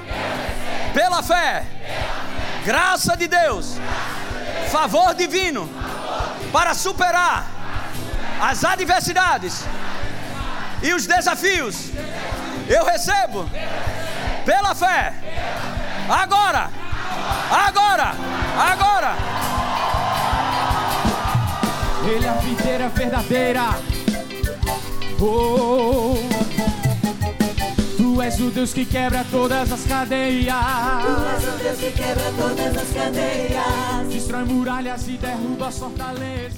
pela 0.93 1.23
fé, 1.23 1.63
graça 2.65 3.15
de 3.15 3.27
Deus, 3.27 3.77
favor 4.71 5.13
divino, 5.13 5.69
para 6.51 6.73
superar 6.73 7.45
as 8.41 8.63
adversidades 8.63 9.63
e 10.81 10.93
os 10.93 11.05
desafios. 11.05 11.91
Eu 12.67 12.83
recebo, 12.83 13.49
pela 14.45 14.75
fé, 14.75 15.13
agora, 16.09 16.69
agora, 17.49 18.13
agora. 18.71 19.15
Ele 22.09 22.25
é 22.25 22.29
a 22.29 22.33
videira 22.33 22.89
verdadeira. 22.89 23.63
Oh, 25.19 26.36
tu 28.18 28.22
és 28.24 28.39
o 28.39 28.49
Deus 28.49 28.74
que 28.74 28.84
quebra 28.84 29.24
todas 29.30 29.72
as 29.72 29.84
cadeias. 29.84 30.55
Tu 30.55 31.36
és 31.36 31.53
o 31.53 31.57
Deus 31.61 31.78
que 31.78 31.91
quebra 31.91 32.34
todas 32.36 32.78
as 32.78 32.89
cadeias. 32.91 34.07
Destrói 34.11 34.43
muralhas 34.43 35.07
e 35.07 35.11
derruba 35.11 35.68
as 35.68 35.78
fortalezas. 35.78 36.55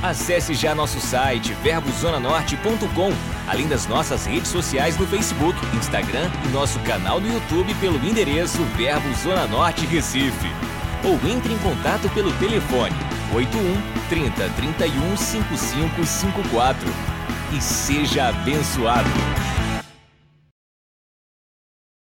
Acesse 0.00 0.54
já 0.54 0.72
nosso 0.72 1.00
site 1.00 1.52
verbozonanorte.com, 1.54 3.12
além 3.48 3.66
das 3.66 3.88
nossas 3.88 4.26
redes 4.26 4.48
sociais 4.48 4.96
no 4.96 5.06
Facebook, 5.08 5.58
Instagram 5.76 6.30
e 6.44 6.48
nosso 6.52 6.78
canal 6.80 7.20
no 7.20 7.32
YouTube 7.32 7.74
pelo 7.80 7.96
endereço 8.06 8.62
Verbo 8.76 9.12
Zona 9.24 9.48
Norte 9.48 9.84
Recife. 9.86 10.52
Ou 11.02 11.14
entre 11.28 11.52
em 11.52 11.58
contato 11.58 12.08
pelo 12.10 12.32
telefone 12.34 12.94
81 13.34 13.82
30 14.08 14.48
31 14.50 15.16
5554 15.16 16.88
e 17.52 17.60
seja 17.60 18.28
abençoado. 18.28 19.10